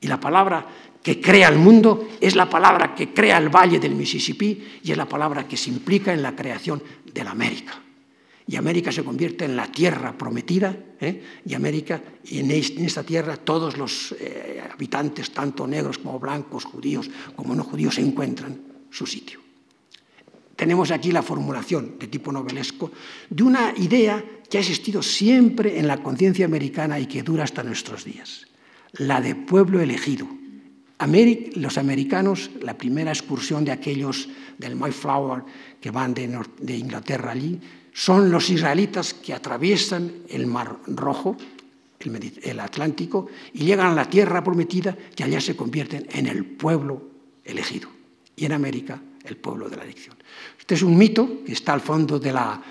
Y 0.00 0.06
la 0.06 0.20
palabra 0.20 0.66
que 1.02 1.20
crea 1.20 1.48
el 1.48 1.58
mundo 1.58 2.08
es 2.20 2.34
la 2.34 2.48
palabra 2.50 2.94
que 2.94 3.12
crea 3.12 3.38
el 3.38 3.48
valle 3.48 3.78
del 3.78 3.94
Mississippi 3.94 4.80
y 4.82 4.90
es 4.90 4.96
la 4.96 5.08
palabra 5.08 5.46
que 5.48 5.56
se 5.56 5.70
implica 5.70 6.12
en 6.12 6.22
la 6.22 6.36
creación 6.36 6.82
de 7.12 7.24
la 7.24 7.30
América 7.30 7.80
y 8.48 8.56
América 8.56 8.92
se 8.92 9.02
convierte 9.02 9.44
en 9.44 9.56
la 9.56 9.66
tierra 9.66 10.16
prometida, 10.16 10.76
¿eh? 11.00 11.40
y 11.44 11.54
América, 11.54 12.00
y 12.24 12.38
en, 12.38 12.50
esta 12.52 13.02
tierra 13.02 13.36
todos 13.36 13.76
los 13.76 14.14
eh, 14.20 14.62
habitantes, 14.72 15.32
tanto 15.32 15.66
negros 15.66 15.98
como 15.98 16.20
blancos, 16.20 16.64
judíos 16.64 17.10
como 17.34 17.54
no 17.56 17.64
judíos, 17.64 17.98
encuentran 17.98 18.60
su 18.90 19.04
sitio. 19.04 19.45
Tenemos 20.66 20.90
aquí 20.90 21.12
la 21.12 21.22
formulación 21.22 21.94
de 21.96 22.08
tipo 22.08 22.32
novelesco 22.32 22.90
de 23.30 23.44
una 23.44 23.72
idea 23.76 24.18
que 24.50 24.58
ha 24.58 24.60
existido 24.60 25.00
siempre 25.00 25.78
en 25.78 25.86
la 25.86 26.02
conciencia 26.02 26.44
americana 26.44 26.98
y 26.98 27.06
que 27.06 27.22
dura 27.22 27.44
hasta 27.44 27.62
nuestros 27.62 28.04
días, 28.04 28.48
la 28.94 29.20
de 29.20 29.36
pueblo 29.36 29.78
elegido. 29.78 30.26
los 31.54 31.78
americanos, 31.78 32.50
la 32.60 32.76
primera 32.76 33.12
excursión 33.12 33.64
de 33.64 33.70
aquellos 33.70 34.28
del 34.58 34.74
Mayflower 34.74 35.44
que 35.80 35.92
van 35.92 36.14
de 36.14 36.76
Inglaterra 36.76 37.30
allí, 37.30 37.60
son 37.92 38.32
los 38.32 38.50
israelitas 38.50 39.14
que 39.14 39.34
atraviesan 39.34 40.10
el 40.28 40.48
Mar 40.48 40.78
Rojo, 40.88 41.36
el, 42.00 42.58
Atlántico, 42.58 43.28
y 43.54 43.66
llegan 43.66 43.92
a 43.92 43.94
la 43.94 44.10
tierra 44.10 44.42
prometida 44.42 44.98
y 45.16 45.22
allá 45.22 45.40
se 45.40 45.54
convierten 45.54 46.08
en 46.10 46.26
el 46.26 46.44
pueblo 46.44 47.04
elegido. 47.44 47.88
Y 48.34 48.46
en 48.46 48.52
América, 48.52 49.00
el 49.28 49.36
pueblo 49.36 49.68
de 49.68 49.76
la 49.76 49.84
elección. 49.84 50.16
Este 50.58 50.74
es 50.74 50.82
un 50.82 50.96
mito 50.96 51.44
que 51.44 51.52
está 51.52 51.72
al 51.72 51.80
fondo 51.80 52.18
de 52.18 52.32
la 52.32 52.62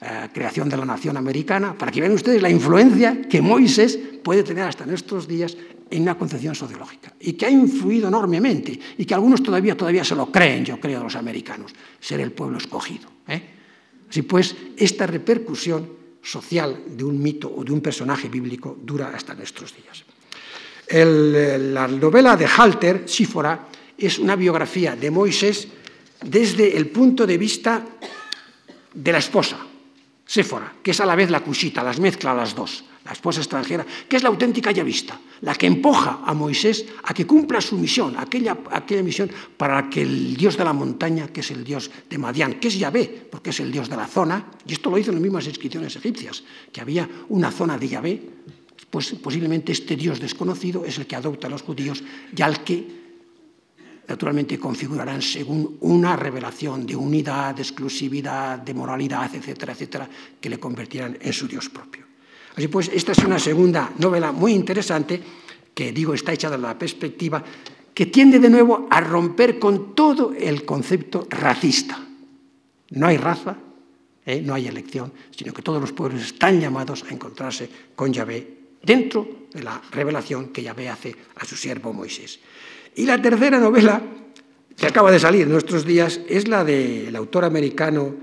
eh, 0.00 0.28
creación 0.32 0.68
de 0.68 0.76
la 0.76 0.84
nación 0.84 1.16
americana, 1.16 1.78
para 1.78 1.92
que 1.92 2.00
vean 2.00 2.12
ustedes 2.12 2.42
la 2.42 2.50
influencia 2.50 3.22
que 3.22 3.40
Moisés 3.40 3.98
puede 4.22 4.42
tener 4.42 4.64
hasta 4.64 4.84
nuestros 4.84 5.28
días 5.28 5.56
en 5.90 6.02
una 6.02 6.16
concepción 6.16 6.54
sociológica 6.54 7.12
y 7.20 7.34
que 7.34 7.46
ha 7.46 7.50
influido 7.50 8.08
enormemente 8.08 8.78
y 8.98 9.04
que 9.04 9.14
algunos 9.14 9.42
todavía, 9.42 9.76
todavía 9.76 10.02
se 10.02 10.16
lo 10.16 10.32
creen, 10.32 10.64
yo 10.64 10.80
creo, 10.80 11.04
los 11.04 11.14
americanos, 11.14 11.72
ser 12.00 12.20
el 12.20 12.32
pueblo 12.32 12.58
escogido. 12.58 13.08
¿eh? 13.28 13.42
Así 14.08 14.22
pues, 14.22 14.56
esta 14.76 15.06
repercusión 15.06 15.88
social 16.22 16.82
de 16.96 17.04
un 17.04 17.22
mito 17.22 17.52
o 17.54 17.62
de 17.62 17.72
un 17.72 17.80
personaje 17.80 18.28
bíblico 18.28 18.76
dura 18.82 19.12
hasta 19.14 19.34
nuestros 19.34 19.74
días. 19.76 20.04
la 21.72 21.86
novela 21.86 22.36
de 22.36 22.46
Halter, 22.46 23.04
Sífora, 23.06 23.68
es 23.96 24.18
una 24.18 24.34
biografía 24.34 24.96
de 24.96 25.10
Moisés 25.10 25.68
desde 26.24 26.76
el 26.76 26.88
punto 26.88 27.26
de 27.26 27.38
vista 27.38 27.84
de 28.94 29.12
la 29.12 29.18
esposa, 29.18 29.58
Séfora, 30.24 30.72
que 30.82 30.92
es 30.92 31.00
a 31.00 31.06
la 31.06 31.16
vez 31.16 31.30
la 31.30 31.40
cuchita, 31.40 31.82
las 31.82 31.98
mezcla 31.98 32.34
las 32.34 32.54
dos 32.54 32.84
la 33.04 33.12
esposa 33.12 33.40
extranjera, 33.40 33.84
que 34.08 34.16
es 34.16 34.22
la 34.22 34.28
auténtica 34.28 34.70
yavista, 34.70 35.18
la 35.42 35.54
que 35.54 35.66
empuja 35.66 36.22
a 36.24 36.34
Moisés 36.34 36.86
a 37.02 37.12
que 37.12 37.26
cumpla 37.26 37.60
su 37.60 37.76
misión, 37.76 38.14
aquella, 38.16 38.56
aquella 38.70 39.02
misión 39.02 39.30
para 39.56 39.90
que 39.90 40.02
el 40.02 40.36
dios 40.36 40.56
de 40.56 40.64
la 40.64 40.72
montaña, 40.72 41.28
que 41.28 41.40
es 41.40 41.50
el 41.50 41.64
dios 41.64 41.90
de 42.08 42.18
Madián, 42.18 42.60
que 42.60 42.68
es 42.68 42.78
Yahvé, 42.78 43.26
porque 43.30 43.50
es 43.50 43.58
el 43.58 43.72
dios 43.72 43.88
de 43.88 43.96
la 43.96 44.06
zona, 44.06 44.46
y 44.66 44.72
esto 44.74 44.90
lo 44.90 44.98
hizo 44.98 45.10
en 45.10 45.16
las 45.16 45.22
mismas 45.22 45.46
inscripciones 45.46 45.96
egipcias, 45.96 46.44
que 46.70 46.80
había 46.80 47.08
una 47.30 47.50
zona 47.50 47.76
de 47.76 47.88
Yahvé, 47.88 48.22
pues 48.88 49.10
posiblemente 49.20 49.72
este 49.72 49.96
dios 49.96 50.20
desconocido 50.20 50.84
es 50.84 50.98
el 50.98 51.06
que 51.06 51.16
adopta 51.16 51.48
a 51.48 51.50
los 51.50 51.62
judíos 51.62 52.02
y 52.36 52.42
al 52.42 52.62
que 52.62 53.01
naturalmente 54.12 54.58
configurarán 54.58 55.22
según 55.22 55.78
una 55.80 56.16
revelación 56.16 56.84
de 56.84 56.94
unidad, 56.94 57.54
de 57.54 57.62
exclusividad, 57.62 58.58
de 58.58 58.74
moralidad, 58.74 59.34
etcétera, 59.34 59.72
etcétera, 59.72 60.08
que 60.38 60.50
le 60.50 60.60
convertirán 60.60 61.16
en 61.18 61.32
su 61.32 61.48
dios 61.48 61.70
propio. 61.70 62.04
Así 62.54 62.68
pues, 62.68 62.90
esta 62.92 63.12
es 63.12 63.18
una 63.24 63.38
segunda 63.38 63.90
novela 63.96 64.30
muy 64.30 64.52
interesante 64.52 65.18
que, 65.72 65.92
digo, 65.92 66.12
está 66.12 66.34
hecha 66.34 66.50
de 66.50 66.58
la 66.58 66.78
perspectiva 66.78 67.42
que 67.94 68.04
tiende 68.04 68.38
de 68.38 68.50
nuevo 68.50 68.86
a 68.90 69.00
romper 69.00 69.58
con 69.58 69.94
todo 69.94 70.34
el 70.38 70.66
concepto 70.66 71.26
racista. 71.30 71.98
No 72.90 73.06
hay 73.06 73.16
raza, 73.16 73.56
¿eh? 74.26 74.42
no 74.44 74.52
hay 74.52 74.66
elección, 74.66 75.10
sino 75.34 75.54
que 75.54 75.62
todos 75.62 75.80
los 75.80 75.92
pueblos 75.92 76.20
están 76.20 76.60
llamados 76.60 77.02
a 77.08 77.14
encontrarse 77.14 77.70
con 77.96 78.12
Yahvé 78.12 78.76
dentro 78.82 79.48
de 79.54 79.62
la 79.62 79.80
revelación 79.90 80.50
que 80.52 80.62
Yahvé 80.62 80.90
hace 80.90 81.16
a 81.36 81.46
su 81.46 81.56
siervo 81.56 81.94
Moisés. 81.94 82.40
Y 82.94 83.06
la 83.06 83.20
tercera 83.20 83.58
novela, 83.58 84.02
que 84.76 84.86
acaba 84.86 85.10
de 85.10 85.18
salir 85.18 85.42
en 85.42 85.52
nuestros 85.52 85.84
días, 85.84 86.20
es 86.28 86.48
la 86.48 86.64
del 86.64 87.14
autor 87.16 87.44
americano 87.44 88.14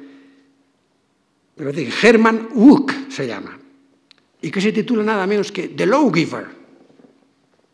Herman 1.58 2.50
Wook, 2.54 3.10
se 3.10 3.28
llama 3.28 3.60
y 4.42 4.52
que 4.52 4.62
se 4.62 4.72
titula 4.72 5.04
nada 5.04 5.28
menos 5.28 5.52
que 5.52 5.70
The 5.70 5.86
Lawgiver, 5.86 6.48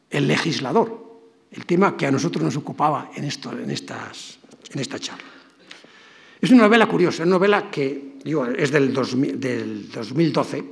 el 0.09 0.27
legislador, 0.27 1.21
el 1.51 1.65
tema 1.65 1.95
que 1.95 2.07
a 2.07 2.11
nosotros 2.11 2.43
nos 2.43 2.55
ocupaba 2.57 3.11
en, 3.15 3.23
esto, 3.23 3.51
en, 3.51 3.69
estas, 3.69 4.39
en 4.71 4.79
esta 4.79 4.99
charla. 4.99 5.29
Es 6.41 6.49
una 6.51 6.63
novela 6.63 6.87
curiosa, 6.87 7.23
una 7.23 7.33
novela 7.33 7.69
que 7.69 8.15
es 8.57 8.71
del, 8.71 8.93
del 9.39 9.91
2012. 9.91 10.63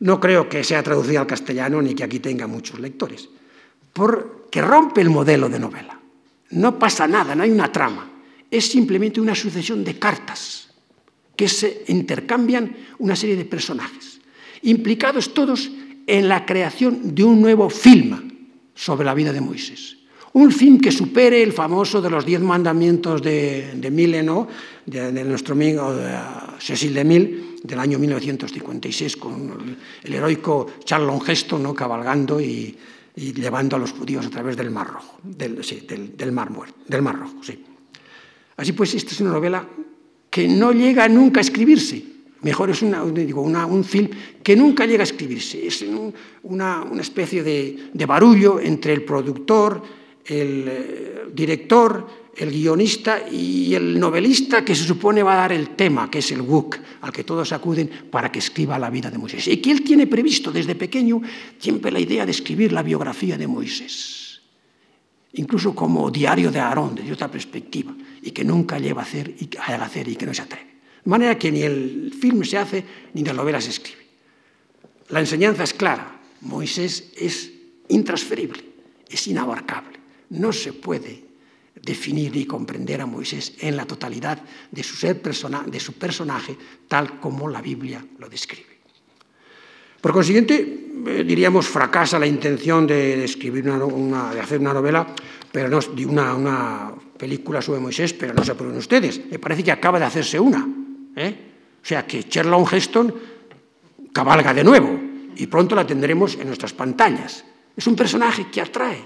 No 0.00 0.18
creo 0.18 0.48
que 0.48 0.64
sea 0.64 0.82
traducida 0.82 1.20
al 1.20 1.26
castellano 1.26 1.80
ni 1.80 1.94
que 1.94 2.04
aquí 2.04 2.18
tenga 2.18 2.46
muchos 2.46 2.80
lectores, 2.80 3.28
porque 4.52 4.68
rompe 4.68 5.00
el 5.00 5.08
modelo 5.08 5.48
de 5.48 5.58
novela. 5.58 5.98
No 6.50 6.78
pasa 6.78 7.08
nada, 7.08 7.34
no 7.34 7.42
hay 7.42 7.50
una 7.50 7.72
trama, 7.72 8.06
es 8.50 8.68
simplemente 8.68 9.18
una 9.18 9.34
sucesión 9.34 9.82
de 9.82 9.98
cartas 9.98 10.68
que 11.34 11.48
se 11.48 11.84
intercambian 11.88 12.76
una 12.98 13.16
serie 13.16 13.34
de 13.34 13.46
personajes, 13.46 14.20
implicados 14.60 15.32
todos 15.32 15.70
en 16.06 16.28
la 16.28 16.44
creación 16.44 17.14
de 17.14 17.24
un 17.24 17.40
nuevo 17.40 17.70
film 17.70 18.28
sobre 18.74 19.06
la 19.06 19.14
vida 19.14 19.32
de 19.32 19.40
Moisés. 19.40 19.96
Un 20.34 20.52
film 20.52 20.78
que 20.78 20.92
supere 20.92 21.42
el 21.42 21.54
famoso 21.54 22.02
de 22.02 22.10
los 22.10 22.26
diez 22.26 22.40
mandamientos 22.42 23.22
de, 23.22 23.72
de 23.76 23.90
Mileno, 23.90 24.48
de, 24.84 25.24
nuestro 25.24 25.54
amigo 25.54 25.96
Cecil 26.58 26.92
de 26.92 27.04
Mille, 27.04 27.42
del 27.62 27.78
año 27.78 27.98
1956, 27.98 29.16
con 29.16 29.78
el 30.04 30.12
heroico 30.12 30.66
Charlon 30.84 31.22
Gesto 31.22 31.58
¿no? 31.58 31.72
cabalgando 31.72 32.38
y, 32.38 32.76
y, 33.16 33.32
llevando 33.32 33.76
a 33.76 33.78
los 33.78 33.92
judíos 33.92 34.26
a 34.26 34.30
través 34.30 34.56
del 34.56 34.70
Mar 34.70 34.88
Rojo, 34.88 35.18
del, 35.22 35.60
del, 36.16 36.32
Mar 36.32 36.50
Muerto, 36.50 36.78
del 36.86 37.02
Mar 37.02 37.18
Rojo. 37.18 37.42
Sí. 37.42 37.62
Así 38.56 38.72
pues, 38.72 38.94
esta 38.94 39.12
es 39.12 39.20
una 39.20 39.32
novela 39.32 39.66
que 40.30 40.48
no 40.48 40.72
llega 40.72 41.08
nunca 41.08 41.40
a 41.40 41.42
escribirse, 41.42 42.12
Mejor 42.42 42.70
es 42.70 42.82
una, 42.82 43.04
digo, 43.04 43.40
un 43.42 43.84
film 43.84 44.08
que 44.42 44.56
nunca 44.56 44.84
llega 44.84 45.02
a 45.02 45.04
escribirse. 45.04 45.64
Es 45.64 45.80
un, 45.82 46.12
una, 46.42 46.82
una, 46.82 47.00
especie 47.00 47.42
de, 47.42 47.90
de, 47.92 48.06
barullo 48.06 48.58
entre 48.58 48.92
el 48.92 49.04
productor, 49.04 49.80
el 50.24 50.64
eh, 50.66 51.22
director, 51.32 52.04
el 52.36 52.50
guionista 52.50 53.28
y 53.30 53.74
el 53.74 53.98
novelista 54.00 54.64
que 54.64 54.74
se 54.74 54.84
supone 54.84 55.22
va 55.22 55.34
a 55.34 55.36
dar 55.36 55.52
el 55.52 55.70
tema, 55.70 56.10
que 56.10 56.18
es 56.18 56.30
el 56.30 56.42
book, 56.42 56.78
al 57.02 57.12
que 57.12 57.24
todos 57.24 57.52
acuden 57.52 58.08
para 58.10 58.32
que 58.32 58.38
escriba 58.38 58.78
la 58.78 58.90
vida 58.90 59.10
de 59.10 59.18
Moisés. 59.18 59.48
Y 59.48 59.58
que 59.58 59.70
él 59.70 59.82
tiene 59.82 60.06
previsto 60.06 60.50
desde 60.50 60.74
pequeño 60.74 61.20
siempre 61.58 61.92
la 61.92 62.00
idea 62.00 62.24
de 62.24 62.32
escribir 62.32 62.72
la 62.72 62.82
biografía 62.82 63.36
de 63.36 63.46
Moisés, 63.46 64.40
incluso 65.34 65.74
como 65.74 66.10
diario 66.10 66.50
de 66.50 66.60
Aarón, 66.60 66.94
desde 66.94 67.12
otra 67.12 67.30
perspectiva, 67.30 67.94
y 68.22 68.30
que 68.30 68.44
nunca 68.44 68.78
lleva 68.78 69.02
a 69.02 69.04
hacer 69.04 69.34
y, 69.38 69.48
a 69.56 69.84
hacer 69.84 70.08
y 70.08 70.16
que 70.16 70.26
no 70.26 70.32
se 70.32 70.42
atreve. 70.42 70.72
De 71.04 71.10
manera 71.10 71.38
que 71.38 71.52
ni 71.52 71.62
el 71.62 72.14
film 72.18 72.44
se 72.44 72.56
hace 72.56 72.84
ni 73.12 73.24
la 73.24 73.32
novela 73.32 73.60
se 73.60 73.70
escribe. 73.70 74.06
La 75.10 75.20
enseñanza 75.20 75.64
es 75.64 75.74
clara. 75.74 76.20
Moisés 76.40 77.12
es 77.16 77.52
intransferible, 77.88 78.64
es 79.08 79.26
inabarcable. 79.26 80.00
No 80.30 80.52
se 80.52 80.72
puede 80.72 81.31
definir 81.74 82.34
ni 82.34 82.44
comprender 82.46 83.00
a 83.00 83.06
Moisés 83.06 83.54
en 83.60 83.76
la 83.76 83.86
totalidad 83.86 84.42
de 84.70 84.82
su, 84.82 84.96
ser 84.96 85.20
persona, 85.20 85.64
de 85.66 85.80
su 85.80 85.94
personaje, 85.94 86.56
tal 86.88 87.18
como 87.18 87.48
la 87.48 87.60
Biblia 87.60 88.04
lo 88.18 88.28
describe. 88.28 88.72
Por 90.00 90.12
consiguiente, 90.12 90.90
eh, 91.06 91.24
diríamos, 91.24 91.66
fracasa 91.66 92.18
la 92.18 92.26
intención 92.26 92.86
de, 92.86 93.24
escribir 93.24 93.70
una, 93.70 94.34
de 94.34 94.40
hacer 94.40 94.58
una 94.58 94.74
novela, 94.74 95.06
pero 95.50 95.68
no 95.68 95.78
una, 96.08 96.34
una 96.34 96.92
película 97.16 97.62
sobre 97.62 97.80
Moisés, 97.80 98.12
pero 98.12 98.34
no 98.34 98.44
se 98.44 98.50
apuren 98.50 98.76
ustedes. 98.76 99.20
Me 99.30 99.38
parece 99.38 99.62
que 99.62 99.70
acaba 99.70 100.00
de 100.00 100.04
hacerse 100.06 100.40
una. 100.40 100.66
¿Eh? 101.14 101.52
O 101.80 101.86
sea 101.86 102.06
que 102.06 102.22
Sherlock 102.22 102.72
Heston 102.72 103.14
cabalga 104.12 104.52
de 104.52 104.64
nuevo 104.64 104.98
y 105.36 105.46
pronto 105.46 105.74
la 105.74 105.86
tendremos 105.86 106.34
en 106.34 106.48
nuestras 106.48 106.72
pantallas. 106.72 107.44
Es 107.76 107.86
un 107.86 107.96
personaje 107.96 108.48
que 108.50 108.60
atrae, 108.60 109.04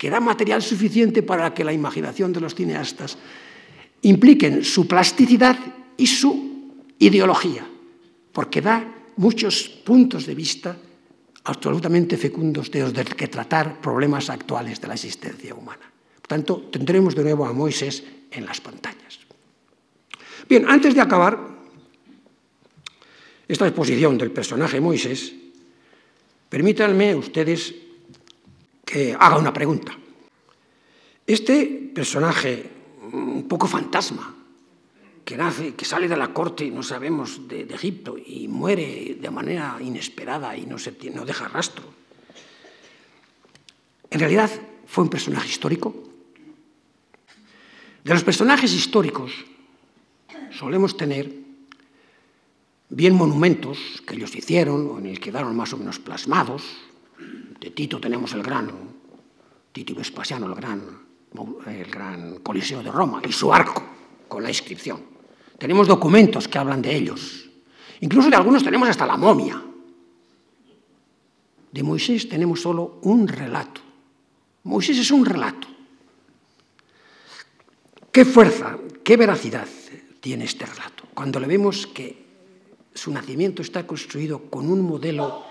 que 0.00 0.08
da 0.08 0.16
material 0.16 0.64
suficiente 0.64 1.20
para 1.20 1.52
que 1.52 1.60
la 1.60 1.76
imaginación 1.76 2.32
de 2.32 2.40
los 2.40 2.56
cineastas 2.56 3.20
impliquen 4.00 4.64
su 4.64 4.88
plasticidad 4.88 5.60
y 6.00 6.08
su 6.08 6.32
ideología, 6.96 7.68
porque 8.32 8.64
da 8.64 8.80
muchos 9.20 9.68
puntos 9.84 10.24
de 10.24 10.32
vista 10.32 10.72
absolutamente 11.44 12.16
fecundos 12.16 12.72
de 12.72 12.80
los 12.80 12.96
que 13.12 13.28
tratar 13.28 13.76
problemas 13.84 14.32
actuales 14.32 14.80
de 14.80 14.88
la 14.88 14.96
existencia 14.96 15.52
humana. 15.52 15.84
Por 16.16 16.28
tanto, 16.32 16.72
tendremos 16.72 17.12
de 17.12 17.20
nuevo 17.20 17.44
a 17.44 17.52
Moisés 17.52 18.00
en 18.32 18.48
las 18.48 18.56
pantallas. 18.64 19.20
Bien, 20.48 20.64
antes 20.64 20.96
de 20.96 21.04
acabar 21.04 21.36
esta 23.44 23.68
exposición 23.68 24.16
del 24.16 24.32
personaje 24.32 24.80
Moisés, 24.80 25.36
permítanme 26.48 27.12
ustedes 27.14 27.89
que 28.90 29.16
haga 29.18 29.38
una 29.38 29.52
pregunta. 29.52 29.96
Este 31.26 31.92
personaje 31.94 32.66
un 33.12 33.46
poco 33.46 33.66
fantasma, 33.66 34.34
que, 35.24 35.36
nace, 35.36 35.74
que 35.74 35.84
sale 35.84 36.08
de 36.08 36.16
la 36.16 36.32
corte, 36.34 36.70
no 36.70 36.82
sabemos, 36.82 37.46
de, 37.46 37.62
Egipto 37.70 38.16
y 38.18 38.48
muere 38.48 39.16
de 39.20 39.30
manera 39.30 39.78
inesperada 39.80 40.56
y 40.56 40.66
no, 40.66 40.78
se, 40.78 40.90
deja 40.90 41.48
rastro, 41.48 41.84
en 44.10 44.18
realidad 44.18 44.50
fue 44.86 45.04
un 45.04 45.10
personaje 45.10 45.48
histórico. 45.48 45.94
De 48.02 48.12
los 48.12 48.24
personajes 48.24 48.72
históricos 48.72 49.30
solemos 50.50 50.96
tener 50.96 51.30
bien 52.88 53.14
monumentos 53.14 54.02
que 54.04 54.16
ellos 54.16 54.34
hicieron 54.34 54.88
o 54.88 54.98
en 54.98 55.06
el 55.06 55.20
que 55.20 55.30
quedaron 55.30 55.54
más 55.54 55.72
o 55.72 55.76
menos 55.76 56.00
plasmados. 56.00 56.89
De 57.60 57.70
Tito 57.70 58.00
tenemos 58.00 58.32
el 58.32 58.42
gran, 58.42 58.70
Tito 59.72 59.94
Vespasiano, 59.94 60.46
el 60.46 60.54
gran, 60.54 60.80
el 61.66 61.90
gran 61.90 62.38
Coliseo 62.40 62.82
de 62.82 62.90
Roma 62.90 63.20
y 63.26 63.32
su 63.32 63.52
arco 63.52 63.82
con 64.26 64.42
la 64.42 64.48
inscripción. 64.48 65.02
Tenemos 65.58 65.86
documentos 65.86 66.48
que 66.48 66.58
hablan 66.58 66.80
de 66.80 66.96
ellos. 66.96 67.50
Incluso 68.00 68.30
de 68.30 68.36
algunos 68.36 68.64
tenemos 68.64 68.88
hasta 68.88 69.06
la 69.06 69.18
momia. 69.18 69.62
De 71.70 71.82
Moisés 71.82 72.28
tenemos 72.28 72.62
solo 72.62 72.98
un 73.02 73.28
relato. 73.28 73.82
Moisés 74.64 74.98
es 74.98 75.10
un 75.10 75.24
relato. 75.24 75.68
¿Qué 78.10 78.24
fuerza, 78.24 78.78
qué 79.04 79.16
veracidad 79.16 79.68
tiene 80.20 80.44
este 80.44 80.66
relato. 80.66 81.04
Cuando 81.14 81.40
le 81.40 81.46
vemos 81.46 81.86
que 81.86 82.30
su 82.94 83.10
nacimiento 83.10 83.62
está 83.62 83.86
construido 83.86 84.50
con 84.50 84.70
un 84.70 84.82
modelo 84.82 85.44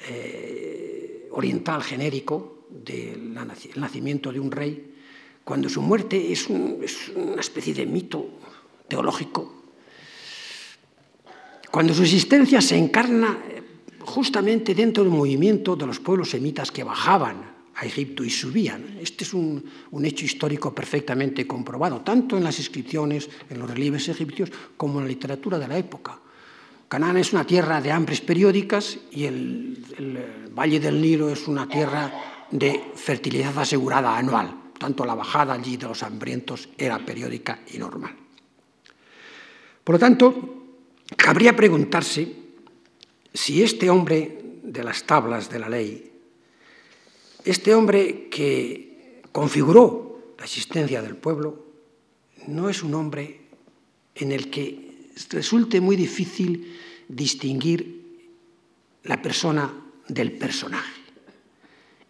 eh, 0.00 0.87
oriental 1.32 1.82
genérico 1.82 2.66
del 2.70 3.34
nacimiento 3.76 4.32
de 4.32 4.40
un 4.40 4.50
rey, 4.50 4.94
cuando 5.44 5.68
su 5.68 5.80
muerte 5.80 6.30
es, 6.30 6.48
un, 6.48 6.84
una 7.16 7.40
especie 7.40 7.74
de 7.74 7.86
mito 7.86 8.26
teológico, 8.86 9.58
cuando 11.70 11.94
su 11.94 12.02
existencia 12.02 12.60
se 12.60 12.76
encarna 12.76 13.38
eh, 13.48 13.62
justamente 14.00 14.74
dentro 14.74 15.04
del 15.04 15.12
movimiento 15.12 15.76
de 15.76 15.86
los 15.86 16.00
pueblos 16.00 16.30
semitas 16.30 16.70
que 16.70 16.84
bajaban 16.84 17.58
a 17.74 17.86
Egipto 17.86 18.24
y 18.24 18.30
subían. 18.30 18.98
Este 19.00 19.24
es 19.24 19.34
un, 19.34 19.62
hecho 20.02 20.24
histórico 20.24 20.74
perfectamente 20.74 21.46
comprobado, 21.46 22.00
tanto 22.00 22.36
en 22.36 22.44
las 22.44 22.58
inscripciones, 22.58 23.28
en 23.48 23.58
los 23.58 23.70
relieves 23.70 24.08
egipcios, 24.08 24.50
como 24.76 24.98
en 24.98 25.04
la 25.04 25.08
literatura 25.08 25.58
de 25.58 25.68
la 25.68 25.78
época. 25.78 26.18
Canaán 26.88 27.18
es 27.18 27.32
una 27.32 27.46
tierra 27.46 27.80
de 27.80 27.92
hambres 27.92 28.20
periódicas 28.20 28.98
y 29.10 29.24
el, 29.24 29.84
el 29.98 30.50
Valle 30.54 30.80
del 30.80 31.00
Nilo 31.00 31.28
es 31.30 31.46
una 31.46 31.68
tierra 31.68 32.46
de 32.50 32.92
fertilidad 32.94 33.56
asegurada 33.58 34.16
anual. 34.16 34.54
Tanto 34.78 35.04
la 35.04 35.14
bajada 35.14 35.54
allí 35.54 35.76
de 35.76 35.88
los 35.88 36.02
hambrientos 36.02 36.68
era 36.78 36.98
periódica 36.98 37.60
y 37.72 37.78
normal. 37.78 38.14
Por 39.84 39.96
lo 39.96 39.98
tanto, 39.98 40.66
cabría 41.16 41.54
preguntarse 41.54 42.32
si 43.34 43.62
este 43.62 43.90
hombre 43.90 44.60
de 44.62 44.84
las 44.84 45.04
tablas 45.04 45.50
de 45.50 45.58
la 45.58 45.68
ley 45.68 46.08
este 47.48 47.74
hombre 47.74 48.28
que 48.28 49.22
configuró 49.32 50.34
la 50.36 50.44
existencia 50.44 51.00
del 51.00 51.16
pueblo 51.16 51.64
no 52.46 52.68
es 52.68 52.82
un 52.82 52.94
hombre 52.94 53.40
en 54.14 54.32
el 54.32 54.50
que 54.50 54.87
resulte 55.30 55.80
muy 55.80 55.96
difícil 55.96 56.78
distinguir 57.08 58.22
la 59.04 59.20
persona 59.20 59.72
del 60.08 60.32
personaje. 60.32 61.00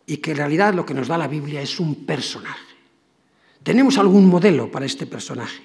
Y 0.07 0.19
que 0.19 0.33
en 0.33 0.37
realidad 0.39 0.75
lo 0.75 0.87
que 0.87 0.95
nos 0.95 1.09
da 1.09 1.19
la 1.19 1.29
Biblia 1.29 1.61
es 1.61 1.79
un 1.81 2.07
personaje. 2.07 2.75
Tenemos 3.63 3.99
algún 3.99 4.27
modelo 4.27 4.71
para 4.71 4.87
este 4.87 5.07
personaje. 5.07 5.63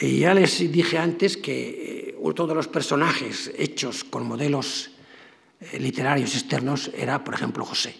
Y 0.00 0.20
ya 0.20 0.34
les 0.34 0.70
dije 0.70 0.98
antes 0.98 1.36
que 1.36 2.14
eh, 2.14 2.32
todos 2.34 2.54
los 2.54 2.68
personajes 2.68 3.50
hechos 3.56 4.04
con 4.04 4.26
modelos 4.26 4.90
Eh, 5.60 5.78
literarios 5.80 6.34
externos 6.34 6.90
era, 6.94 7.24
por 7.24 7.34
ejemplo, 7.34 7.64
José. 7.64 7.94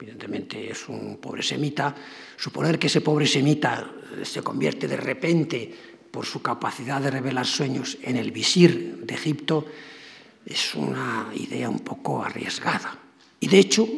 Evidentemente 0.00 0.70
es 0.70 0.88
un 0.88 1.18
pobre 1.18 1.42
semita. 1.42 1.94
Suponer 2.36 2.78
que 2.78 2.86
ese 2.86 3.02
pobre 3.02 3.26
semita 3.26 3.92
eh, 4.16 4.24
se 4.24 4.42
convierte 4.42 4.88
de 4.88 4.96
repente 4.96 5.91
por 6.12 6.26
su 6.26 6.42
capacidad 6.42 7.00
de 7.00 7.10
revelar 7.10 7.46
sueños 7.46 7.98
en 8.02 8.16
el 8.16 8.30
visir 8.30 8.98
de 9.04 9.14
Egipto 9.14 9.66
es 10.44 10.74
una 10.74 11.32
idea 11.34 11.68
un 11.68 11.80
poco 11.80 12.22
arriesgada. 12.22 12.98
Y 13.40 13.48
de 13.48 13.58
hecho, 13.58 13.88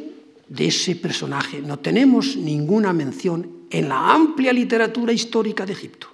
de 0.49 0.69
ese 0.69 0.97
personaje 0.97 1.61
no 1.61 1.81
tenemos 1.81 2.37
ninguna 2.37 2.93
mención 2.93 3.67
en 3.69 3.89
la 3.89 4.15
amplia 4.15 4.53
literatura 4.53 5.13
histórica 5.13 5.67
de 5.67 5.73
Egipto. 5.73 6.09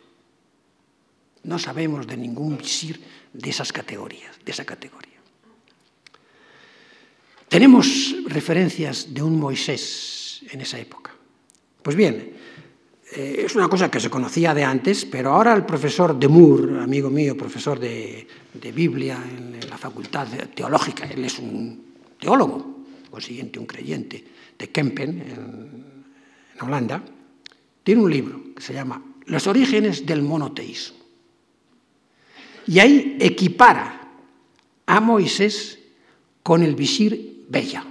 No 1.44 1.58
sabemos 1.58 2.06
de 2.06 2.16
ningún 2.16 2.56
visir 2.56 3.00
de 3.32 3.50
esas 3.50 3.72
categorías, 3.72 4.36
de 4.44 4.52
esa 4.52 4.64
categoría. 4.64 5.20
Tenemos 7.48 8.16
referencias 8.26 9.12
de 9.12 9.22
un 9.22 9.38
Moisés 9.38 10.42
en 10.50 10.60
esa 10.60 10.78
época. 10.78 11.10
Pues 11.82 11.96
bien, 11.96 12.32
eh, 13.12 13.42
es 13.44 13.56
una 13.56 13.68
cosa 13.68 13.90
que 13.90 13.98
se 13.98 14.08
conocía 14.08 14.54
de 14.54 14.62
antes, 14.62 15.04
pero 15.04 15.32
ahora 15.32 15.52
el 15.54 15.64
profesor 15.64 16.18
de 16.18 16.28
Moore, 16.28 16.80
amigo 16.80 17.10
mío, 17.10 17.36
profesor 17.36 17.78
de, 17.78 18.26
Biblia 18.72 19.18
en, 19.28 19.58
la 19.68 19.76
facultad 19.76 20.28
teológica, 20.54 21.06
él 21.06 21.24
es 21.24 21.38
un 21.38 21.94
teólogo, 22.18 22.84
consiguiente 23.10 23.58
un 23.58 23.66
creyente 23.66 24.24
de 24.58 24.68
Kempen, 24.68 25.08
en, 25.08 25.84
en 26.54 26.66
Holanda, 26.66 27.02
tiene 27.82 28.02
un 28.02 28.10
libro 28.10 28.54
que 28.54 28.62
se 28.62 28.74
llama 28.74 29.02
Los 29.26 29.46
orígenes 29.46 30.06
del 30.06 30.22
monoteísmo. 30.22 30.98
Y 32.66 32.78
ahí 32.78 33.16
equipara 33.18 34.08
a 34.86 35.00
Moisés 35.00 35.78
con 36.42 36.62
el 36.62 36.76
visir 36.76 37.44
Bella. 37.48 37.84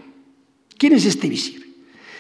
¿Quién 0.78 0.94
es 0.94 1.06
este 1.06 1.28
visir? 1.28 1.69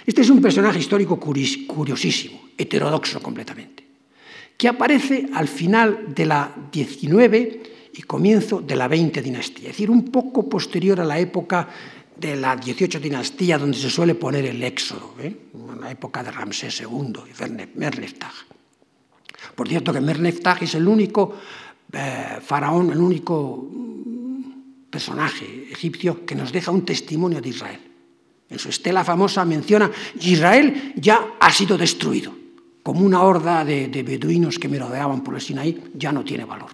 Este 0.10 0.24
es 0.24 0.32
un 0.32 0.42
personaje 0.42 0.80
histórico 0.80 1.20
curiosísimo, 1.20 2.50
heterodoxo 2.58 3.22
completamente, 3.22 3.86
que 4.58 4.68
aparece 4.68 5.30
al 5.36 5.48
final 5.48 6.16
de 6.16 6.26
la 6.26 6.52
19 6.72 7.92
y 7.94 8.02
comienzo 8.02 8.60
de 8.60 8.76
la 8.76 8.88
20 8.88 9.22
dinastía, 9.22 9.70
es 9.70 9.76
decir, 9.76 9.92
un 9.92 10.10
poco 10.10 10.50
posterior 10.50 11.00
a 11.00 11.06
la 11.06 11.20
época 11.20 11.70
de 12.18 12.36
la 12.36 12.56
18 12.56 13.00
dinastía 13.00 13.60
donde 13.60 13.78
se 13.78 13.92
suele 13.92 14.16
poner 14.16 14.46
el 14.46 14.64
éxodo, 14.64 15.14
¿eh? 15.20 15.52
la 15.80 15.92
época 15.92 16.24
de 16.24 16.32
Ramsés 16.32 16.82
II 16.82 17.14
y 17.30 17.78
Merneftag. 17.78 18.34
Por 19.54 19.70
cierto 19.70 19.94
que 19.94 20.02
Merneftag 20.02 20.64
es 20.64 20.74
el 20.74 20.88
único 20.88 21.38
eh, 21.94 22.40
faraón, 22.42 22.90
el 22.90 22.98
único 22.98 23.70
mm, 23.72 24.90
personaje 24.90 25.68
egipcio 25.72 26.26
que 26.26 26.34
nos 26.34 26.52
deja 26.52 26.72
un 26.72 26.84
testimonio 26.84 27.40
de 27.40 27.50
Israel. 27.50 27.89
En 28.50 28.58
su 28.58 28.70
estela 28.70 29.04
famosa 29.04 29.46
menciona, 29.46 29.92
Israel 30.22 30.94
ya 30.96 31.36
ha 31.40 31.52
sido 31.52 31.78
destruido, 31.78 32.34
como 32.82 33.02
una 33.02 33.22
horda 33.22 33.64
de, 33.64 33.88
beduinos 34.04 34.58
que 34.58 34.68
merodeaban 34.68 35.24
por 35.24 35.36
el 35.36 35.42
Sinaí, 35.42 35.92
ya 35.94 36.12
no 36.12 36.24
tiene 36.24 36.46
valor. 36.46 36.72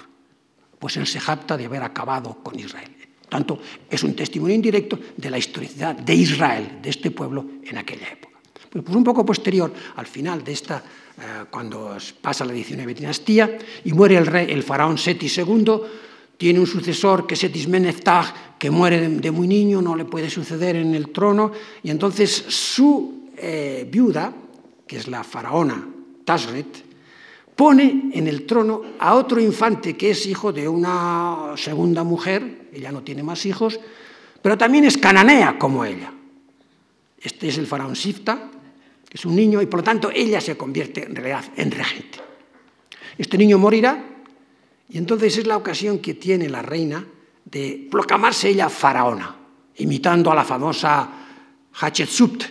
Pues 0.80 0.96
él 0.98 1.08
se 1.08 1.20
jacta 1.20 1.58
de 1.58 1.66
haber 1.66 1.84
acabado 1.84 2.38
con 2.42 2.58
Israel. 2.58 2.92
Tanto 3.28 3.60
es 3.90 4.04
un 4.04 4.16
testimonio 4.16 4.56
indirecto 4.56 5.00
de 5.18 5.30
la 5.30 5.38
historicidad 5.38 5.96
de 5.96 6.14
Israel, 6.14 6.80
de 6.82 6.90
este 6.90 7.12
pueblo, 7.12 7.46
en 7.64 7.78
aquella 7.78 8.08
época. 8.08 8.40
Pues, 8.70 8.96
un 8.96 9.04
poco 9.04 9.26
posterior, 9.26 9.74
al 9.96 10.06
final 10.06 10.44
de 10.44 10.54
esta, 10.54 10.78
eh, 10.78 11.46
cuando 11.50 11.98
pasa 12.22 12.46
la 12.46 12.54
19 12.54 12.94
dinastía 12.94 13.58
y 13.84 13.94
muere 13.94 14.18
el 14.18 14.26
rey, 14.26 14.48
el 14.52 14.64
faraón 14.64 14.98
Seti 14.98 15.28
II, 15.28 15.82
tiene 16.38 16.60
un 16.60 16.68
sucesor 16.68 17.26
que 17.26 17.36
es 17.36 17.44
Etismeneftag, 17.44 18.58
que 18.58 18.70
muere 18.70 19.08
de, 19.08 19.32
muy 19.32 19.48
niño, 19.48 19.82
no 19.82 19.96
le 19.96 20.06
puede 20.06 20.30
suceder 20.30 20.76
en 20.76 20.96
el 20.96 21.10
trono, 21.10 21.52
y 21.84 21.90
entonces 21.90 22.32
su 22.32 23.30
eh, 23.38 23.88
viuda, 23.90 24.34
que 24.88 24.98
es 24.98 25.08
la 25.08 25.24
faraona 25.24 25.88
Tasret, 26.24 26.84
pone 27.56 28.10
en 28.14 28.28
el 28.28 28.46
trono 28.46 28.82
a 29.00 29.16
otro 29.16 29.40
infante 29.40 29.96
que 29.96 30.12
es 30.12 30.26
hijo 30.26 30.52
de 30.52 30.68
una 30.68 31.54
segunda 31.56 32.04
mujer, 32.04 32.70
ella 32.74 32.92
no 32.92 33.04
tiene 33.04 33.24
más 33.24 33.46
hijos, 33.46 33.80
pero 34.42 34.58
también 34.58 34.86
es 34.86 34.98
cananea 34.98 35.58
como 35.58 35.86
ella. 35.86 36.12
Este 37.20 37.48
es 37.48 37.58
el 37.58 37.66
faraón 37.66 37.96
Sifta, 37.96 38.52
que 39.10 39.18
es 39.18 39.26
un 39.26 39.36
niño, 39.36 39.62
y 39.62 39.66
por 39.66 39.80
lo 39.80 39.84
tanto 39.84 40.12
ella 40.14 40.42
se 40.42 40.58
convierte 40.58 41.06
en 41.06 41.16
realidad 41.16 41.46
en 41.56 41.72
regente. 41.72 42.20
Este 43.18 43.38
niño 43.38 43.58
morirá 43.58 44.14
y 44.90 44.98
entonces 44.98 45.38
es 45.38 45.48
la 45.48 45.58
ocasión 45.58 46.00
que 46.00 46.14
tiene 46.14 46.50
la 46.50 46.62
reina 46.62 47.06
de 47.44 47.88
proclamarse 47.90 48.50
ella 48.50 48.70
faraona, 48.70 49.36
imitando 49.78 50.32
a 50.32 50.36
la 50.36 50.44
famosa 50.44 51.10
Hatshepsut 51.74 52.44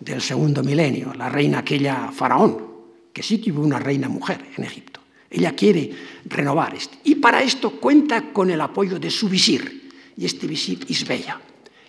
del 0.00 0.20
segundo 0.20 0.62
milenio, 0.62 1.12
la 1.14 1.28
reina 1.28 1.60
aquella 1.60 2.10
faraón, 2.12 2.66
que 3.12 3.22
sí 3.22 3.38
tuvo 3.38 3.62
una 3.62 3.78
reina 3.78 4.08
mujer 4.08 4.44
en 4.56 4.64
Egipto. 4.64 5.00
Ella 5.30 5.52
quiere 5.52 5.90
renovar 6.24 6.74
esto. 6.74 6.98
Y 7.04 7.16
para 7.16 7.42
esto 7.42 7.72
cuenta 7.72 8.32
con 8.32 8.50
el 8.50 8.60
apoyo 8.60 8.98
de 8.98 9.10
su 9.10 9.28
visir, 9.28 9.90
y 10.16 10.24
este 10.24 10.46
visir 10.46 10.86
es 10.88 11.06
Bella. 11.06 11.40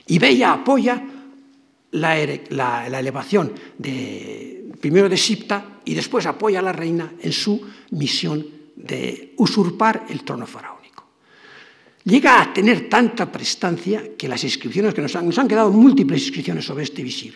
Y 0.08 0.20
Bella 0.20 0.54
apoya 0.54 1.02
la, 1.92 2.16
la 2.50 3.00
elevación 3.00 3.54
de, 3.78 4.72
primero 4.80 5.10
de 5.10 5.18
Sipta 5.18 5.80
y 5.86 5.94
después 5.94 6.26
apoya 6.26 6.60
a 6.60 6.64
la 6.64 6.74
reina 6.74 7.14
en 7.22 7.32
su 7.32 7.62
misión 7.92 8.59
de 8.80 9.34
usurpar 9.38 10.06
el 10.10 10.24
trono 10.24 10.48
faraónico. 10.48 11.04
Llega 12.06 12.42
a 12.42 12.54
tener 12.54 12.90
tanta 12.90 13.32
prestancia 13.32 14.16
que 14.18 14.28
las 14.28 14.44
inscripciones 14.44 14.94
que 14.94 15.02
nos 15.02 15.16
han, 15.16 15.26
nos 15.26 15.38
han 15.38 15.48
quedado 15.48 15.72
múltiples 15.72 16.24
inscripciones 16.24 16.66
sobre 16.66 16.86
este 16.86 17.04
visir, 17.04 17.36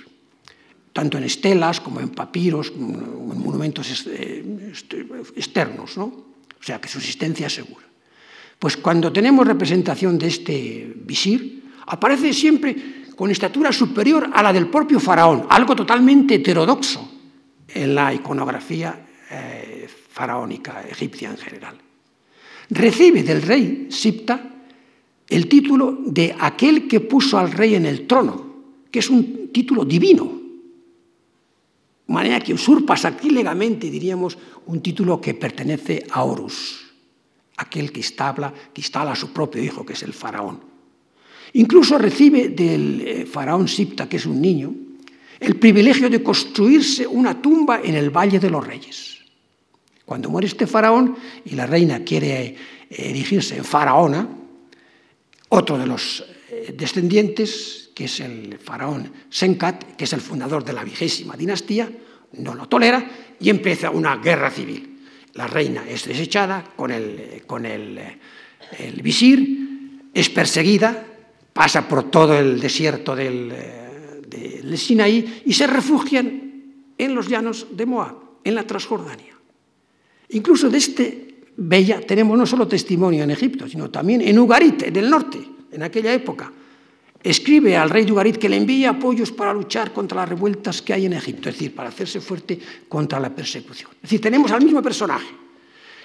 tanto 0.93 1.17
en 1.17 1.25
estelas 1.25 1.81
como 1.81 1.99
en 1.99 2.09
papiros, 2.09 2.71
en 2.75 3.39
monumentos 3.39 4.07
eh, 4.07 4.69
este, 4.71 5.05
externos, 5.35 5.97
¿no? 5.97 6.05
o 6.05 6.65
sea 6.65 6.79
que 6.79 6.87
su 6.87 6.97
existencia 6.97 7.47
es 7.47 7.53
segura. 7.53 7.85
Pues 8.57 8.77
cuando 8.77 9.11
tenemos 9.11 9.45
representación 9.45 10.17
de 10.17 10.27
este 10.27 10.93
visir, 10.95 11.63
aparece 11.87 12.31
siempre 12.31 13.03
con 13.17 13.29
estatura 13.29 13.73
superior 13.73 14.29
a 14.33 14.41
la 14.41 14.53
del 14.53 14.67
propio 14.67 14.99
faraón, 14.99 15.45
algo 15.49 15.75
totalmente 15.75 16.35
heterodoxo 16.35 17.11
en 17.67 17.93
la 17.93 18.13
iconografía 18.13 19.05
eh, 19.29 19.72
faraónica 20.13 20.85
egipcia 20.85 21.31
en 21.31 21.37
general. 21.37 21.75
Recibe 22.69 23.23
del 23.23 23.41
rey 23.41 23.87
Sipta 23.89 24.53
el 25.27 25.49
título 25.49 25.97
de 26.05 26.35
aquel 26.37 26.87
que 26.87 26.99
puso 26.99 27.39
al 27.39 27.51
rey 27.51 27.73
en 27.73 27.87
el 27.87 28.05
trono, 28.05 28.53
que 28.91 28.99
es 28.99 29.09
un 29.09 29.49
título 29.51 29.83
divino. 29.83 30.39
De 32.05 32.13
manera 32.13 32.39
que 32.39 32.53
usurpa 32.53 32.95
sacrílegamente, 32.95 33.89
diríamos, 33.89 34.37
un 34.67 34.81
título 34.81 35.19
que 35.19 35.33
pertenece 35.33 36.05
a 36.11 36.23
Horus, 36.23 36.93
aquel 37.57 37.91
que 37.91 38.01
instala, 38.01 38.53
que 38.71 38.81
instala 38.81 39.13
a 39.13 39.15
su 39.15 39.33
propio 39.33 39.63
hijo, 39.63 39.83
que 39.83 39.93
es 39.93 40.03
el 40.03 40.13
faraón. 40.13 40.61
Incluso 41.53 41.97
recibe 41.97 42.49
del 42.49 43.01
eh, 43.01 43.25
faraón 43.25 43.67
Sipta, 43.67 44.07
que 44.07 44.17
es 44.17 44.27
un 44.27 44.39
niño, 44.39 44.75
el 45.39 45.55
privilegio 45.55 46.09
de 46.09 46.21
construirse 46.21 47.07
una 47.07 47.41
tumba 47.41 47.81
en 47.81 47.95
el 47.95 48.11
Valle 48.11 48.39
de 48.39 48.49
los 48.49 48.65
Reyes. 48.65 49.12
Cuando 50.05 50.29
muere 50.29 50.47
este 50.47 50.67
faraón 50.67 51.15
y 51.45 51.55
la 51.55 51.65
reina 51.65 52.03
quiere 52.03 52.55
erigirse 52.89 53.55
en 53.55 53.63
faraona, 53.63 54.27
otro 55.49 55.77
de 55.77 55.87
los 55.87 56.25
eh, 56.49 56.73
descendientes, 56.77 57.91
que 57.93 58.05
es 58.05 58.19
el 58.19 58.57
faraón 58.57 59.11
Senkat, 59.29 59.95
que 59.95 60.03
es 60.03 60.13
el 60.13 60.21
fundador 60.21 60.63
de 60.65 60.73
la 60.73 60.83
vigésima 60.83 61.37
dinastía, 61.37 61.89
no 62.33 62.55
lo 62.55 62.67
tolera 62.67 63.07
y 63.39 63.49
empieza 63.49 63.91
una 63.91 64.17
guerra 64.17 64.49
civil. 64.49 64.99
La 65.33 65.47
reina 65.47 65.87
es 65.87 66.05
desechada 66.05 66.63
con 66.75 66.91
el, 66.91 67.43
con 67.47 67.65
el, 67.65 67.99
visir, 69.01 70.01
es 70.13 70.29
perseguida, 70.29 71.05
pasa 71.53 71.87
por 71.87 72.09
todo 72.11 72.37
el 72.37 72.59
desierto 72.59 73.15
del, 73.15 73.51
eh, 73.51 74.21
del 74.27 74.77
Sinaí 74.77 75.43
y 75.45 75.53
se 75.53 75.67
refugian 75.67 76.43
en 76.97 77.15
los 77.15 77.27
llanos 77.27 77.67
de 77.71 77.85
Moab, 77.85 78.15
en 78.43 78.55
la 78.55 78.65
Transjordania. 78.65 79.32
Incluso 80.33 80.69
de 80.69 80.77
este 80.77 81.33
Bella 81.55 82.01
tenemos 82.01 82.37
no 82.37 82.45
solo 82.45 82.67
testimonio 82.67 83.23
en 83.23 83.31
Egipto, 83.31 83.67
sino 83.67 83.89
también 83.89 84.21
en 84.21 84.39
Ugarit, 84.39 84.83
en 84.83 84.95
el 84.95 85.09
norte, 85.09 85.39
en 85.71 85.83
aquella 85.83 86.11
época. 86.13 86.51
Escribe 87.21 87.77
al 87.77 87.89
rey 87.89 88.05
de 88.05 88.11
Ugarit 88.11 88.37
que 88.37 88.49
le 88.49 88.57
envíe 88.57 88.85
apoyos 88.85 89.31
para 89.31 89.53
luchar 89.53 89.93
contra 89.93 90.21
las 90.21 90.29
revueltas 90.29 90.81
que 90.81 90.93
hay 90.93 91.05
en 91.05 91.13
Egipto, 91.13 91.49
es 91.49 91.55
decir, 91.55 91.75
para 91.75 91.89
hacerse 91.89 92.19
fuerte 92.19 92.59
contra 92.89 93.19
la 93.19 93.29
persecución. 93.29 93.91
Es 93.95 94.01
decir, 94.03 94.19
tenemos 94.19 94.51
al 94.51 94.63
mismo 94.63 94.81
personaje, 94.81 95.29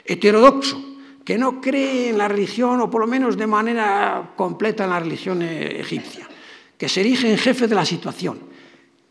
heterodoxo, 0.04 0.96
que 1.24 1.38
no 1.38 1.60
cree 1.60 2.10
en 2.10 2.18
la 2.18 2.28
religión, 2.28 2.80
o 2.80 2.90
por 2.90 3.00
lo 3.00 3.06
menos 3.06 3.36
de 3.36 3.46
manera 3.46 4.32
completa 4.36 4.84
en 4.84 4.90
la 4.90 5.00
religión 5.00 5.42
eh, 5.42 5.80
egipcia, 5.80 6.28
que 6.76 6.88
se 6.88 7.00
erige 7.00 7.30
en 7.30 7.38
jefe 7.38 7.66
de 7.66 7.74
la 7.74 7.84
situación, 7.84 8.38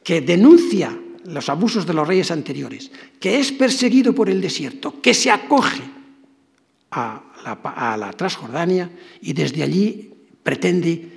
que 0.04 0.22
denuncia 0.22 0.98
los 1.28 1.50
abusos 1.50 1.86
de 1.86 1.94
los 1.94 2.08
reyes 2.08 2.32
anteriores, 2.32 2.92
que 3.20 3.40
es 3.40 3.52
perseguido 3.52 4.14
por 4.14 4.30
el 4.30 4.42
desierto, 4.42 5.02
que 5.02 5.14
se 5.14 5.30
acoge 5.30 5.84
a 6.92 7.24
la, 7.98 8.14
Transjordania 8.14 8.90
y 9.22 9.34
desde 9.34 9.64
allí 9.64 10.10
pretende 10.42 11.08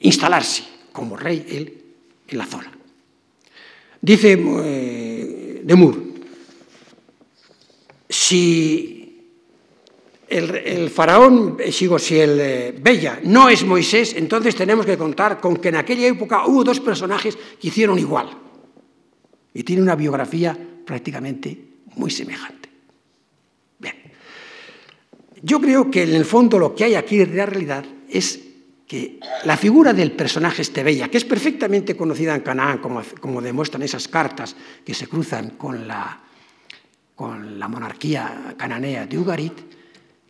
instalarse 0.00 0.64
como 0.92 1.16
rey 1.16 1.46
él 1.48 1.82
en 2.28 2.38
la 2.38 2.46
zona. 2.46 2.72
Dice 4.00 4.38
eh, 4.38 5.60
Demur, 5.64 6.02
si 8.08 9.28
el, 10.28 10.90
faraón, 10.90 11.56
eh, 11.58 11.70
sigo, 11.70 11.98
si 11.98 12.18
el 12.18 12.40
eh, 12.40 12.74
Bella 12.80 13.20
no 13.24 13.48
es 13.48 13.64
Moisés, 13.64 14.14
entonces 14.16 14.54
tenemos 14.54 14.84
que 14.86 14.96
contar 14.96 15.40
con 15.40 15.56
que 15.58 15.68
en 15.68 15.76
aquella 15.76 16.06
época 16.06 16.46
hubo 16.46 16.64
dos 16.64 16.80
personajes 16.80 17.36
que 17.60 17.68
hicieron 17.68 17.98
igual. 17.98 18.44
Y 19.54 19.62
tiene 19.62 19.82
una 19.82 19.94
biografía 19.94 20.58
prácticamente 20.84 21.56
muy 21.94 22.10
semejante. 22.10 22.68
Bien. 23.78 23.94
Yo 25.42 25.60
creo 25.60 25.90
que 25.90 26.02
en 26.02 26.14
el 26.14 26.24
fondo 26.24 26.58
lo 26.58 26.74
que 26.74 26.84
hay 26.84 26.96
aquí 26.96 27.16
de 27.16 27.26
la 27.26 27.46
realidad 27.46 27.84
es 28.08 28.40
que 28.86 29.18
la 29.44 29.56
figura 29.56 29.92
del 29.92 30.12
personaje 30.12 30.62
Estebella, 30.62 31.08
que 31.08 31.16
es 31.16 31.24
perfectamente 31.24 31.96
conocida 31.96 32.34
en 32.34 32.42
Canaán, 32.42 32.78
como, 32.78 33.02
como 33.20 33.40
demuestran 33.40 33.82
esas 33.82 34.08
cartas 34.08 34.56
que 34.84 34.92
se 34.92 35.06
cruzan 35.06 35.50
con 35.50 35.88
la, 35.88 36.20
con 37.14 37.58
la 37.58 37.68
monarquía 37.68 38.54
cananea 38.56 39.06
de 39.06 39.18
Ugarit, 39.18 39.54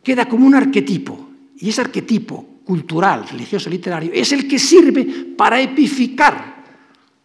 queda 0.02 0.28
como 0.28 0.46
un 0.46 0.54
arquetipo. 0.54 1.30
Y 1.56 1.70
ese 1.70 1.80
arquetipo 1.80 2.60
cultural, 2.64 3.28
religioso, 3.28 3.70
literario, 3.70 4.10
es 4.12 4.32
el 4.32 4.46
que 4.46 4.58
sirve 4.58 5.34
para 5.36 5.60
epificar 5.60 6.53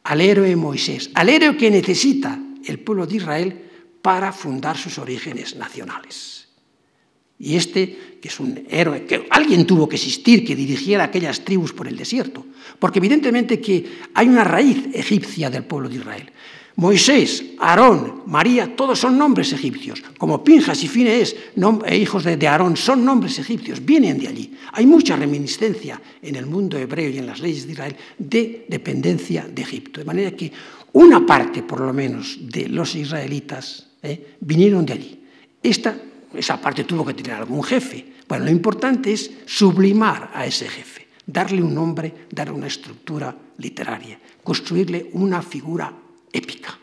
al 0.10 0.22
héroe 0.22 0.56
Moisés, 0.56 1.12
al 1.14 1.30
héroe 1.30 1.56
que 1.56 1.70
necesita 1.70 2.34
el 2.66 2.80
pueblo 2.80 3.06
de 3.06 3.18
Israel 3.18 3.62
para 4.02 4.34
fundar 4.34 4.76
sus 4.76 4.98
orígenes 4.98 5.56
nacionales. 5.56 6.50
Y 7.38 7.56
este, 7.56 8.18
que 8.20 8.28
es 8.28 8.40
un 8.40 8.66
héroe, 8.70 9.06
que 9.06 9.28
alguien 9.30 9.68
tuvo 9.68 9.88
que 9.88 9.98
existir, 9.98 10.44
que 10.44 10.56
dirigiera 10.56 11.04
aquellas 11.04 11.46
tribus 11.46 11.74
por 11.74 11.88
el 11.88 11.96
desierto, 11.96 12.44
porque 12.80 12.98
evidentemente 12.98 13.62
que 13.62 13.86
hay 14.16 14.28
una 14.28 14.44
raíz 14.44 14.90
egipcia 14.94 15.52
del 15.52 15.66
pueblo 15.66 15.90
de 15.90 15.98
Israel. 15.98 16.32
Moisés, 16.80 17.44
Aarón, 17.60 18.24
María, 18.32 18.72
todos 18.72 18.96
son 19.04 19.20
nombres 19.20 19.52
egipcios, 19.52 20.00
como 20.18 20.46
Pinjas 20.48 20.82
y 20.82 20.88
Finees, 20.88 21.36
e 21.84 21.98
hijos 21.98 22.24
de, 22.24 22.40
Aarón, 22.48 22.80
son 22.80 23.04
nombres 23.04 23.38
egipcios, 23.38 23.84
vienen 23.84 24.18
de 24.18 24.30
allí. 24.30 24.56
Hay 24.72 24.86
mucha 24.86 25.18
reminiscencia 25.18 26.00
en 26.22 26.36
el 26.40 26.46
mundo 26.46 26.78
hebreo 26.78 27.10
y 27.10 27.18
en 27.18 27.28
las 27.28 27.42
leyes 27.42 27.68
de 27.68 27.74
Israel 27.74 27.96
de 28.18 28.66
dependencia 28.70 29.44
de 29.44 29.62
Egipto. 29.62 30.00
De 30.00 30.06
manera 30.06 30.32
que 30.32 30.54
una 30.94 31.26
parte, 31.26 31.64
por 31.64 31.82
lo 31.82 31.92
menos, 31.92 32.40
de 32.40 32.70
los 32.70 32.96
israelitas 32.96 34.00
eh, 34.02 34.38
vinieron 34.40 34.86
de 34.86 34.94
allí. 34.94 35.20
Esta, 35.62 36.00
esa 36.34 36.62
parte 36.62 36.86
tuvo 36.86 37.04
que 37.04 37.14
tener 37.14 37.34
algún 37.34 37.62
jefe. 37.62 38.24
Bueno, 38.26 38.46
lo 38.46 38.52
importante 38.52 39.12
es 39.12 39.30
sublimar 39.46 40.32
a 40.34 40.46
ese 40.46 40.70
jefe, 40.70 41.08
darle 41.26 41.62
un 41.62 41.76
nombre, 41.76 42.30
darle 42.32 42.54
una 42.54 42.68
estructura 42.68 43.36
literaria, 43.58 44.18
construirle 44.42 45.10
una 45.12 45.42
figura 45.42 45.92
épica. 46.32 46.78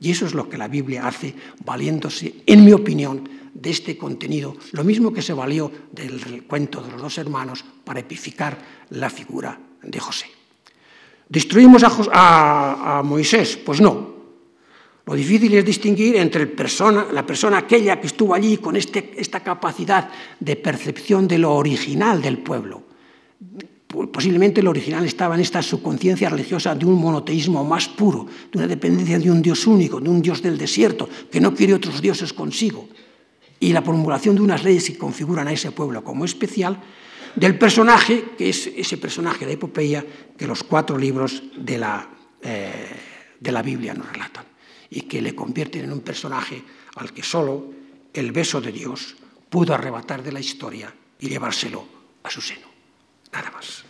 Y 0.00 0.10
eso 0.10 0.26
es 0.26 0.34
lo 0.34 0.48
que 0.48 0.56
la 0.56 0.68
Biblia 0.68 1.06
hace, 1.06 1.34
valiéndose, 1.64 2.36
en 2.46 2.64
mi 2.64 2.72
opinión, 2.72 3.28
de 3.52 3.70
este 3.70 3.98
contenido, 3.98 4.56
lo 4.72 4.84
mismo 4.84 5.12
que 5.12 5.22
se 5.22 5.32
valió 5.32 5.70
del 5.92 6.44
cuento 6.44 6.80
de 6.80 6.92
los 6.92 7.02
dos 7.02 7.18
hermanos 7.18 7.64
para 7.84 8.00
epificar 8.00 8.56
la 8.90 9.10
figura 9.10 9.58
de 9.82 9.98
José. 9.98 10.26
¿Destruimos 11.28 11.82
a, 11.84 13.02
Moisés? 13.04 13.56
Pues 13.56 13.80
no. 13.80 14.10
Lo 15.06 15.14
difícil 15.14 15.54
es 15.54 15.64
distinguir 15.64 16.16
entre 16.16 16.54
la 17.12 17.26
persona 17.26 17.58
aquella 17.58 18.00
que 18.00 18.06
estuvo 18.06 18.34
allí 18.34 18.58
con 18.58 18.76
este, 18.76 19.12
esta 19.16 19.40
capacidad 19.40 20.10
de 20.38 20.56
percepción 20.56 21.26
de 21.26 21.38
lo 21.38 21.54
original 21.54 22.22
del 22.22 22.38
pueblo, 22.38 22.84
posiblemente 24.12 24.60
el 24.60 24.68
original 24.68 25.04
estaba 25.04 25.34
en 25.34 25.40
esta 25.40 25.62
subconsciencia 25.62 26.28
religiosa 26.28 26.74
de 26.74 26.86
un 26.86 26.94
monoteísmo 26.94 27.64
más 27.64 27.88
puro, 27.88 28.26
de 28.50 28.58
una 28.58 28.66
dependencia 28.66 29.18
de 29.18 29.30
un 29.30 29.42
Dios 29.42 29.66
único, 29.66 30.00
de 30.00 30.08
un 30.08 30.22
Dios 30.22 30.42
del 30.42 30.56
desierto, 30.56 31.08
que 31.30 31.40
no 31.40 31.54
quiere 31.54 31.74
otros 31.74 32.00
dioses 32.00 32.32
consigo, 32.32 32.88
y 33.58 33.72
la 33.72 33.82
formulación 33.82 34.36
de 34.36 34.42
unas 34.42 34.64
leyes 34.64 34.86
que 34.86 34.98
configuran 34.98 35.48
a 35.48 35.52
ese 35.52 35.72
pueblo 35.72 36.04
como 36.04 36.24
especial, 36.24 36.80
del 37.34 37.58
personaje, 37.58 38.24
que 38.36 38.48
es 38.48 38.66
ese 38.66 38.96
personaje 38.96 39.46
de 39.46 39.52
epopeya 39.52 40.04
que 40.36 40.46
los 40.46 40.62
cuatro 40.64 40.98
libros 40.98 41.42
de 41.56 41.78
la, 41.78 42.08
eh, 42.42 42.72
de 43.38 43.52
la 43.52 43.62
Biblia 43.62 43.94
nos 43.94 44.10
relatan, 44.10 44.44
y 44.88 45.02
que 45.02 45.20
le 45.20 45.34
convierten 45.34 45.84
en 45.84 45.92
un 45.92 46.00
personaje 46.00 46.62
al 46.96 47.12
que 47.12 47.22
solo 47.22 47.70
el 48.12 48.32
beso 48.32 48.60
de 48.60 48.72
Dios 48.72 49.16
pudo 49.48 49.74
arrebatar 49.74 50.22
de 50.22 50.32
la 50.32 50.40
historia 50.40 50.92
y 51.18 51.28
llevárselo 51.28 51.84
a 52.22 52.30
su 52.30 52.40
seno. 52.40 52.69
Nada 53.32 53.50
más. 53.50 53.84